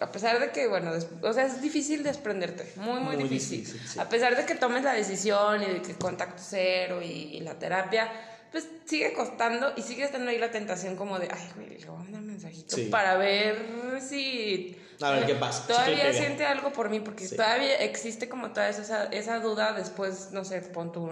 A 0.00 0.10
pesar 0.10 0.40
de 0.40 0.50
que, 0.50 0.66
bueno, 0.66 0.90
o 1.22 1.32
sea, 1.32 1.46
es 1.46 1.62
difícil 1.62 2.02
desprenderte, 2.02 2.72
muy, 2.76 3.00
muy, 3.00 3.16
difícil. 3.16 3.64
A 3.98 4.08
pesar 4.08 4.36
de 4.36 4.44
que 4.44 4.56
tomes 4.56 4.82
la 4.82 4.92
decisión 4.92 5.62
y 5.62 5.66
de 5.66 5.82
que 5.82 5.94
contacto 5.94 6.42
cero 6.44 7.00
y, 7.00 7.38
la 7.40 7.54
terapia, 7.54 8.10
pues 8.54 8.68
sigue 8.84 9.12
costando 9.14 9.72
y 9.76 9.82
sigue 9.82 10.04
estando 10.04 10.30
ahí 10.30 10.38
la 10.38 10.52
tentación 10.52 10.94
como 10.94 11.18
de, 11.18 11.26
ay, 11.28 11.50
güey, 11.56 11.76
le 11.76 11.86
voy 11.86 11.96
a 11.96 11.98
mandar 12.04 12.20
un 12.20 12.26
mensajito 12.28 12.76
para 12.88 13.16
ver 13.16 14.00
si 14.00 14.76
a 15.00 15.10
ver 15.10 15.26
qué 15.26 15.34
pasa. 15.34 15.66
Todavía 15.66 16.12
siente 16.12 16.44
algo 16.44 16.72
por 16.72 16.88
mí, 16.88 17.00
porque 17.00 17.26
todavía 17.28 17.76
existe 17.76 18.28
como 18.28 18.50
toda 18.50 18.68
esa, 18.68 19.06
esa 19.06 19.40
duda 19.40 19.72
después, 19.72 20.28
no 20.32 20.44
sé, 20.44 20.60
pon 20.60 20.92
tu 20.92 21.06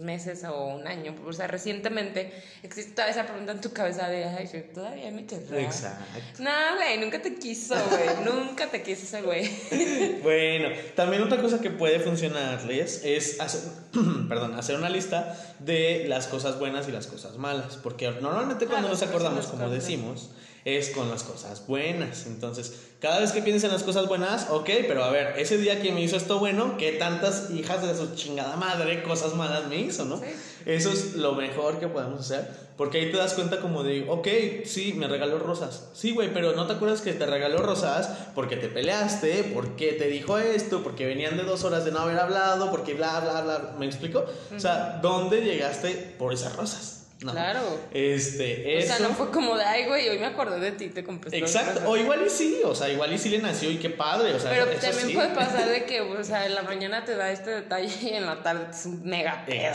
meses 0.00 0.44
o 0.44 0.66
un 0.66 0.86
año. 0.86 1.14
O 1.26 1.32
sea, 1.32 1.46
recientemente 1.46 2.32
existe 2.62 2.92
toda 2.92 3.08
esa 3.08 3.26
pregunta 3.26 3.52
en 3.52 3.60
tu 3.60 3.72
cabeza 3.72 4.08
de, 4.08 4.24
ay, 4.24 4.48
todavía 4.74 5.10
me 5.10 5.24
querrá. 5.26 5.60
Exacto. 5.60 6.42
No, 6.42 6.50
güey, 6.76 6.98
nunca 6.98 7.22
te 7.22 7.34
quiso, 7.36 7.74
güey. 7.90 8.24
nunca 8.24 8.66
te 8.66 8.82
quiso 8.82 9.04
ese 9.04 9.22
güey. 9.22 10.20
bueno, 10.22 10.70
también 10.94 11.22
otra 11.22 11.40
cosa 11.40 11.60
que 11.60 11.70
puede 11.70 12.00
funcionarles 12.00 13.02
es 13.04 13.40
hacer, 13.40 13.60
perdón, 14.28 14.54
hacer 14.54 14.76
una 14.76 14.90
lista 14.90 15.36
de 15.58 16.06
las 16.08 16.26
cosas 16.26 16.58
buenas 16.58 16.88
y 16.88 16.92
las 16.92 17.06
cosas 17.06 17.36
malas. 17.38 17.76
Porque 17.82 18.10
normalmente 18.20 18.66
cuando 18.66 18.88
nos 18.88 19.02
acordamos, 19.02 19.46
como 19.46 19.68
decimos, 19.70 20.30
es 20.64 20.90
con 20.90 21.08
las 21.08 21.22
cosas 21.22 21.66
buenas. 21.66 22.26
Entonces, 22.26 22.74
cada 23.00 23.20
vez 23.20 23.32
que 23.32 23.42
pienses 23.42 23.64
en 23.64 23.72
las 23.72 23.82
cosas 23.82 24.06
buenas, 24.08 24.48
ok, 24.50 24.68
pero 24.86 25.04
a 25.04 25.10
ver, 25.10 25.38
ese 25.38 25.56
día 25.56 25.80
que 25.80 25.92
me 25.92 26.02
hizo 26.02 26.16
esto 26.16 26.38
bueno, 26.38 26.76
¿qué 26.76 26.92
tantas 26.92 27.50
hijas 27.50 27.86
de 27.86 27.96
su 27.96 28.14
chingada 28.14 28.56
madre 28.56 29.02
cosas 29.02 29.34
malas 29.34 29.68
me 29.68 29.78
hizo, 29.78 30.04
no? 30.04 30.20
Eso 30.68 30.92
es 30.92 31.14
lo 31.14 31.32
mejor 31.32 31.78
que 31.78 31.88
podemos 31.88 32.20
hacer. 32.20 32.46
Porque 32.76 32.98
ahí 32.98 33.10
te 33.10 33.16
das 33.16 33.32
cuenta 33.32 33.58
como 33.60 33.82
de, 33.82 34.04
ok, 34.06 34.28
sí, 34.66 34.92
me 34.92 35.08
regaló 35.08 35.38
rosas. 35.38 35.88
Sí, 35.94 36.12
güey, 36.12 36.32
pero 36.32 36.54
no 36.54 36.66
te 36.66 36.74
acuerdas 36.74 37.00
que 37.00 37.14
te 37.14 37.24
regaló 37.24 37.58
rosas 37.58 38.10
porque 38.34 38.56
te 38.56 38.68
peleaste, 38.68 39.50
porque 39.54 39.94
te 39.94 40.08
dijo 40.08 40.36
esto, 40.36 40.82
porque 40.82 41.06
venían 41.06 41.38
de 41.38 41.44
dos 41.44 41.64
horas 41.64 41.86
de 41.86 41.90
no 41.90 42.00
haber 42.00 42.18
hablado, 42.18 42.70
porque 42.70 42.92
bla, 42.92 43.18
bla, 43.18 43.40
bla. 43.40 43.74
¿Me 43.78 43.86
explico? 43.86 44.26
O 44.54 44.60
sea, 44.60 45.00
¿dónde 45.02 45.40
llegaste 45.40 46.14
por 46.18 46.34
esas 46.34 46.54
rosas? 46.54 46.97
Claro. 47.18 47.80
Este, 47.92 48.78
eso. 48.78 48.92
O 48.92 48.96
sea, 48.96 49.08
no 49.08 49.14
fue 49.14 49.30
como 49.30 49.56
de, 49.56 49.64
ay, 49.64 49.86
güey, 49.86 50.08
hoy 50.08 50.18
me 50.18 50.26
acordé 50.26 50.60
de 50.60 50.72
ti, 50.72 50.88
te 50.88 51.02
compré. 51.02 51.36
Exacto, 51.36 51.88
o 51.90 51.96
igual 51.96 52.22
y 52.24 52.30
sí, 52.30 52.60
o 52.64 52.74
sea, 52.74 52.88
igual 52.88 53.12
y 53.12 53.18
sí 53.18 53.28
le 53.28 53.38
nació 53.40 53.70
y 53.70 53.78
qué 53.78 53.90
padre, 53.90 54.34
o 54.34 54.38
sea, 54.38 54.50
Pero 54.50 54.66
también 54.66 55.12
puede 55.12 55.28
pasar 55.34 55.68
de 55.68 55.84
que, 55.84 56.00
o 56.00 56.22
sea, 56.22 56.46
en 56.46 56.54
la 56.54 56.62
mañana 56.62 57.04
te 57.04 57.16
da 57.16 57.32
este 57.32 57.50
detalle 57.50 57.92
y 58.02 58.14
en 58.14 58.26
la 58.26 58.42
tarde 58.42 58.68
es 58.70 58.86
un 58.86 59.02
mega 59.04 59.44
pedo, 59.44 59.74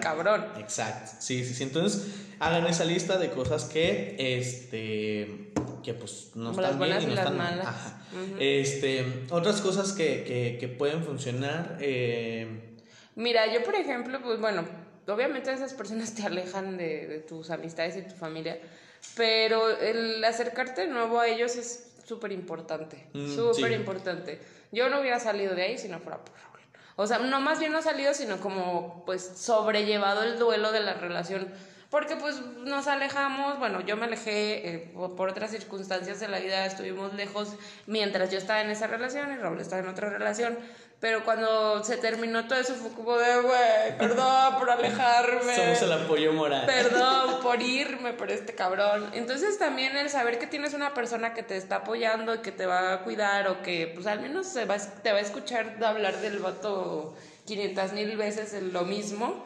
cabrón. 0.00 0.44
Exacto, 0.58 1.12
sí, 1.20 1.44
sí, 1.44 1.54
sí. 1.54 1.62
Entonces, 1.62 2.06
hagan 2.40 2.66
esa 2.66 2.84
lista 2.84 3.16
de 3.16 3.30
cosas 3.30 3.64
que, 3.64 4.16
este, 4.18 5.52
que 5.84 5.94
pues 5.94 6.32
no 6.34 6.50
están 6.50 6.64
las 6.64 6.78
buenas 6.78 6.98
bien 6.98 7.12
y, 7.12 7.14
no 7.14 7.22
las 7.22 7.30
están 7.30 7.38
malas. 7.38 7.66
Ajá. 7.66 7.98
Este, 8.40 9.24
otras 9.30 9.60
cosas 9.60 9.92
que, 9.92 10.24
que, 10.24 10.58
que 10.58 10.68
pueden 10.68 11.04
funcionar. 11.04 11.78
Eh... 11.80 12.76
Mira, 13.14 13.52
yo 13.52 13.62
por 13.62 13.74
ejemplo, 13.74 14.20
pues 14.22 14.40
bueno, 14.40 14.64
obviamente 15.06 15.52
esas 15.52 15.74
personas 15.74 16.14
te 16.14 16.22
alejan 16.22 16.76
de, 16.76 17.24
tus 17.28 17.50
amistades 17.50 17.96
y 17.96 18.02
tu 18.02 18.14
familia, 18.14 18.58
pero 19.16 19.68
el 19.78 20.22
acercarte 20.24 20.82
de 20.82 20.88
nuevo 20.88 21.20
a 21.20 21.28
ellos 21.28 21.56
es 21.56 21.92
súper 22.04 22.32
importante, 22.32 23.06
mm, 23.12 23.34
súper 23.34 23.72
importante. 23.72 24.40
Yo 24.70 24.88
no 24.88 25.00
hubiera 25.00 25.20
salido 25.20 25.54
de 25.54 25.62
ahí 25.62 25.78
si 25.78 25.88
no 25.88 25.98
fuera 25.98 26.18
por 26.18 26.34
Raúl. 26.34 26.52
O 26.96 27.06
sea, 27.06 27.18
no 27.18 27.40
más 27.40 27.58
bien 27.58 27.72
no 27.72 27.82
salido, 27.82 28.14
sino 28.14 28.38
como 28.38 29.04
pues 29.04 29.22
sobrellevado 29.36 30.22
el 30.22 30.38
duelo 30.38 30.72
de 30.72 30.80
la 30.80 30.94
relación. 30.94 31.48
Porque 31.92 32.16
pues 32.16 32.40
nos 32.40 32.86
alejamos, 32.86 33.58
bueno, 33.58 33.82
yo 33.82 33.98
me 33.98 34.06
alejé 34.06 34.66
eh, 34.66 34.94
por 34.94 35.28
otras 35.28 35.50
circunstancias 35.50 36.20
de 36.20 36.28
la 36.28 36.38
vida, 36.38 36.64
estuvimos 36.64 37.12
lejos 37.12 37.54
mientras 37.86 38.30
yo 38.30 38.38
estaba 38.38 38.62
en 38.62 38.70
esa 38.70 38.86
relación 38.86 39.30
y 39.30 39.36
Raúl 39.36 39.60
estaba 39.60 39.82
en 39.82 39.88
otra 39.88 40.08
relación. 40.08 40.56
Pero 41.02 41.24
cuando 41.24 41.82
se 41.82 41.96
terminó 41.96 42.46
todo 42.46 42.60
eso 42.60 42.76
fue 42.76 42.92
como 42.92 43.18
de, 43.18 43.40
güey, 43.40 43.98
perdón 43.98 44.54
por 44.56 44.70
alejarme. 44.70 45.56
Somos 45.56 45.82
el 45.82 45.92
apoyo 45.94 46.32
moral. 46.32 46.64
Perdón 46.64 47.40
por 47.42 47.60
irme 47.60 48.12
por 48.12 48.30
este 48.30 48.54
cabrón. 48.54 49.10
Entonces 49.12 49.58
también 49.58 49.96
el 49.96 50.10
saber 50.10 50.38
que 50.38 50.46
tienes 50.46 50.74
una 50.74 50.94
persona 50.94 51.34
que 51.34 51.42
te 51.42 51.56
está 51.56 51.78
apoyando 51.78 52.36
y 52.36 52.38
que 52.38 52.52
te 52.52 52.66
va 52.66 52.92
a 52.92 53.02
cuidar 53.02 53.48
o 53.48 53.62
que 53.62 53.90
pues 53.92 54.06
al 54.06 54.20
menos 54.20 54.46
se 54.46 54.64
va, 54.64 54.76
te 54.78 55.10
va 55.10 55.18
a 55.18 55.22
escuchar 55.22 55.76
hablar 55.84 56.18
del 56.18 56.38
vato 56.38 57.16
500 57.46 57.94
mil 57.94 58.16
veces 58.16 58.54
en 58.54 58.72
lo 58.72 58.84
mismo. 58.84 59.44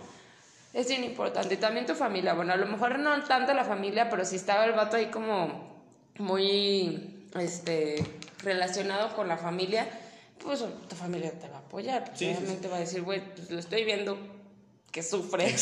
Es 0.74 0.88
bien 0.88 1.04
importante. 1.04 1.54
Y 1.54 1.56
también 1.56 1.86
tu 1.86 1.94
familia. 1.94 2.34
Bueno, 2.34 2.52
a 2.52 2.56
lo 2.56 2.66
mejor 2.66 2.98
no 2.98 3.24
tanto 3.24 3.54
la 3.54 3.64
familia, 3.64 4.10
pero 4.10 4.26
si 4.26 4.36
estaba 4.36 4.66
el 4.66 4.72
vato 4.72 4.98
ahí 4.98 5.06
como 5.06 5.74
muy 6.18 7.24
este, 7.34 8.04
relacionado 8.42 9.16
con 9.16 9.26
la 9.26 9.38
familia 9.38 9.88
pues 10.42 10.64
tu 10.88 10.96
familia 10.96 11.32
te 11.32 11.48
va 11.48 11.56
a 11.56 11.60
apoyar. 11.60 12.04
Pues, 12.04 12.22
obviamente 12.22 12.68
va 12.68 12.76
a 12.76 12.80
decir, 12.80 13.02
güey, 13.02 13.22
pues 13.34 13.50
lo 13.50 13.58
estoy 13.58 13.84
viendo 13.84 14.18
que 14.92 15.02
sufre 15.02 15.44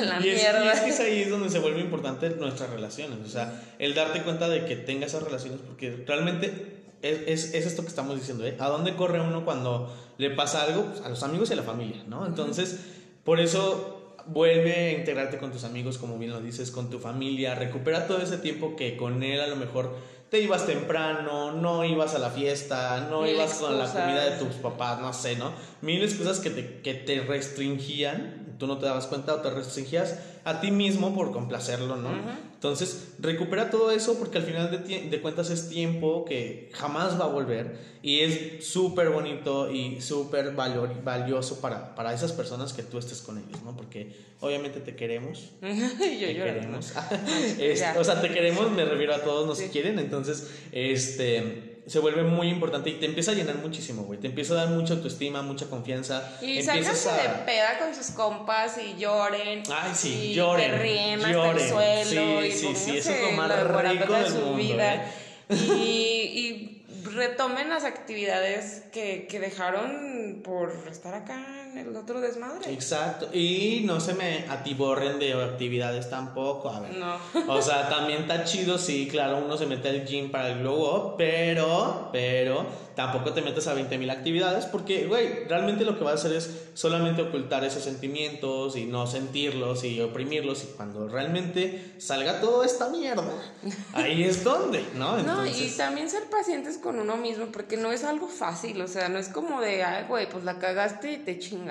la 0.00 0.18
y 0.18 0.22
mierda. 0.22 0.72
Es, 0.72 0.86
y 0.86 0.90
es 0.90 0.96
que 0.96 1.02
ahí 1.02 1.22
es 1.22 1.30
donde 1.30 1.50
se 1.50 1.58
vuelve 1.58 1.80
importante 1.80 2.30
nuestras 2.30 2.70
relaciones. 2.70 3.18
O 3.24 3.28
sea, 3.28 3.62
el 3.78 3.94
darte 3.94 4.22
cuenta 4.22 4.48
de 4.48 4.64
que 4.64 4.76
tengas 4.76 5.10
esas 5.10 5.22
relaciones, 5.22 5.60
porque 5.64 6.04
realmente 6.06 6.82
es, 7.02 7.20
es, 7.26 7.54
es 7.54 7.66
esto 7.66 7.82
que 7.82 7.88
estamos 7.88 8.18
diciendo, 8.18 8.46
¿eh? 8.46 8.56
¿A 8.58 8.68
dónde 8.68 8.96
corre 8.96 9.20
uno 9.20 9.44
cuando 9.44 9.94
le 10.18 10.30
pasa 10.30 10.62
algo? 10.62 10.86
Pues, 10.86 11.00
a 11.02 11.08
los 11.08 11.22
amigos 11.22 11.50
y 11.50 11.52
a 11.52 11.56
la 11.56 11.62
familia, 11.62 12.02
¿no? 12.08 12.26
Entonces, 12.26 12.80
por 13.24 13.40
eso 13.40 13.96
vuelve 14.26 14.74
a 14.74 14.92
integrarte 14.92 15.38
con 15.38 15.52
tus 15.52 15.64
amigos, 15.64 15.98
como 15.98 16.18
bien 16.18 16.32
lo 16.32 16.40
dices, 16.40 16.70
con 16.70 16.90
tu 16.90 16.98
familia, 16.98 17.54
recupera 17.54 18.06
todo 18.06 18.18
ese 18.18 18.38
tiempo 18.38 18.76
que 18.76 18.96
con 18.96 19.22
él 19.22 19.40
a 19.40 19.46
lo 19.46 19.56
mejor 19.56 19.94
te 20.30 20.40
ibas 20.40 20.66
temprano, 20.66 21.52
no 21.52 21.84
ibas 21.84 22.14
a 22.14 22.18
la 22.18 22.30
fiesta, 22.30 23.06
no 23.10 23.22
Mil 23.22 23.34
ibas 23.34 23.54
con 23.54 23.78
la 23.78 23.86
comida 23.86 24.24
de 24.24 24.38
tus 24.38 24.54
papás, 24.56 25.00
no 25.00 25.12
sé, 25.12 25.36
¿no? 25.36 25.52
Mil 25.82 26.02
excusas 26.02 26.40
que 26.40 26.50
te, 26.50 26.80
que 26.80 26.94
te 26.94 27.20
restringían, 27.20 28.45
tú 28.58 28.66
no 28.66 28.78
te 28.78 28.86
dabas 28.86 29.06
cuenta 29.06 29.34
o 29.34 29.40
te 29.40 29.50
restringías 29.50 30.18
a 30.44 30.60
ti 30.60 30.70
mismo 30.70 31.14
por 31.14 31.32
complacerlo, 31.32 31.96
¿no? 31.96 32.10
Entonces, 32.54 33.14
recupera 33.18 33.70
todo 33.70 33.90
eso 33.90 34.18
porque 34.18 34.38
al 34.38 34.44
final 34.44 34.70
de, 34.70 35.08
de 35.08 35.20
cuentas 35.20 35.50
es 35.50 35.68
tiempo 35.68 36.24
que 36.24 36.70
jamás 36.74 37.20
va 37.20 37.24
a 37.24 37.28
volver 37.28 37.78
y 38.02 38.20
es 38.20 38.66
súper 38.66 39.10
bonito 39.10 39.70
y 39.70 40.00
súper 40.00 40.54
valor- 40.54 41.02
valioso 41.04 41.60
para, 41.60 41.94
para 41.94 42.14
esas 42.14 42.32
personas 42.32 42.72
que 42.72 42.82
tú 42.82 42.98
estés 42.98 43.20
con 43.20 43.38
ellos, 43.38 43.62
¿no? 43.64 43.76
Porque 43.76 44.14
obviamente 44.40 44.80
te 44.80 44.94
queremos. 44.96 45.50
Yo 45.60 45.66
te 45.68 46.34
queremos. 46.34 46.92
Es- 47.58 47.84
o 47.96 48.04
sea, 48.04 48.20
te 48.20 48.30
queremos, 48.30 48.70
me 48.70 48.84
refiero 48.84 49.14
a 49.14 49.20
todos, 49.22 49.46
nos 49.46 49.58
Sí. 49.58 49.68
quieren, 49.70 49.98
entonces, 49.98 50.48
este 50.72 51.65
se 51.86 51.98
vuelve 52.00 52.22
muy 52.24 52.48
importante 52.48 52.90
y 52.90 52.94
te 52.94 53.06
empieza 53.06 53.30
a 53.30 53.34
llenar 53.34 53.56
muchísimo, 53.56 54.02
güey. 54.02 54.18
Te 54.18 54.26
empieza 54.26 54.54
a 54.54 54.56
dar 54.56 54.68
mucha 54.68 54.94
autoestima, 54.94 55.42
mucha 55.42 55.66
confianza. 55.66 56.36
Y 56.42 56.58
Empiezas 56.58 56.98
sáquense 56.98 57.10
a- 57.10 57.32
de 57.38 57.44
peda 57.44 57.78
con 57.78 57.94
sus 57.94 58.08
compas 58.14 58.76
y 58.78 58.98
lloren. 59.00 59.62
Ay, 59.72 59.92
sí, 59.94 60.30
y 60.30 60.34
lloren, 60.34 60.74
hasta 61.20 61.30
lloren. 61.32 61.58
el 61.62 61.68
suelo. 61.68 62.40
Sí, 62.42 62.46
y 62.48 62.52
sí, 62.52 62.68
sí, 62.74 62.96
eso 62.96 63.10
es 63.12 63.22
lo 63.22 63.30
más 63.32 63.48
guarapeta 63.48 63.92
rico 63.92 64.12
de 64.14 64.18
del 64.22 64.28
su 64.32 64.38
mundo, 64.38 64.56
vida. 64.56 64.94
¿eh? 64.94 65.02
Y, 65.50 65.54
y 67.04 67.04
retomen 67.14 67.68
las 67.68 67.84
actividades 67.84 68.82
que, 68.92 69.26
que 69.28 69.38
dejaron 69.38 70.40
por 70.42 70.72
estar 70.90 71.14
acá 71.14 71.65
en 71.78 71.88
el 71.88 71.96
otro 71.96 72.20
desmadre. 72.20 72.72
Exacto. 72.72 73.28
Y 73.32 73.82
no 73.84 74.00
se 74.00 74.14
me 74.14 74.46
atiborren 74.48 75.18
de 75.18 75.32
actividades 75.34 76.08
tampoco. 76.08 76.70
A 76.70 76.80
ver. 76.80 76.94
No. 76.94 77.16
O 77.56 77.62
sea, 77.62 77.88
también 77.88 78.22
está 78.22 78.44
chido, 78.44 78.76
sí, 78.76 79.08
claro, 79.10 79.38
uno 79.44 79.56
se 79.56 79.66
mete 79.66 79.88
al 79.88 80.04
gym 80.04 80.30
para 80.30 80.48
el 80.50 80.60
glow 80.60 80.84
up, 80.84 81.14
pero, 81.16 82.08
pero, 82.12 82.66
tampoco 82.94 83.32
te 83.32 83.42
metes 83.42 83.66
a 83.66 83.74
20 83.74 83.98
mil 83.98 84.10
actividades 84.10 84.64
porque, 84.66 85.06
güey, 85.06 85.44
realmente 85.44 85.84
lo 85.84 85.96
que 85.98 86.04
va 86.04 86.12
a 86.12 86.14
hacer 86.14 86.32
es 86.32 86.68
solamente 86.74 87.22
ocultar 87.22 87.62
esos 87.64 87.84
sentimientos 87.84 88.76
y 88.76 88.86
no 88.86 89.06
sentirlos 89.06 89.84
y 89.84 90.00
oprimirlos 90.00 90.64
y 90.64 90.66
cuando 90.76 91.08
realmente 91.08 91.94
salga 91.98 92.40
toda 92.40 92.66
esta 92.66 92.88
mierda, 92.88 93.24
ahí 93.92 94.24
es 94.24 94.42
donde, 94.42 94.84
¿no? 94.94 95.18
No, 95.18 95.44
y 95.44 95.50
Entonces, 95.50 95.76
también 95.76 96.10
ser 96.10 96.24
pacientes 96.24 96.78
con 96.78 96.98
uno 96.98 97.16
mismo, 97.16 97.46
porque 97.52 97.76
no 97.76 97.92
es 97.92 98.02
algo 98.02 98.28
fácil, 98.28 98.80
o 98.80 98.88
sea, 98.88 99.08
no 99.08 99.18
es 99.18 99.28
como 99.28 99.60
de, 99.60 99.84
ay, 99.84 100.06
güey, 100.08 100.28
pues 100.28 100.44
la 100.44 100.58
cagaste 100.58 101.12
y 101.12 101.18
te 101.18 101.38
chingas. 101.38 101.65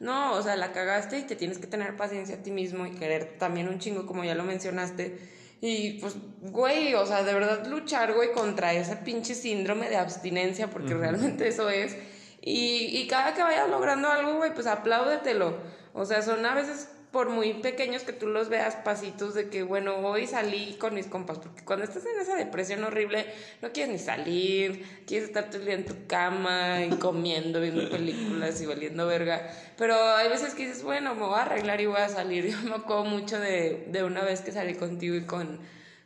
No, 0.00 0.34
o 0.34 0.42
sea, 0.42 0.56
la 0.56 0.72
cagaste 0.72 1.18
y 1.18 1.22
te 1.22 1.36
tienes 1.36 1.58
que 1.58 1.66
tener 1.66 1.96
paciencia 1.96 2.36
a 2.36 2.42
ti 2.42 2.50
mismo 2.50 2.86
y 2.86 2.92
querer 2.92 3.36
también 3.38 3.68
un 3.68 3.78
chingo, 3.78 4.06
como 4.06 4.24
ya 4.24 4.34
lo 4.34 4.44
mencionaste. 4.44 5.18
Y 5.60 5.94
pues, 5.94 6.14
güey, 6.40 6.94
o 6.94 7.04
sea, 7.04 7.24
de 7.24 7.34
verdad 7.34 7.66
luchar, 7.66 8.14
güey, 8.14 8.32
contra 8.32 8.72
ese 8.72 8.96
pinche 8.96 9.34
síndrome 9.34 9.88
de 9.88 9.96
abstinencia, 9.96 10.70
porque 10.70 10.94
realmente 10.94 11.48
eso 11.48 11.68
es. 11.68 11.96
Y, 12.40 12.96
y 12.96 13.08
cada 13.08 13.34
que 13.34 13.42
vayas 13.42 13.68
logrando 13.68 14.08
algo, 14.08 14.36
güey, 14.36 14.54
pues 14.54 14.66
apláudetelo. 14.66 15.56
O 15.94 16.04
sea, 16.04 16.22
son 16.22 16.46
a 16.46 16.54
veces 16.54 16.88
por 17.12 17.30
muy 17.30 17.54
pequeños 17.54 18.02
que 18.02 18.12
tú 18.12 18.26
los 18.26 18.48
veas 18.50 18.76
pasitos 18.76 19.34
de 19.34 19.48
que, 19.48 19.62
bueno, 19.62 19.96
hoy 19.96 20.26
salí 20.26 20.74
con 20.78 20.94
mis 20.94 21.06
compas, 21.06 21.38
porque 21.38 21.64
cuando 21.64 21.84
estás 21.84 22.04
en 22.04 22.20
esa 22.20 22.34
depresión 22.36 22.84
horrible, 22.84 23.26
no 23.62 23.72
quieres 23.72 23.92
ni 23.92 23.98
salir, 23.98 25.02
quieres 25.06 25.28
estar 25.28 25.46
todo 25.46 25.58
el 25.60 25.64
día 25.64 25.74
en 25.74 25.86
tu 25.86 26.06
cama 26.06 26.84
y 26.84 26.90
comiendo, 26.96 27.60
viendo 27.60 27.88
películas 27.90 28.60
y 28.60 28.66
valiendo 28.66 29.06
verga. 29.06 29.50
Pero 29.76 29.94
hay 30.16 30.28
veces 30.28 30.54
que 30.54 30.66
dices, 30.66 30.82
bueno, 30.82 31.14
me 31.14 31.22
voy 31.22 31.38
a 31.38 31.42
arreglar 31.42 31.80
y 31.80 31.86
voy 31.86 32.00
a 32.00 32.08
salir. 32.08 32.46
Yo 32.50 32.58
me 32.68 32.74
acuerdo 32.74 33.04
mucho 33.04 33.38
de, 33.40 33.86
de 33.90 34.04
una 34.04 34.22
vez 34.22 34.42
que 34.42 34.52
salí 34.52 34.74
contigo 34.74 35.14
y 35.16 35.24
con, 35.24 35.60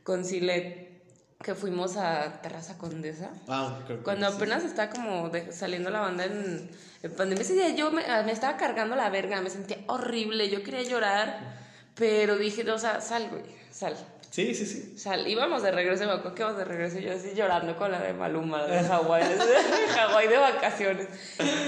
con 0.04 0.24
Silet, 0.24 0.92
que 1.42 1.56
fuimos 1.56 1.96
a 1.96 2.40
Terraza 2.42 2.78
Condesa. 2.78 3.32
ah, 3.48 3.80
creo 3.86 3.98
que 3.98 4.04
Cuando 4.04 4.28
apenas 4.28 4.62
está 4.62 4.88
como 4.90 5.28
de- 5.30 5.50
saliendo 5.52 5.90
la 5.90 5.98
banda 5.98 6.24
en, 6.26 6.70
en 7.02 7.12
pandemia, 7.12 7.42
ese 7.42 7.54
día 7.54 7.70
yo 7.70 7.90
me, 7.90 8.02
me 8.24 8.32
estaba 8.32 8.56
cargando 8.56 8.94
la 8.94 9.10
verga, 9.10 9.40
me 9.40 9.50
sentía 9.50 9.78
horrible, 9.88 10.48
yo 10.48 10.62
quería 10.62 10.82
llorar, 10.82 11.38
pero 11.94 12.36
dije, 12.36 12.68
o 12.70 12.78
sea, 12.78 13.00
sal, 13.00 13.28
güey, 13.30 13.42
sal, 13.70 13.96
Sí, 14.32 14.54
sí, 14.54 14.64
sí. 14.64 14.94
sal. 14.96 15.28
Íbamos 15.28 15.62
de 15.62 15.70
regreso, 15.72 16.06
me 16.06 16.12
acuerdo 16.12 16.34
que 16.34 16.40
íbamos 16.40 16.56
de 16.58 16.64
regreso, 16.64 16.98
yo 17.00 17.12
así 17.12 17.32
llorando 17.36 17.76
con 17.76 17.92
la 17.92 18.00
de 18.00 18.14
Maluma, 18.14 18.64
de 18.64 18.78
Hawái, 18.88 19.22
de 19.28 19.36
Hawái 19.94 20.26
de 20.28 20.38
vacaciones. 20.38 21.06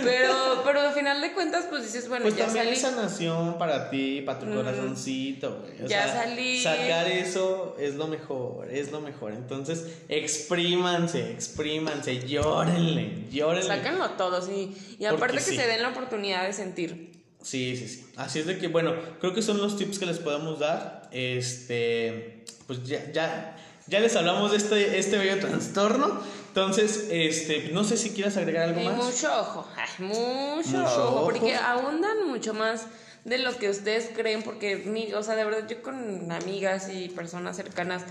Pero, 0.02 0.62
pero 0.64 0.80
al 0.80 0.94
final 0.94 1.20
de 1.20 1.34
cuentas, 1.34 1.66
pues 1.68 1.82
dices, 1.82 2.08
bueno, 2.08 2.22
Pues 2.24 2.36
ya 2.36 2.46
también 2.46 2.64
salí. 2.64 2.76
sanación 2.76 3.58
para 3.58 3.90
ti, 3.90 4.22
para 4.22 4.38
tu 4.38 4.46
Mm. 4.46 4.54
corazoncito, 4.54 5.60
güey. 5.60 5.82
O 5.84 5.86
Ya 5.86 6.04
sea, 6.04 6.22
salí. 6.24 6.62
Sacar 6.62 7.06
eso 7.06 7.76
es 7.78 7.96
lo 7.96 8.06
mejor, 8.08 8.70
es 8.70 8.90
lo 8.90 9.02
mejor. 9.02 9.32
Entonces, 9.32 9.86
exprímanse, 10.08 11.32
exprímanse, 11.32 12.26
llórenle, 12.26 13.26
llórenle. 13.30 13.66
Sáquenlo 13.68 14.10
todo, 14.12 14.40
sí. 14.40 14.74
Y 14.98 15.04
aparte 15.04 15.34
que 15.36 15.42
se 15.42 15.66
den 15.66 15.82
la 15.82 15.90
oportunidad 15.90 16.44
de 16.46 16.52
sentir. 16.54 17.12
Sí, 17.44 17.76
sí, 17.76 17.86
sí. 17.88 18.06
Así 18.16 18.38
es 18.40 18.46
de 18.46 18.58
que, 18.58 18.66
bueno, 18.68 18.94
creo 19.20 19.32
que 19.34 19.42
son 19.42 19.58
los 19.58 19.76
tips 19.76 19.98
que 20.00 20.06
les 20.06 20.18
podemos 20.18 20.58
dar. 20.58 21.08
Este, 21.12 22.42
pues 22.66 22.82
ya, 22.84 23.12
ya, 23.12 23.56
ya 23.86 24.00
les 24.00 24.16
hablamos 24.16 24.50
de 24.50 24.56
este, 24.56 24.98
este 24.98 25.18
bello 25.18 25.38
trastorno. 25.38 26.20
Entonces, 26.48 27.08
este, 27.10 27.70
no 27.72 27.84
sé 27.84 27.96
si 27.96 28.10
quieras 28.10 28.36
agregar 28.36 28.68
algo 28.70 28.80
Y 28.80 28.84
más. 28.84 28.96
mucho 28.96 29.40
ojo, 29.40 29.68
ay, 29.76 30.04
mucho, 30.06 30.68
Mucho 30.68 30.84
ojo, 30.84 31.16
ojo. 31.16 31.24
porque 31.24 31.54
abundan 31.54 32.26
mucho 32.28 32.54
más 32.54 32.86
de 33.24 33.38
lo 33.38 33.56
que 33.58 33.68
ustedes 33.70 34.10
creen, 34.14 34.42
porque, 34.42 34.76
mi- 34.76 35.12
o 35.14 35.22
sea, 35.22 35.34
de 35.34 35.44
verdad, 35.44 35.66
yo 35.68 35.82
con 35.82 36.30
amigas 36.30 36.88
y 36.92 37.08
personas 37.08 37.56
cercanas, 37.56 38.02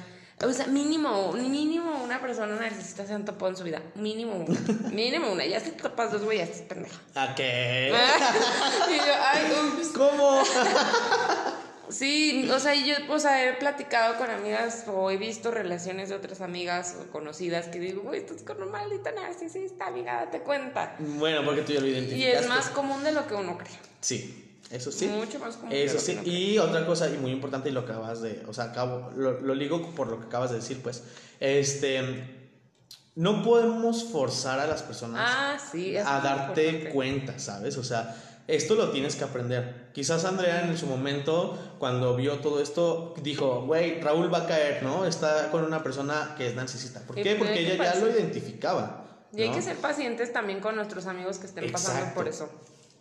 o 0.46 0.54
sea, 0.54 0.68
mínimo, 0.68 1.32
mínimo 1.34 2.04
una 2.04 2.20
persona 2.22 2.56
narcisista 2.56 3.06
se 3.06 3.14
han 3.14 3.26
topado 3.26 3.52
en 3.52 3.58
su 3.58 3.64
vida, 3.64 3.82
mínimo 3.96 4.36
una, 4.36 4.60
mínimo 4.92 5.32
una, 5.32 5.46
ya 5.46 5.60
si 5.60 5.72
te 5.72 5.82
topas 5.84 6.12
dos, 6.12 6.24
güey, 6.24 6.40
ya 6.40 6.44
estás 6.46 6.62
pendeja. 6.62 7.00
¿A 7.16 7.36
qué? 7.36 7.94
y 8.90 8.98
yo, 8.98 9.14
ay, 9.22 9.52
ups. 9.80 9.88
¿Cómo? 9.90 10.42
Sí, 11.90 12.50
o 12.52 12.60
sea, 12.60 12.74
yo, 12.74 12.96
o 13.10 13.20
sea, 13.20 13.48
he 13.48 13.54
platicado 13.54 14.18
con 14.18 14.30
amigas 14.32 14.86
o 14.88 15.12
he 15.12 15.18
visto 15.18 15.52
relaciones 15.52 16.10
de 16.10 16.16
otras 16.16 16.42
amigas 16.42 16.96
o 17.00 17.12
conocidas 17.12 17.68
que 17.68 17.78
digo, 17.78 18.02
güey, 18.02 18.22
estás 18.22 18.42
con 18.42 18.64
un 18.64 18.72
maldito 18.72 19.12
narcisista, 19.12 19.88
amiga, 19.88 20.16
date 20.26 20.40
cuenta. 20.40 20.96
Bueno, 20.98 21.44
porque 21.46 21.62
tú 21.62 21.74
ya 21.74 21.82
lo 21.82 21.86
Y 21.88 21.92
identificaste. 21.92 22.40
es 22.40 22.48
más 22.48 22.70
común 22.70 23.04
de 23.04 23.12
lo 23.12 23.28
que 23.28 23.36
uno 23.36 23.58
cree. 23.60 23.74
Sí, 24.00 24.43
eso 24.74 24.92
sí. 24.92 25.08
Mucho 25.08 25.40
más 25.40 25.58
Eso 25.70 26.00
sí, 26.00 26.20
y 26.26 26.58
otra 26.58 26.86
cosa 26.86 27.10
y 27.10 27.18
muy 27.18 27.32
importante 27.32 27.70
y 27.70 27.72
lo 27.72 27.82
acabas 27.82 28.22
de, 28.22 28.44
o 28.48 28.54
sea, 28.54 28.66
acabo, 28.66 29.12
lo, 29.16 29.40
lo 29.40 29.56
ligo 29.56 29.92
por 29.96 30.08
lo 30.08 30.20
que 30.20 30.26
acabas 30.26 30.50
de 30.50 30.58
decir, 30.58 30.82
pues, 30.82 31.04
este, 31.40 32.44
no 33.16 33.44
podemos 33.44 34.06
forzar 34.06 34.60
a 34.60 34.68
las 34.68 34.82
personas 34.82 35.30
Ah, 35.32 35.58
sí. 35.72 35.96
a 35.96 36.04
darte 36.20 36.64
importante. 36.68 36.90
cuenta, 36.92 37.40
¿sabes? 37.40 37.78
O 37.78 37.84
sea, 37.84 38.16
esto 38.48 38.76
lo 38.76 38.90
tienes 38.90 39.16
que 39.16 39.24
aprender. 39.24 39.92
Quizás 39.94 40.26
Andrea 40.26 40.68
en 40.68 40.78
su 40.78 40.88
momento, 40.88 41.58
cuando 41.80 42.16
vio 42.16 42.40
todo 42.40 42.62
esto, 42.62 43.14
dijo, 43.22 43.66
güey, 43.66 44.02
Raúl 44.02 44.34
va 44.34 44.40
a 44.40 44.48
caer, 44.48 44.84
¿no? 44.84 45.06
Está 45.06 45.52
con 45.52 45.64
una 45.64 45.84
persona 45.84 46.34
que 46.36 46.48
es 46.48 46.56
narcisista. 46.56 47.02
¿Por 47.02 47.16
qué? 47.16 47.36
Porque 47.36 47.54
¿qué 47.54 47.74
ella 47.74 47.94
ya 47.94 48.00
lo 48.00 48.10
identificaba. 48.10 49.06
Y 49.36 49.44
hay 49.44 49.50
¿no? 49.50 49.56
que 49.56 49.62
ser 49.62 49.78
pacientes 49.78 50.34
también 50.34 50.60
con 50.60 50.76
nuestros 50.76 51.06
amigos 51.06 51.38
que 51.38 51.46
estén 51.48 51.72
pasando 51.72 52.00
Exacto. 52.00 52.20
por 52.20 52.28
eso. 52.28 52.50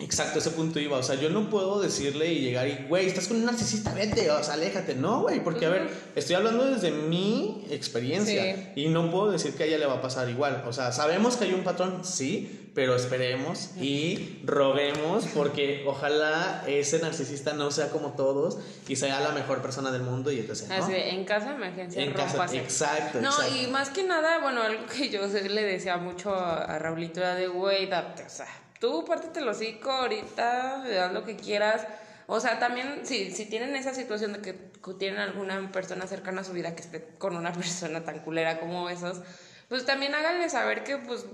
Exacto, 0.03 0.38
ese 0.38 0.50
punto 0.50 0.78
iba. 0.80 0.98
O 0.98 1.03
sea, 1.03 1.14
yo 1.16 1.30
no 1.30 1.48
puedo 1.50 1.80
decirle 1.80 2.32
y 2.32 2.40
llegar 2.40 2.68
y, 2.68 2.86
güey, 2.88 3.07
estás 3.07 3.28
con 3.28 3.38
un 3.38 3.44
narcisista, 3.44 3.92
vete, 3.94 4.30
o 4.30 4.42
sea, 4.42 4.55
aléjate. 4.55 4.94
No, 4.94 5.22
güey, 5.22 5.42
porque, 5.42 5.66
a 5.66 5.70
ver, 5.70 5.88
estoy 6.16 6.36
hablando 6.36 6.64
desde 6.64 6.90
mi 6.90 7.66
experiencia 7.70 8.42
Sí. 8.55 8.72
y 8.76 8.88
no 8.88 9.11
puedo 9.11 9.30
decir 9.30 9.55
que 9.55 9.64
a 9.64 9.66
ella 9.66 9.78
le 9.78 9.86
va 9.86 9.94
a 9.94 10.03
pasar 10.03 10.28
igual. 10.28 10.64
O 10.66 10.72
sea, 10.72 10.92
sabemos 10.92 11.36
que 11.36 11.44
hay 11.44 11.55
un 11.55 11.62
patrón, 11.64 12.05
sí, 12.05 12.59
pero 12.74 12.96
esperemos 12.96 13.70
y 13.80 14.38
roguemos 14.44 15.26
porque 15.34 15.84
ojalá 15.86 16.64
ese 16.66 16.98
narcisista 17.00 17.53
no 17.53 17.70
sea 17.70 17.88
como 17.90 18.12
todos 18.12 18.59
y 18.88 18.96
sea 18.96 19.20
la 19.20 19.32
mejor 19.32 19.61
persona 19.61 19.90
del 19.92 20.03
mundo 20.03 20.32
y 20.32 20.38
etc. 20.38 20.68
¿no? 20.68 20.74
Así 20.76 20.92
de, 20.92 21.11
en 21.11 21.24
caso 21.26 21.48
de 21.50 21.55
emergencia, 21.57 22.03
En 22.03 22.12
casa, 22.12 22.28
rómpase. 22.28 22.57
exacto, 22.59 23.20
No, 23.20 23.28
exacto. 23.30 23.57
y 23.62 23.66
más 23.66 23.90
que 23.90 24.05
nada, 24.05 24.38
bueno, 24.40 24.62
algo 24.62 24.86
que 24.86 25.11
yo 25.11 25.26
le 25.26 25.62
decía 25.62 25.98
mucho 25.98 26.34
a, 26.34 26.64
a 26.64 26.78
Raulito 26.78 27.20
era 27.20 27.34
de, 27.34 27.46
güey, 27.48 27.86
date, 27.88 28.22
o 28.24 28.30
sea, 28.30 28.48
tú 28.83 29.05
pártete 29.05 29.39
el 29.39 29.49
hocico 29.49 29.93
ahorita, 29.93 30.83
haz 31.05 31.12
lo 31.12 31.24
que 31.24 31.37
quieras. 31.37 31.87
O 32.26 32.41
sea, 32.41 32.59
también, 32.59 33.03
si, 33.05 33.30
si 33.30 33.47
tienen 33.47 33.76
esa 33.76 33.95
situación 33.95 34.33
de 34.33 34.41
que 34.41 34.55
tienen 34.99 35.20
alguna 35.20 35.70
persona 35.70 36.09
cercana 36.09 36.41
a 36.41 36.45
su 36.45 36.53
vida 36.53 36.74
que 36.74 36.83
esté 36.83 37.14
con 37.16 37.37
una 37.37 37.53
persona 37.53 38.05
tan 38.05 38.18
culera 38.18 38.59
como 38.59 38.91
esos, 38.91 39.20
pues 39.68 39.87
también 39.87 40.16
háganle 40.16 40.51
saber 40.51 40.83
que, 40.83 40.99
pues, 40.99 41.26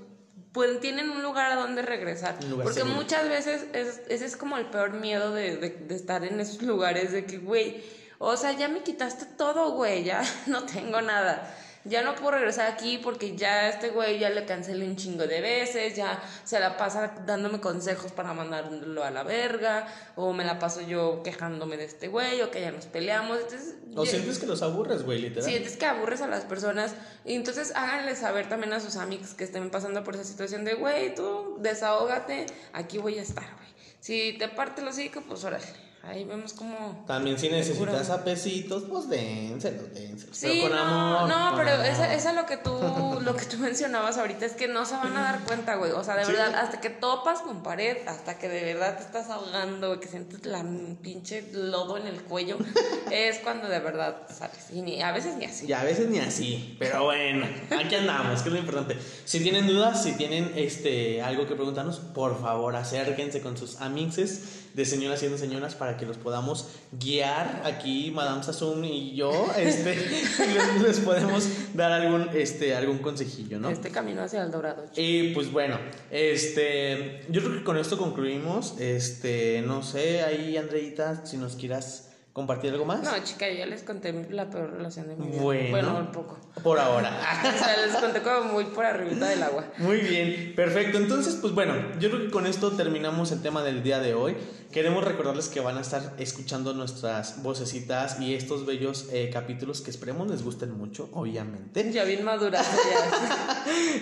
pues 0.52 0.78
tienen 0.80 1.08
un 1.08 1.22
lugar 1.22 1.50
a 1.50 1.54
donde 1.54 1.80
regresar. 1.80 2.36
Porque 2.38 2.74
seguro. 2.74 2.96
muchas 2.96 3.26
veces 3.30 3.64
es, 3.72 4.02
ese 4.10 4.26
es 4.26 4.36
como 4.36 4.58
el 4.58 4.66
peor 4.66 4.92
miedo 4.92 5.32
de, 5.32 5.56
de, 5.56 5.70
de 5.70 5.94
estar 5.94 6.24
en 6.24 6.38
esos 6.40 6.60
lugares, 6.60 7.12
de 7.12 7.24
que, 7.24 7.38
güey, 7.38 7.82
o 8.18 8.36
sea, 8.36 8.52
ya 8.52 8.68
me 8.68 8.82
quitaste 8.82 9.24
todo, 9.24 9.72
güey, 9.72 10.04
ya 10.04 10.22
no 10.46 10.64
tengo 10.64 11.00
nada. 11.00 11.50
Ya 11.84 12.02
no 12.02 12.14
puedo 12.14 12.32
regresar 12.32 12.70
aquí 12.70 12.98
porque 13.02 13.36
ya 13.36 13.68
este 13.68 13.90
güey 13.90 14.18
ya 14.18 14.30
le 14.30 14.44
cancelé 14.44 14.84
un 14.86 14.96
chingo 14.96 15.26
de 15.26 15.40
veces, 15.40 15.94
ya 15.96 16.20
se 16.44 16.58
la 16.60 16.76
pasa 16.76 17.14
dándome 17.26 17.60
consejos 17.60 18.12
para 18.12 18.32
mandarlo 18.34 19.04
a 19.04 19.10
la 19.10 19.22
verga, 19.22 19.86
o 20.16 20.32
me 20.32 20.44
la 20.44 20.58
paso 20.58 20.80
yo 20.82 21.22
quejándome 21.22 21.76
de 21.76 21.84
este 21.84 22.08
güey, 22.08 22.42
o 22.42 22.50
que 22.50 22.60
ya 22.60 22.70
nos 22.72 22.86
peleamos. 22.86 23.38
Entonces, 23.38 23.74
O 23.96 24.04
ya- 24.04 24.10
sientes 24.10 24.38
que 24.38 24.46
los 24.46 24.62
aburres, 24.62 25.02
güey, 25.04 25.20
literal. 25.20 25.48
Sientes 25.48 25.76
que 25.76 25.86
aburres 25.86 26.20
a 26.20 26.26
las 26.26 26.44
personas. 26.44 26.94
Y 27.24 27.34
entonces 27.34 27.72
háganle 27.74 28.14
saber 28.16 28.48
también 28.48 28.72
a 28.72 28.80
sus 28.80 28.96
amigos 28.96 29.34
que 29.34 29.44
estén 29.44 29.70
pasando 29.70 30.04
por 30.04 30.14
esa 30.14 30.24
situación 30.24 30.64
de, 30.64 30.74
güey, 30.74 31.14
tú 31.14 31.56
desahógate, 31.60 32.46
aquí 32.72 32.98
voy 32.98 33.18
a 33.18 33.22
estar, 33.22 33.44
güey. 33.56 33.68
Si 34.00 34.36
te 34.38 34.48
parte 34.48 34.80
el 34.82 34.88
hocico, 34.88 35.22
pues 35.26 35.42
órale. 35.44 35.64
Ahí 36.04 36.24
vemos 36.24 36.52
cómo... 36.54 37.04
También 37.06 37.38
si 37.38 37.48
necesitas 37.50 38.08
a 38.08 38.24
pesitos, 38.24 38.84
pues 38.88 39.08
dénselos, 39.10 39.92
dénselos. 39.92 40.34
Sí, 40.36 40.60
pero 40.62 40.68
con 40.68 40.86
no, 40.86 41.18
amor. 41.18 41.28
no, 41.28 41.48
con 41.50 41.58
pero 41.58 41.70
amor. 41.72 41.86
esa, 41.86 42.14
esa 42.14 42.32
lo 42.32 42.46
que 42.46 42.56
tú 42.56 42.70
lo 43.22 43.36
que 43.36 43.44
tú 43.44 43.58
mencionabas 43.58 44.16
ahorita 44.16 44.46
es 44.46 44.52
que 44.52 44.68
no 44.68 44.86
se 44.86 44.94
van 44.94 45.14
a 45.16 45.22
dar 45.22 45.44
cuenta, 45.44 45.74
güey. 45.74 45.90
O 45.92 46.02
sea, 46.04 46.14
de 46.16 46.24
Sí. 46.24 46.32
verdad, 46.32 46.54
hasta 46.54 46.80
que 46.80 46.88
topas 46.90 47.40
con 47.40 47.62
pared, 47.62 47.96
hasta 48.06 48.38
que 48.38 48.48
de 48.48 48.64
verdad 48.64 48.96
te 48.96 49.02
estás 49.02 49.28
ahogando, 49.28 49.88
güey, 49.88 50.00
que 50.00 50.08
sientes 50.08 50.46
la 50.46 50.64
pinche 51.02 51.44
lodo 51.52 51.96
en 51.98 52.06
el 52.06 52.22
cuello, 52.22 52.56
es 53.10 53.38
cuando 53.40 53.68
de 53.68 53.80
verdad 53.80 54.16
sales. 54.30 54.68
Y 54.72 54.80
ni, 54.82 55.02
a 55.02 55.12
veces 55.12 55.36
ni 55.36 55.44
así. 55.44 55.66
Y 55.66 55.72
a 55.72 55.82
veces 55.82 56.08
ni 56.08 56.20
así, 56.20 56.76
pero 56.78 57.04
bueno, 57.04 57.44
aquí 57.78 57.94
andamos, 57.96 58.40
que 58.42 58.48
es 58.48 58.52
lo 58.54 58.60
importante. 58.60 58.96
Si 59.24 59.40
tienen 59.40 59.66
dudas, 59.66 60.02
si 60.02 60.12
tienen 60.12 60.52
este 60.56 61.20
algo 61.22 61.46
que 61.46 61.54
preguntarnos, 61.54 61.98
por 61.98 62.40
favor 62.40 62.76
acérquense 62.76 63.42
con 63.42 63.56
sus 63.58 63.80
amixes 63.80 64.57
de 64.78 64.84
señoras 64.84 65.18
siendo 65.18 65.36
señoras 65.36 65.74
para 65.74 65.96
que 65.96 66.06
los 66.06 66.16
podamos 66.18 66.68
guiar 66.92 67.62
aquí, 67.64 68.12
Madame 68.14 68.44
Sassoon 68.44 68.84
y 68.84 69.16
yo, 69.16 69.48
este, 69.56 69.96
les, 69.96 70.80
les 70.80 71.00
podemos 71.00 71.48
dar 71.74 71.90
algún, 71.90 72.28
este, 72.32 72.76
algún 72.76 72.98
consejillo, 72.98 73.58
¿no? 73.58 73.70
Este 73.70 73.90
camino 73.90 74.22
hacia 74.22 74.40
el 74.44 74.52
dorado. 74.52 74.84
Y 74.94 75.34
pues 75.34 75.50
bueno, 75.50 75.78
este, 76.12 77.26
yo 77.28 77.42
creo 77.42 77.54
que 77.54 77.64
con 77.64 77.76
esto 77.76 77.98
concluimos. 77.98 78.76
Este, 78.78 79.64
no 79.66 79.82
sé, 79.82 80.22
ahí 80.22 80.56
Andreita, 80.56 81.26
si 81.26 81.38
nos 81.38 81.56
quieras 81.56 82.08
compartir 82.38 82.70
algo 82.70 82.84
más. 82.84 83.02
No, 83.02 83.10
chica, 83.24 83.48
yo 83.48 83.56
ya 83.56 83.66
les 83.66 83.82
conté 83.82 84.12
la 84.30 84.48
peor 84.48 84.70
relación 84.70 85.08
de 85.08 85.16
mi 85.16 85.26
vida. 85.26 85.42
Bueno. 85.42 85.70
Bueno, 85.70 85.98
un 85.98 86.12
poco. 86.12 86.38
Por 86.62 86.78
ahora. 86.78 87.10
O 87.48 87.58
sea, 87.58 87.84
les 87.84 87.96
conté 87.96 88.22
como 88.22 88.52
muy 88.52 88.66
por 88.66 88.84
arribita 88.84 89.28
del 89.28 89.42
agua. 89.42 89.64
Muy 89.78 89.96
bien, 89.96 90.52
perfecto. 90.54 90.98
Entonces, 90.98 91.36
pues 91.40 91.52
bueno, 91.52 91.74
yo 91.98 92.10
creo 92.10 92.22
que 92.22 92.30
con 92.30 92.46
esto 92.46 92.70
terminamos 92.70 93.32
el 93.32 93.42
tema 93.42 93.64
del 93.64 93.82
día 93.82 93.98
de 93.98 94.14
hoy. 94.14 94.36
Queremos 94.78 95.02
recordarles 95.02 95.48
que 95.48 95.58
van 95.58 95.76
a 95.76 95.80
estar 95.80 96.14
escuchando 96.18 96.72
nuestras 96.72 97.42
vocecitas 97.42 98.20
y 98.20 98.34
estos 98.34 98.64
bellos 98.64 99.08
eh, 99.10 99.28
capítulos 99.32 99.80
que 99.80 99.90
esperemos 99.90 100.28
les 100.30 100.44
gusten 100.44 100.70
mucho, 100.78 101.08
obviamente. 101.14 101.90
Ya 101.92 102.04
bien 102.04 102.24
maduras. 102.24 102.64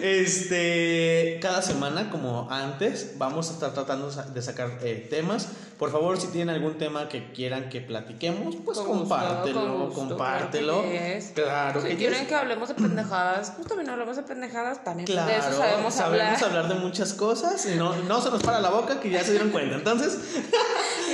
Este, 0.03 1.39
cada 1.43 1.61
semana, 1.63 2.11
como 2.11 2.49
antes, 2.51 3.15
vamos 3.17 3.51
a 3.51 3.55
estar 3.55 3.73
tratando 3.73 4.11
de 4.11 4.43
sacar 4.43 4.79
eh, 4.83 5.07
temas. 5.11 5.49
Por 5.79 5.91
favor, 5.91 6.19
si 6.19 6.29
tienen 6.29 6.51
algún 6.55 6.79
tema 6.79 7.09
que 7.09 7.33
quieran 7.33 7.69
que 7.69 7.81
platiquemos, 7.81 8.57
pues 8.65 8.79
Con 8.79 8.87
gusto, 8.87 8.99
compártelo, 9.01 9.61
con 9.61 9.85
gusto, 9.87 9.95
compártelo. 9.95 10.83
claro 10.83 10.89
que 10.91 11.15
yes. 11.17 11.33
Claro 11.35 11.83
Si 11.83 11.89
que 11.89 11.97
quieren 11.97 12.27
que 12.27 12.35
hablemos 12.35 12.69
de 12.69 12.75
pendejadas, 12.77 13.51
pues 13.57 13.67
también 13.67 13.91
hablamos 13.91 14.17
de 14.17 14.23
pendejadas, 14.23 14.85
también 14.85 15.07
Claro, 15.07 15.31
de 15.31 15.39
eso 15.39 15.53
sabemos 15.53 16.01
hablar. 16.01 16.69
de 16.69 16.75
muchas 16.77 17.13
cosas 17.13 17.67
y 17.67 17.77
no, 17.77 17.95
no 18.05 18.21
se 18.23 18.31
nos 18.31 18.43
para 18.43 18.61
la 18.61 18.71
boca, 18.71 19.01
que 19.01 19.11
ya 19.11 19.23
se 19.25 19.33
dieron 19.33 19.51
cuenta. 19.51 19.77
Entonces, 19.77 20.17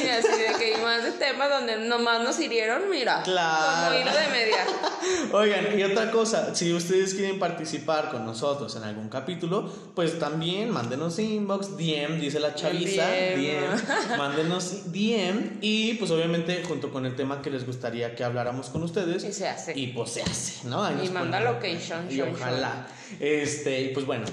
Y 0.04 0.08
así 0.08 0.28
de 0.28 0.58
que 0.58 0.76
más 0.82 1.02
de 1.02 1.12
temas 1.12 1.50
donde 1.50 1.76
nomás 1.76 2.22
nos 2.22 2.38
hirieron, 2.40 2.88
mira. 2.90 3.22
Claro. 3.22 3.88
Como 3.88 4.00
hilo 4.00 4.12
de 4.12 4.28
media. 4.28 4.66
Oigan, 5.32 5.78
y 5.78 5.82
otra 5.84 6.10
cosa, 6.10 6.54
si 6.54 6.72
ustedes 6.72 7.14
quieren 7.14 7.38
participar 7.38 8.10
con 8.10 8.24
nosotros 8.24 8.74
en 8.76 8.84
algún 8.84 9.08
capítulo, 9.08 9.70
pues 9.94 10.18
también 10.18 10.70
mándenos 10.70 11.18
inbox, 11.18 11.76
DM, 11.76 12.20
dice 12.20 12.40
la 12.40 12.54
chaviza, 12.54 13.06
DM. 13.06 13.40
DM, 13.40 14.18
mándenos 14.18 14.92
DM 14.92 15.58
y 15.60 15.94
pues 15.94 16.10
obviamente 16.10 16.62
junto 16.66 16.90
con 16.90 17.06
el 17.06 17.16
tema 17.16 17.42
que 17.42 17.50
les 17.50 17.66
gustaría 17.66 18.14
que 18.14 18.24
habláramos 18.24 18.68
con 18.68 18.82
ustedes. 18.82 19.24
Y 19.24 19.32
se 19.32 19.48
hace. 19.48 19.78
Y 19.78 19.88
pues 19.88 20.10
se 20.10 20.22
hace, 20.22 20.68
¿no? 20.68 20.84
Ahí 20.84 21.06
Y 21.06 21.08
manda 21.10 21.40
location, 21.40 22.10
Y 22.10 22.20
ojalá. 22.20 22.86
Este, 23.20 23.82
y 23.82 23.88
pues 23.88 24.06
bueno, 24.06 24.24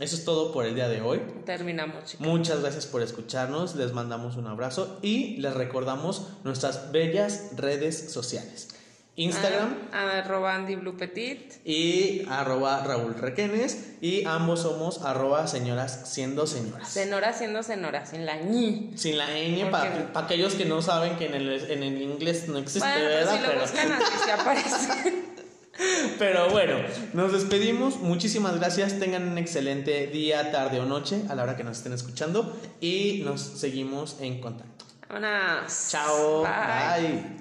eso 0.00 0.16
es 0.16 0.24
todo 0.24 0.52
por 0.52 0.64
el 0.66 0.74
día 0.74 0.88
de 0.88 1.00
hoy. 1.00 1.20
Terminamos, 1.44 2.04
chicos. 2.04 2.26
Muchas 2.26 2.60
gracias 2.60 2.86
por 2.86 3.02
escucharnos, 3.02 3.74
les 3.76 3.92
mandamos 3.92 4.36
un 4.36 4.46
abrazo 4.46 4.98
y 5.02 5.36
les 5.38 5.54
recordamos 5.54 6.22
nuestras 6.44 6.92
bellas 6.92 7.50
redes 7.56 8.12
sociales. 8.12 8.68
Instagram, 9.16 9.74
Ah, 9.92 10.18
arroba 10.18 10.54
Andy 10.54 10.76
Blue 10.76 10.96
Petit. 10.96 11.54
y 11.66 12.24
arroba 12.30 12.84
Raúl 12.84 13.16
Requenes 13.16 13.94
y 14.00 14.24
ambos 14.24 14.60
somos 14.62 15.02
arroba 15.02 15.48
señoras 15.48 16.02
siendo 16.12 16.46
señoras. 16.46 16.88
Siendo 16.88 17.18
sin 18.06 18.24
la 18.24 18.36
ñi. 18.36 18.92
Sin 18.94 19.18
la 19.18 19.26
ñ, 19.26 19.62
¿Por 19.62 19.70
para 19.72 20.24
aquellos 20.26 20.54
que 20.54 20.66
no 20.66 20.80
saben 20.82 21.16
que 21.16 21.26
en 21.26 21.34
el, 21.34 21.48
en 21.68 21.82
el 21.82 22.00
inglés 22.00 22.46
no 22.46 22.58
existe, 22.58 22.88
Bueno, 22.88 23.06
pues 23.06 23.16
¿verdad? 23.16 23.34
si 23.34 23.42
lo 23.42 23.48
Pero, 23.48 23.60
buscan 23.60 23.92
así 23.92 24.24
se 24.24 24.30
aparece. 24.32 25.24
pero 26.18 26.50
bueno, 26.50 26.74
nos 27.12 27.32
despedimos. 27.32 27.98
Muchísimas 27.98 28.58
gracias. 28.58 28.98
Tengan 28.98 29.28
un 29.28 29.38
excelente 29.38 30.06
día, 30.06 30.50
tarde 30.50 30.80
o 30.80 30.84
noche 30.84 31.22
a 31.28 31.34
la 31.34 31.42
hora 31.42 31.56
que 31.56 31.64
nos 31.64 31.78
estén 31.78 31.92
escuchando 31.92 32.58
y 32.80 33.22
nos 33.24 33.40
seguimos 33.40 34.16
en 34.20 34.40
contacto. 34.40 34.84
Vámonos. 35.08 35.88
Chao. 35.90 36.42
Bye. 36.42 37.12
Bye. 37.12 37.38